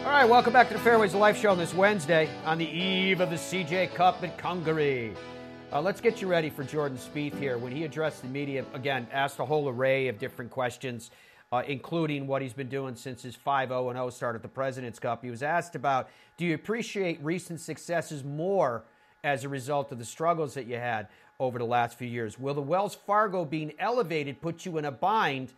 All 0.00 0.06
right, 0.06 0.24
welcome 0.24 0.54
back 0.54 0.68
to 0.68 0.74
the 0.74 0.80
Fairways 0.80 1.12
of 1.12 1.20
Life 1.20 1.36
show 1.36 1.50
on 1.50 1.58
this 1.58 1.74
Wednesday 1.74 2.26
on 2.46 2.56
the 2.56 2.66
eve 2.66 3.20
of 3.20 3.28
the 3.28 3.36
CJ 3.36 3.94
Cup 3.94 4.22
at 4.22 4.38
Congaree. 4.38 5.12
Uh, 5.70 5.82
let's 5.82 6.00
get 6.00 6.22
you 6.22 6.26
ready 6.26 6.48
for 6.48 6.64
Jordan 6.64 6.96
Spieth 6.96 7.38
here. 7.38 7.58
When 7.58 7.70
he 7.70 7.84
addressed 7.84 8.22
the 8.22 8.28
media, 8.28 8.64
again, 8.72 9.06
asked 9.12 9.38
a 9.40 9.44
whole 9.44 9.68
array 9.68 10.08
of 10.08 10.18
different 10.18 10.50
questions, 10.50 11.10
uh, 11.52 11.64
including 11.68 12.26
what 12.26 12.40
he's 12.40 12.54
been 12.54 12.70
doing 12.70 12.94
since 12.94 13.22
his 13.22 13.36
5 13.36 13.68
0 13.68 13.92
0 13.92 14.08
start 14.08 14.36
at 14.36 14.40
the 14.40 14.48
President's 14.48 14.98
Cup. 14.98 15.22
He 15.22 15.30
was 15.30 15.42
asked 15.42 15.74
about 15.74 16.08
do 16.38 16.46
you 16.46 16.54
appreciate 16.54 17.22
recent 17.22 17.60
successes 17.60 18.24
more 18.24 18.84
as 19.22 19.44
a 19.44 19.50
result 19.50 19.92
of 19.92 19.98
the 19.98 20.06
struggles 20.06 20.54
that 20.54 20.66
you 20.66 20.76
had 20.76 21.08
over 21.38 21.58
the 21.58 21.66
last 21.66 21.98
few 21.98 22.08
years? 22.08 22.38
Will 22.38 22.54
the 22.54 22.62
Wells 22.62 22.94
Fargo 22.94 23.44
being 23.44 23.74
elevated 23.78 24.40
put 24.40 24.64
you 24.64 24.78
in 24.78 24.86
a 24.86 24.92
bind? 24.92 25.52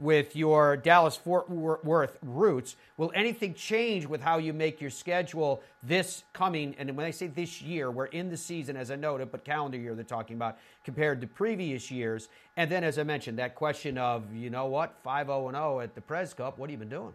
With 0.00 0.36
your 0.36 0.76
Dallas 0.76 1.16
Fort 1.16 1.50
Worth 1.50 2.18
roots. 2.22 2.76
Will 2.96 3.10
anything 3.14 3.54
change 3.54 4.06
with 4.06 4.20
how 4.20 4.38
you 4.38 4.52
make 4.52 4.80
your 4.80 4.90
schedule 4.90 5.62
this 5.82 6.24
coming? 6.32 6.74
And 6.78 6.96
when 6.96 7.04
I 7.04 7.10
say 7.10 7.26
this 7.26 7.60
year, 7.60 7.90
we're 7.90 8.06
in 8.06 8.30
the 8.30 8.36
season, 8.36 8.76
as 8.76 8.90
I 8.90 8.96
noted, 8.96 9.32
but 9.32 9.44
calendar 9.44 9.76
year 9.76 9.94
they're 9.94 10.04
talking 10.04 10.36
about 10.36 10.58
compared 10.84 11.20
to 11.20 11.26
previous 11.26 11.90
years. 11.90 12.28
And 12.56 12.70
then, 12.70 12.84
as 12.84 12.98
I 12.98 13.02
mentioned, 13.02 13.38
that 13.38 13.54
question 13.54 13.98
of, 13.98 14.32
you 14.34 14.50
know 14.50 14.66
what, 14.66 14.94
5 15.02 15.26
0 15.26 15.50
0 15.50 15.80
at 15.80 15.94
the 15.94 16.00
Pres 16.00 16.32
Cup, 16.34 16.58
what 16.58 16.70
have 16.70 16.72
you 16.72 16.78
been 16.78 16.88
doing? 16.88 17.12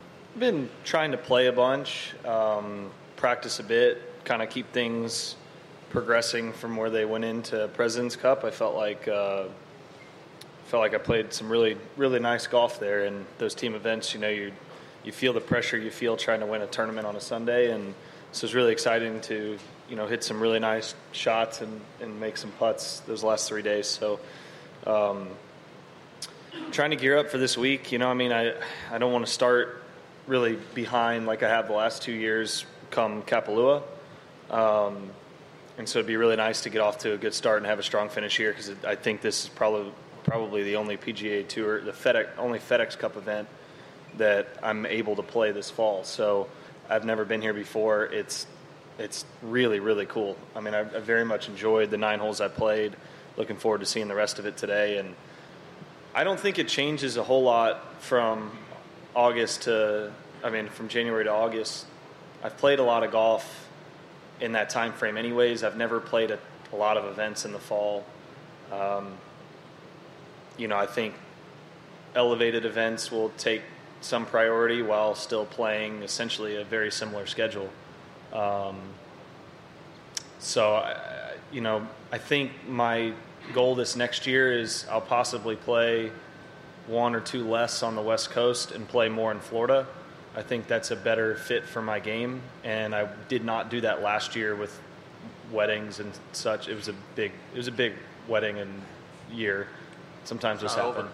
I've 0.00 0.40
been 0.40 0.68
trying 0.84 1.12
to 1.12 1.18
play 1.18 1.46
a 1.46 1.52
bunch, 1.52 2.14
um, 2.24 2.90
practice 3.16 3.58
a 3.58 3.62
bit, 3.62 4.24
kind 4.24 4.42
of 4.42 4.50
keep 4.50 4.70
things 4.72 5.36
progressing 5.90 6.52
from 6.52 6.76
where 6.76 6.90
they 6.90 7.04
went 7.04 7.24
into 7.24 7.68
President's 7.68 8.16
Cup. 8.16 8.44
I 8.44 8.50
felt 8.50 8.74
like. 8.74 9.06
Uh, 9.08 9.44
felt 10.66 10.82
like 10.82 10.94
I 10.94 10.98
played 10.98 11.32
some 11.32 11.50
really 11.50 11.76
really 11.96 12.20
nice 12.20 12.46
golf 12.46 12.78
there. 12.80 13.04
And 13.04 13.26
those 13.38 13.54
team 13.54 13.74
events, 13.74 14.14
you 14.14 14.20
know, 14.20 14.28
you 14.28 14.52
you 15.04 15.12
feel 15.12 15.32
the 15.32 15.40
pressure 15.40 15.78
you 15.78 15.90
feel 15.90 16.16
trying 16.16 16.40
to 16.40 16.46
win 16.46 16.62
a 16.62 16.66
tournament 16.66 17.06
on 17.06 17.16
a 17.16 17.20
Sunday, 17.20 17.70
and 17.70 17.94
so 18.32 18.44
it's 18.44 18.54
really 18.54 18.72
exciting 18.72 19.20
to 19.22 19.58
you 19.88 19.96
know 19.96 20.06
hit 20.06 20.24
some 20.24 20.40
really 20.40 20.58
nice 20.58 20.94
shots 21.12 21.60
and 21.60 21.80
and 22.00 22.20
make 22.20 22.36
some 22.36 22.52
putts 22.52 23.00
those 23.00 23.22
last 23.22 23.48
three 23.48 23.62
days. 23.62 23.86
So. 23.86 24.20
Um, 24.86 25.28
trying 26.70 26.90
to 26.90 26.96
gear 26.96 27.18
up 27.18 27.28
for 27.28 27.38
this 27.38 27.58
week, 27.58 27.90
you 27.92 27.98
know, 27.98 28.08
I 28.08 28.14
mean, 28.14 28.32
I 28.32 28.54
I 28.90 28.98
don't 28.98 29.12
want 29.12 29.26
to 29.26 29.32
start 29.32 29.82
really 30.26 30.58
behind 30.74 31.26
like 31.26 31.42
I 31.42 31.48
have 31.48 31.68
the 31.68 31.74
last 31.74 32.02
two 32.02 32.12
years 32.12 32.64
come 32.90 33.22
Kapalua. 33.22 33.82
Um, 34.50 35.10
and 35.78 35.88
so 35.88 35.98
it'd 35.98 36.06
be 36.06 36.16
really 36.16 36.36
nice 36.36 36.62
to 36.62 36.70
get 36.70 36.80
off 36.80 36.98
to 36.98 37.12
a 37.12 37.16
good 37.18 37.34
start 37.34 37.58
and 37.58 37.66
have 37.66 37.78
a 37.78 37.82
strong 37.82 38.08
finish 38.08 38.36
here 38.36 38.50
because 38.50 38.72
I 38.84 38.94
think 38.94 39.20
this 39.20 39.44
is 39.44 39.48
probably 39.50 39.92
probably 40.26 40.64
the 40.64 40.76
only 40.76 40.96
PGA 40.96 41.46
Tour, 41.46 41.80
the 41.80 41.92
FedEx, 41.92 42.28
only 42.36 42.58
FedEx 42.58 42.98
Cup 42.98 43.16
event 43.16 43.48
that 44.18 44.48
I'm 44.62 44.84
able 44.84 45.16
to 45.16 45.22
play 45.22 45.52
this 45.52 45.70
fall. 45.70 46.04
So 46.04 46.48
I've 46.90 47.04
never 47.04 47.24
been 47.24 47.40
here 47.40 47.54
before. 47.54 48.04
It's 48.06 48.46
it's 48.98 49.24
really 49.42 49.80
really 49.80 50.06
cool. 50.06 50.36
I 50.54 50.60
mean, 50.60 50.74
I, 50.74 50.80
I 50.80 51.00
very 51.00 51.24
much 51.24 51.48
enjoyed 51.48 51.90
the 51.90 51.96
nine 51.96 52.18
holes 52.18 52.40
I 52.40 52.48
played. 52.48 52.96
Looking 53.36 53.56
forward 53.56 53.80
to 53.80 53.86
seeing 53.86 54.08
the 54.08 54.14
rest 54.14 54.38
of 54.38 54.46
it 54.46 54.56
today, 54.56 54.98
and 54.98 55.14
I 56.14 56.24
don't 56.24 56.40
think 56.40 56.58
it 56.58 56.68
changes 56.68 57.16
a 57.16 57.22
whole 57.22 57.42
lot 57.42 58.02
from 58.02 58.50
August 59.14 59.62
to 59.62 60.12
I 60.42 60.50
mean 60.50 60.68
from 60.68 60.88
January 60.88 61.24
to 61.24 61.30
August. 61.30 61.86
I've 62.42 62.56
played 62.56 62.80
a 62.80 62.84
lot 62.84 63.04
of 63.04 63.12
golf 63.12 63.68
in 64.40 64.52
that 64.52 64.70
time 64.70 64.92
frame, 64.92 65.16
anyways. 65.16 65.62
I've 65.62 65.76
never 65.76 66.00
played 66.00 66.30
a, 66.30 66.38
a 66.72 66.76
lot 66.76 66.96
of 66.96 67.04
events 67.04 67.44
in 67.44 67.52
the 67.52 67.58
fall. 67.58 68.04
Um, 68.72 69.12
you 70.56 70.68
know, 70.68 70.76
I 70.76 70.86
think 70.86 71.14
elevated 72.14 72.64
events 72.64 73.10
will 73.10 73.30
take 73.36 73.62
some 74.00 74.26
priority 74.26 74.82
while 74.82 75.14
still 75.14 75.46
playing 75.46 76.02
essentially 76.02 76.56
a 76.56 76.64
very 76.64 76.90
similar 76.90 77.26
schedule. 77.26 77.68
Um, 78.32 78.76
so, 80.38 80.76
I, 80.76 81.32
you 81.52 81.60
know, 81.60 81.86
I 82.12 82.18
think 82.18 82.52
my 82.68 83.12
goal 83.52 83.74
this 83.74 83.96
next 83.96 84.26
year 84.26 84.58
is 84.58 84.86
I'll 84.90 85.00
possibly 85.00 85.56
play 85.56 86.10
one 86.86 87.14
or 87.14 87.20
two 87.20 87.48
less 87.48 87.82
on 87.82 87.96
the 87.96 88.02
West 88.02 88.30
Coast 88.30 88.72
and 88.72 88.86
play 88.86 89.08
more 89.08 89.32
in 89.32 89.40
Florida. 89.40 89.86
I 90.36 90.42
think 90.42 90.66
that's 90.66 90.90
a 90.90 90.96
better 90.96 91.34
fit 91.34 91.64
for 91.64 91.80
my 91.80 91.98
game, 91.98 92.42
and 92.62 92.94
I 92.94 93.08
did 93.28 93.44
not 93.44 93.70
do 93.70 93.80
that 93.80 94.02
last 94.02 94.36
year 94.36 94.54
with 94.54 94.78
weddings 95.50 95.98
and 95.98 96.12
such. 96.32 96.68
It 96.68 96.74
was 96.74 96.88
a 96.88 96.94
big, 97.14 97.32
it 97.54 97.56
was 97.56 97.68
a 97.68 97.72
big 97.72 97.94
wedding 98.28 98.58
and 98.58 98.70
year. 99.32 99.68
Sometimes 100.26 100.60
this 100.60 100.74
happen. 100.74 101.06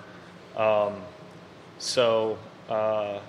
Um, 0.57 0.95
so 1.79 2.39
uh, 2.69 3.21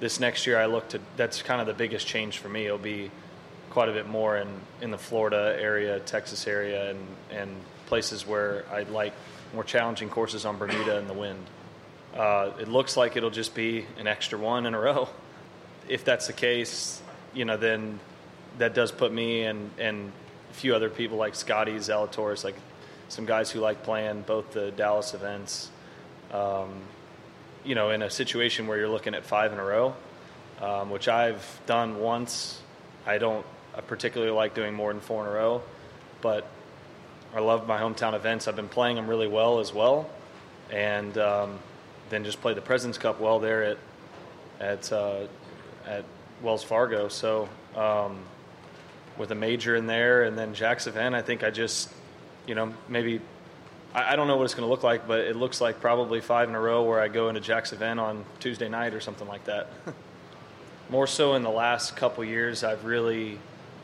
this 0.00 0.18
next 0.18 0.46
year, 0.46 0.58
I 0.58 0.66
look 0.66 0.88
to. 0.88 1.00
That's 1.16 1.40
kind 1.40 1.60
of 1.60 1.68
the 1.68 1.74
biggest 1.74 2.06
change 2.06 2.38
for 2.38 2.48
me. 2.48 2.66
It'll 2.66 2.78
be 2.78 3.10
quite 3.70 3.88
a 3.88 3.92
bit 3.92 4.08
more 4.08 4.36
in 4.36 4.48
in 4.80 4.90
the 4.90 4.98
Florida 4.98 5.56
area, 5.58 6.00
Texas 6.00 6.46
area, 6.48 6.90
and 6.90 6.98
and 7.30 7.50
places 7.86 8.26
where 8.26 8.64
I'd 8.72 8.90
like 8.90 9.12
more 9.54 9.62
challenging 9.62 10.08
courses 10.08 10.44
on 10.44 10.58
Bermuda 10.58 10.98
and 10.98 11.08
the 11.08 11.14
wind. 11.14 11.44
Uh, 12.14 12.50
it 12.58 12.68
looks 12.68 12.96
like 12.96 13.16
it'll 13.16 13.30
just 13.30 13.54
be 13.54 13.86
an 13.98 14.06
extra 14.06 14.38
one 14.38 14.66
in 14.66 14.74
a 14.74 14.80
row. 14.80 15.08
If 15.88 16.04
that's 16.04 16.28
the 16.28 16.32
case, 16.32 17.02
you 17.34 17.44
know, 17.44 17.56
then 17.56 17.98
that 18.58 18.72
does 18.72 18.92
put 18.92 19.12
me 19.12 19.42
and 19.42 19.68
and 19.78 20.12
a 20.50 20.54
few 20.54 20.76
other 20.76 20.88
people 20.88 21.18
like 21.18 21.34
Scottie 21.34 21.74
Zalatoris, 21.74 22.44
like 22.44 22.54
some 23.12 23.26
guys 23.26 23.50
who 23.50 23.60
like 23.60 23.82
playing 23.82 24.22
both 24.22 24.52
the 24.52 24.70
Dallas 24.70 25.12
events. 25.12 25.70
Um, 26.32 26.70
you 27.62 27.74
know, 27.74 27.90
in 27.90 28.00
a 28.00 28.08
situation 28.08 28.66
where 28.66 28.78
you're 28.78 28.88
looking 28.88 29.14
at 29.14 29.26
five 29.26 29.52
in 29.52 29.58
a 29.58 29.64
row, 29.64 29.94
um, 30.62 30.88
which 30.88 31.08
I've 31.08 31.60
done 31.66 32.00
once. 32.00 32.60
I 33.06 33.18
don't 33.18 33.44
I 33.76 33.82
particularly 33.82 34.32
like 34.32 34.54
doing 34.54 34.72
more 34.72 34.90
than 34.90 35.02
four 35.02 35.24
in 35.24 35.30
a 35.30 35.34
row, 35.34 35.62
but 36.22 36.46
I 37.34 37.40
love 37.40 37.68
my 37.68 37.78
hometown 37.78 38.14
events. 38.14 38.48
I've 38.48 38.56
been 38.56 38.68
playing 38.68 38.96
them 38.96 39.06
really 39.06 39.28
well 39.28 39.60
as 39.60 39.74
well, 39.74 40.08
and 40.70 41.16
um, 41.18 41.58
then 42.08 42.24
just 42.24 42.40
play 42.40 42.54
the 42.54 42.62
Presidents 42.62 42.96
Cup 42.96 43.20
well 43.20 43.40
there 43.40 43.62
at 43.62 43.78
at 44.58 44.90
uh, 44.90 45.26
at 45.86 46.06
Wells 46.40 46.64
Fargo. 46.64 47.08
So 47.08 47.46
um, 47.76 48.20
with 49.18 49.30
a 49.32 49.34
major 49.34 49.76
in 49.76 49.86
there, 49.86 50.22
and 50.22 50.38
then 50.38 50.54
Jack's 50.54 50.86
event, 50.86 51.14
I 51.14 51.20
think 51.20 51.44
I 51.44 51.50
just 51.50 51.90
you 52.46 52.54
know, 52.54 52.72
maybe 52.88 53.20
I, 53.94 54.12
I 54.12 54.16
don't 54.16 54.26
know 54.26 54.36
what 54.36 54.44
it's 54.44 54.54
going 54.54 54.66
to 54.66 54.70
look 54.70 54.82
like, 54.82 55.06
but 55.06 55.20
it 55.20 55.36
looks 55.36 55.60
like 55.60 55.80
probably 55.80 56.20
five 56.20 56.48
in 56.48 56.54
a 56.54 56.60
row 56.60 56.82
where 56.82 57.00
I 57.00 57.08
go 57.08 57.28
into 57.28 57.40
Jack's 57.40 57.72
event 57.72 58.00
on 58.00 58.24
Tuesday 58.40 58.68
night 58.68 58.94
or 58.94 59.00
something 59.00 59.28
like 59.28 59.44
that. 59.44 59.68
More 60.90 61.06
so 61.06 61.34
in 61.34 61.42
the 61.42 61.50
last 61.50 61.96
couple 61.96 62.24
years, 62.24 62.64
I've 62.64 62.84
really 62.84 63.38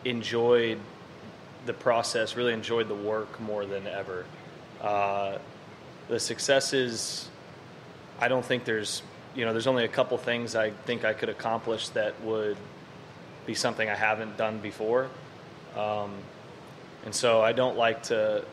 enjoyed 0.05 0.79
the 1.67 1.73
process, 1.73 2.37
really 2.37 2.53
enjoyed 2.53 2.89
the 2.89 2.95
work 2.95 3.41
more 3.41 3.67
than 3.67 3.87
ever. 3.87 4.25
Uh, 4.81 5.39
the 6.09 6.21
successes, 6.21 7.29
I 8.19 8.29
don't 8.29 8.45
think 8.45 8.65
there's, 8.65 9.03
you 9.35 9.45
know, 9.45 9.53
there's 9.53 9.67
only 9.67 9.85
a 9.85 9.89
couple 9.89 10.17
things 10.19 10.55
I 10.55 10.71
think 10.71 11.05
I 11.05 11.13
could 11.13 11.29
accomplish 11.29 11.89
that 11.91 12.21
would 12.23 12.57
be 13.47 13.55
something 13.55 13.89
I 13.89 13.95
haven't 13.95 14.37
done 14.37 14.59
before. 14.59 15.09
Um, 15.77 16.13
and 17.05 17.15
so 17.15 17.41
I 17.41 17.53
don't 17.53 17.77
like 17.77 18.05
to, 18.05 18.45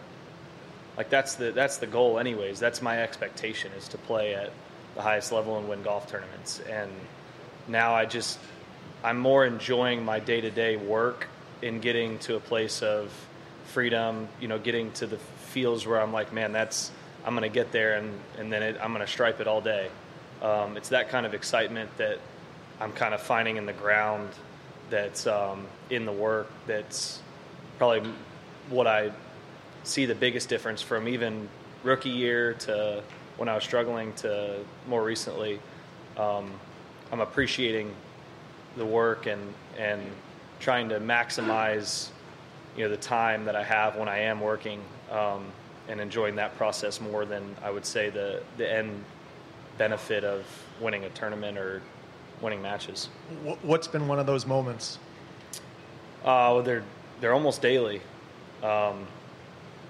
like 0.98 1.10
that's 1.10 1.36
the 1.36 1.52
that's 1.52 1.78
the 1.78 1.88
goal 1.88 2.20
anyways. 2.20 2.60
That's 2.60 2.82
my 2.82 3.02
expectation 3.02 3.72
is 3.78 3.88
to 3.90 3.98
play 3.98 4.34
at 4.36 4.52
the 4.96 5.02
highest 5.02 5.32
level 5.32 5.58
and 5.58 5.68
win 5.68 5.84
golf 5.84 6.10
tournaments. 6.10 6.62
And 6.70 6.92
now 7.68 7.94
I 7.94 8.06
just 8.06 8.40
I'm 9.04 9.20
more 9.20 9.46
enjoying 9.46 10.04
my 10.06 10.20
day 10.20 10.42
to 10.42 10.50
day 10.50 10.78
work 10.78 11.28
in 11.62 11.80
getting 11.80 12.18
to 12.20 12.36
a 12.36 12.40
place 12.40 12.82
of 12.82 13.12
freedom. 13.66 14.28
You 14.40 14.48
know, 14.48 14.60
getting 14.60 14.92
to 14.94 15.08
the 15.08 15.18
feels 15.18 15.86
where 15.86 16.02
I'm 16.02 16.14
like, 16.14 16.34
man, 16.34 16.52
that's 16.52 16.92
I'm 17.26 17.36
to 17.38 17.50
get 17.50 17.72
there, 17.72 17.96
and 17.96 18.20
and 18.38 18.52
then 18.52 18.64
it, 18.64 18.78
I'm 18.82 18.96
to 18.96 19.08
stripe 19.08 19.42
it 19.42 19.48
all 19.48 19.62
day. 19.62 19.90
Um, 20.42 20.78
it's 20.78 20.90
that 20.90 21.10
kind 21.10 21.26
of 21.26 21.34
excitement 21.34 21.90
that 21.98 22.20
I'm 22.80 22.92
kind 22.92 23.14
of 23.14 23.22
finding 23.22 23.58
in 23.58 23.66
the 23.66 23.74
ground. 23.74 24.30
That's 24.90 25.26
um, 25.26 25.66
in 25.90 26.06
the 26.06 26.12
work. 26.12 26.52
That's 26.68 27.22
probably 27.78 28.10
what 28.70 28.88
I 28.88 29.12
see 29.84 30.06
the 30.06 30.16
biggest 30.16 30.50
difference 30.50 30.82
from 30.82 31.08
even 31.08 31.48
rookie 31.84 32.10
year 32.10 32.54
to 32.54 33.04
when 33.38 33.50
I 33.50 33.56
was 33.56 33.64
struggling 33.64 34.14
to 34.14 34.60
more 34.88 35.04
recently. 35.04 35.60
Um, 36.18 36.52
I'm 37.12 37.22
appreciating 37.22 37.94
the 38.78 38.86
work 38.86 39.26
and 39.28 39.54
and 39.78 40.02
trying 40.60 40.90
to 40.90 41.00
maximize 41.00 42.10
you 42.76 42.84
know 42.84 42.90
the 42.90 42.98
time 42.98 43.46
that 43.46 43.56
I 43.56 43.64
have 43.64 43.96
when 43.96 44.10
I 44.10 44.20
am 44.20 44.42
working 44.42 44.82
um, 45.12 45.46
and 45.88 46.02
enjoying 46.02 46.36
that 46.36 46.58
process 46.58 47.00
more 47.00 47.26
than 47.26 47.56
I 47.64 47.70
would 47.72 47.86
say 47.86 48.10
the 48.10 48.42
the 48.58 48.72
end 48.72 49.04
benefit 49.78 50.24
of 50.24 50.46
winning 50.80 51.04
a 51.04 51.10
tournament 51.10 51.58
or 51.58 51.82
winning 52.42 52.62
matches. 52.62 53.10
What's 53.62 53.88
been 53.88 54.08
one 54.08 54.20
of 54.20 54.26
those 54.26 54.46
moments? 54.46 55.00
Uh, 56.24 56.62
they're 56.62 56.84
they're 57.22 57.34
almost 57.34 57.62
daily. 57.62 58.02
Um, 58.66 59.06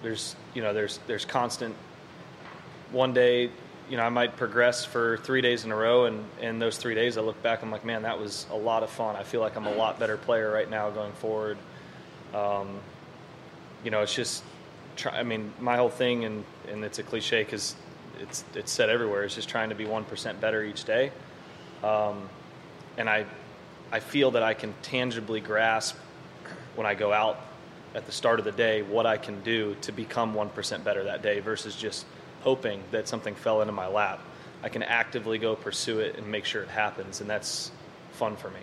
there's 0.04 0.36
you 0.54 0.62
know 0.62 0.74
there's 0.74 1.00
there's 1.08 1.24
constant. 1.26 1.76
One 2.92 3.14
day, 3.14 3.50
you 3.90 3.98
know, 3.98 4.04
I 4.04 4.10
might 4.10 4.36
progress 4.36 4.84
for 4.84 5.18
three 5.18 5.42
days 5.42 5.64
in 5.64 5.72
a 5.72 5.76
row, 5.76 6.06
and 6.06 6.24
in 6.42 6.60
those 6.60 6.78
three 6.78 6.94
days, 6.94 7.18
I 7.18 7.22
look 7.22 7.42
back, 7.42 7.64
I'm 7.64 7.72
like, 7.72 7.86
man, 7.86 8.04
that 8.04 8.20
was 8.20 8.46
a 8.52 8.56
lot 8.56 8.84
of 8.84 8.90
fun. 8.90 9.16
I 9.16 9.24
feel 9.24 9.42
like 9.42 9.56
I'm 9.56 9.66
a 9.66 9.74
lot 9.74 10.00
better 10.00 10.18
player 10.18 10.52
right 10.52 10.70
now 10.70 10.90
going 10.90 11.14
forward. 11.14 11.58
Um, 12.34 12.80
you 13.84 13.92
know, 13.92 14.02
it's 14.02 14.14
just, 14.14 14.44
try, 14.96 15.18
I 15.18 15.24
mean, 15.24 15.54
my 15.60 15.78
whole 15.78 15.90
thing, 15.90 16.26
and 16.26 16.44
and 16.70 16.84
it's 16.84 17.00
a 17.00 17.04
cliche 17.04 17.44
because 17.44 17.76
it's 18.20 18.44
it's 18.54 18.72
said 18.72 18.90
everywhere. 18.90 19.24
It's 19.24 19.36
just 19.36 19.50
trying 19.50 19.70
to 19.70 19.76
be 19.76 19.86
one 19.86 20.04
percent 20.04 20.42
better 20.42 20.64
each 20.64 20.84
day, 20.84 21.12
um, 21.84 22.30
and 22.98 23.10
I 23.10 23.26
I 23.92 24.00
feel 24.00 24.32
that 24.32 24.44
I 24.44 24.54
can 24.54 24.74
tangibly 24.82 25.40
grasp 25.40 25.96
when 26.76 26.86
I 26.86 26.94
go 26.94 27.14
out 27.14 27.40
at 27.96 28.06
the 28.06 28.12
start 28.12 28.40
of 28.40 28.46
the 28.46 28.52
day 28.52 28.82
what 28.82 29.06
I 29.06 29.18
can 29.18 29.42
do 29.42 29.76
to 29.82 29.92
become 29.92 30.36
1% 30.36 30.84
better 30.84 31.04
that 31.06 31.22
day 31.22 31.40
versus 31.40 31.76
just 31.76 32.06
hoping 32.42 32.84
that 32.92 33.08
something 33.08 33.34
fell 33.34 33.62
into 33.62 33.72
my 33.72 33.88
lap. 33.88 34.20
I 34.62 34.70
can 34.70 34.84
actively 34.84 35.38
go 35.38 35.56
pursue 35.56 36.00
it 36.00 36.18
and 36.18 36.28
make 36.28 36.46
sure 36.46 36.62
it 36.62 36.70
happens, 36.70 37.22
and 37.22 37.30
that's 37.30 37.72
fun 38.12 38.36
for 38.36 38.50
me. 38.50 38.60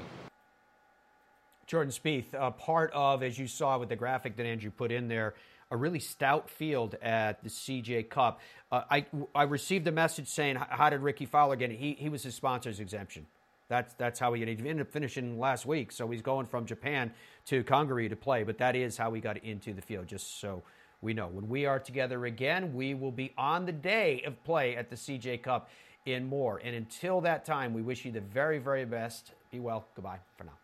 Jordan 1.66 1.92
Spieth, 1.92 2.58
part 2.58 2.90
of, 2.92 3.22
as 3.22 3.38
you 3.38 3.46
saw 3.46 3.78
with 3.78 3.88
the 3.88 3.96
graphic 3.96 4.36
that 4.36 4.44
Andrew 4.44 4.70
put 4.70 4.92
in 4.92 5.08
there, 5.08 5.34
a 5.70 5.76
really 5.76 6.00
stout 6.00 6.50
field 6.50 6.96
at 7.00 7.42
the 7.42 7.48
CJ 7.48 8.10
Cup. 8.10 8.40
Uh, 8.70 8.82
I, 8.90 9.06
I 9.34 9.44
received 9.44 9.88
a 9.88 9.92
message 9.92 10.28
saying, 10.28 10.56
How 10.56 10.90
did 10.90 11.00
Rickie 11.00 11.24
Fowler 11.24 11.56
get 11.56 11.70
it? 11.70 11.78
He, 11.78 11.94
he 11.94 12.10
was 12.10 12.22
his 12.22 12.34
sponsor's 12.34 12.78
exemption. 12.78 13.26
That's 13.68 13.94
that's 13.94 14.18
how 14.18 14.34
he 14.34 14.42
ended 14.42 14.80
up 14.82 14.90
finishing 14.90 15.38
last 15.38 15.64
week. 15.64 15.92
So 15.92 16.10
he's 16.10 16.20
going 16.20 16.44
from 16.44 16.66
Japan 16.66 17.10
to 17.46 17.62
Congaree 17.64 18.08
to 18.08 18.16
play. 18.16 18.42
But 18.44 18.58
that 18.58 18.76
is 18.76 18.96
how 18.96 19.10
we 19.10 19.20
got 19.20 19.38
into 19.38 19.72
the 19.72 19.82
field. 19.82 20.06
Just 20.06 20.40
so 20.40 20.62
we 21.00 21.14
know, 21.14 21.26
when 21.26 21.48
we 21.48 21.66
are 21.66 21.78
together 21.78 22.26
again, 22.26 22.74
we 22.74 22.94
will 22.94 23.12
be 23.12 23.32
on 23.36 23.66
the 23.66 23.72
day 23.72 24.22
of 24.26 24.42
play 24.44 24.76
at 24.76 24.90
the 24.90 24.96
CJ 24.96 25.42
Cup 25.42 25.70
in 26.06 26.24
more. 26.26 26.60
And 26.62 26.74
until 26.74 27.20
that 27.22 27.44
time, 27.44 27.74
we 27.74 27.82
wish 27.82 28.04
you 28.04 28.12
the 28.12 28.20
very 28.20 28.58
very 28.58 28.84
best. 28.84 29.32
Be 29.50 29.60
well. 29.60 29.86
Goodbye 29.94 30.18
for 30.36 30.44
now. 30.44 30.61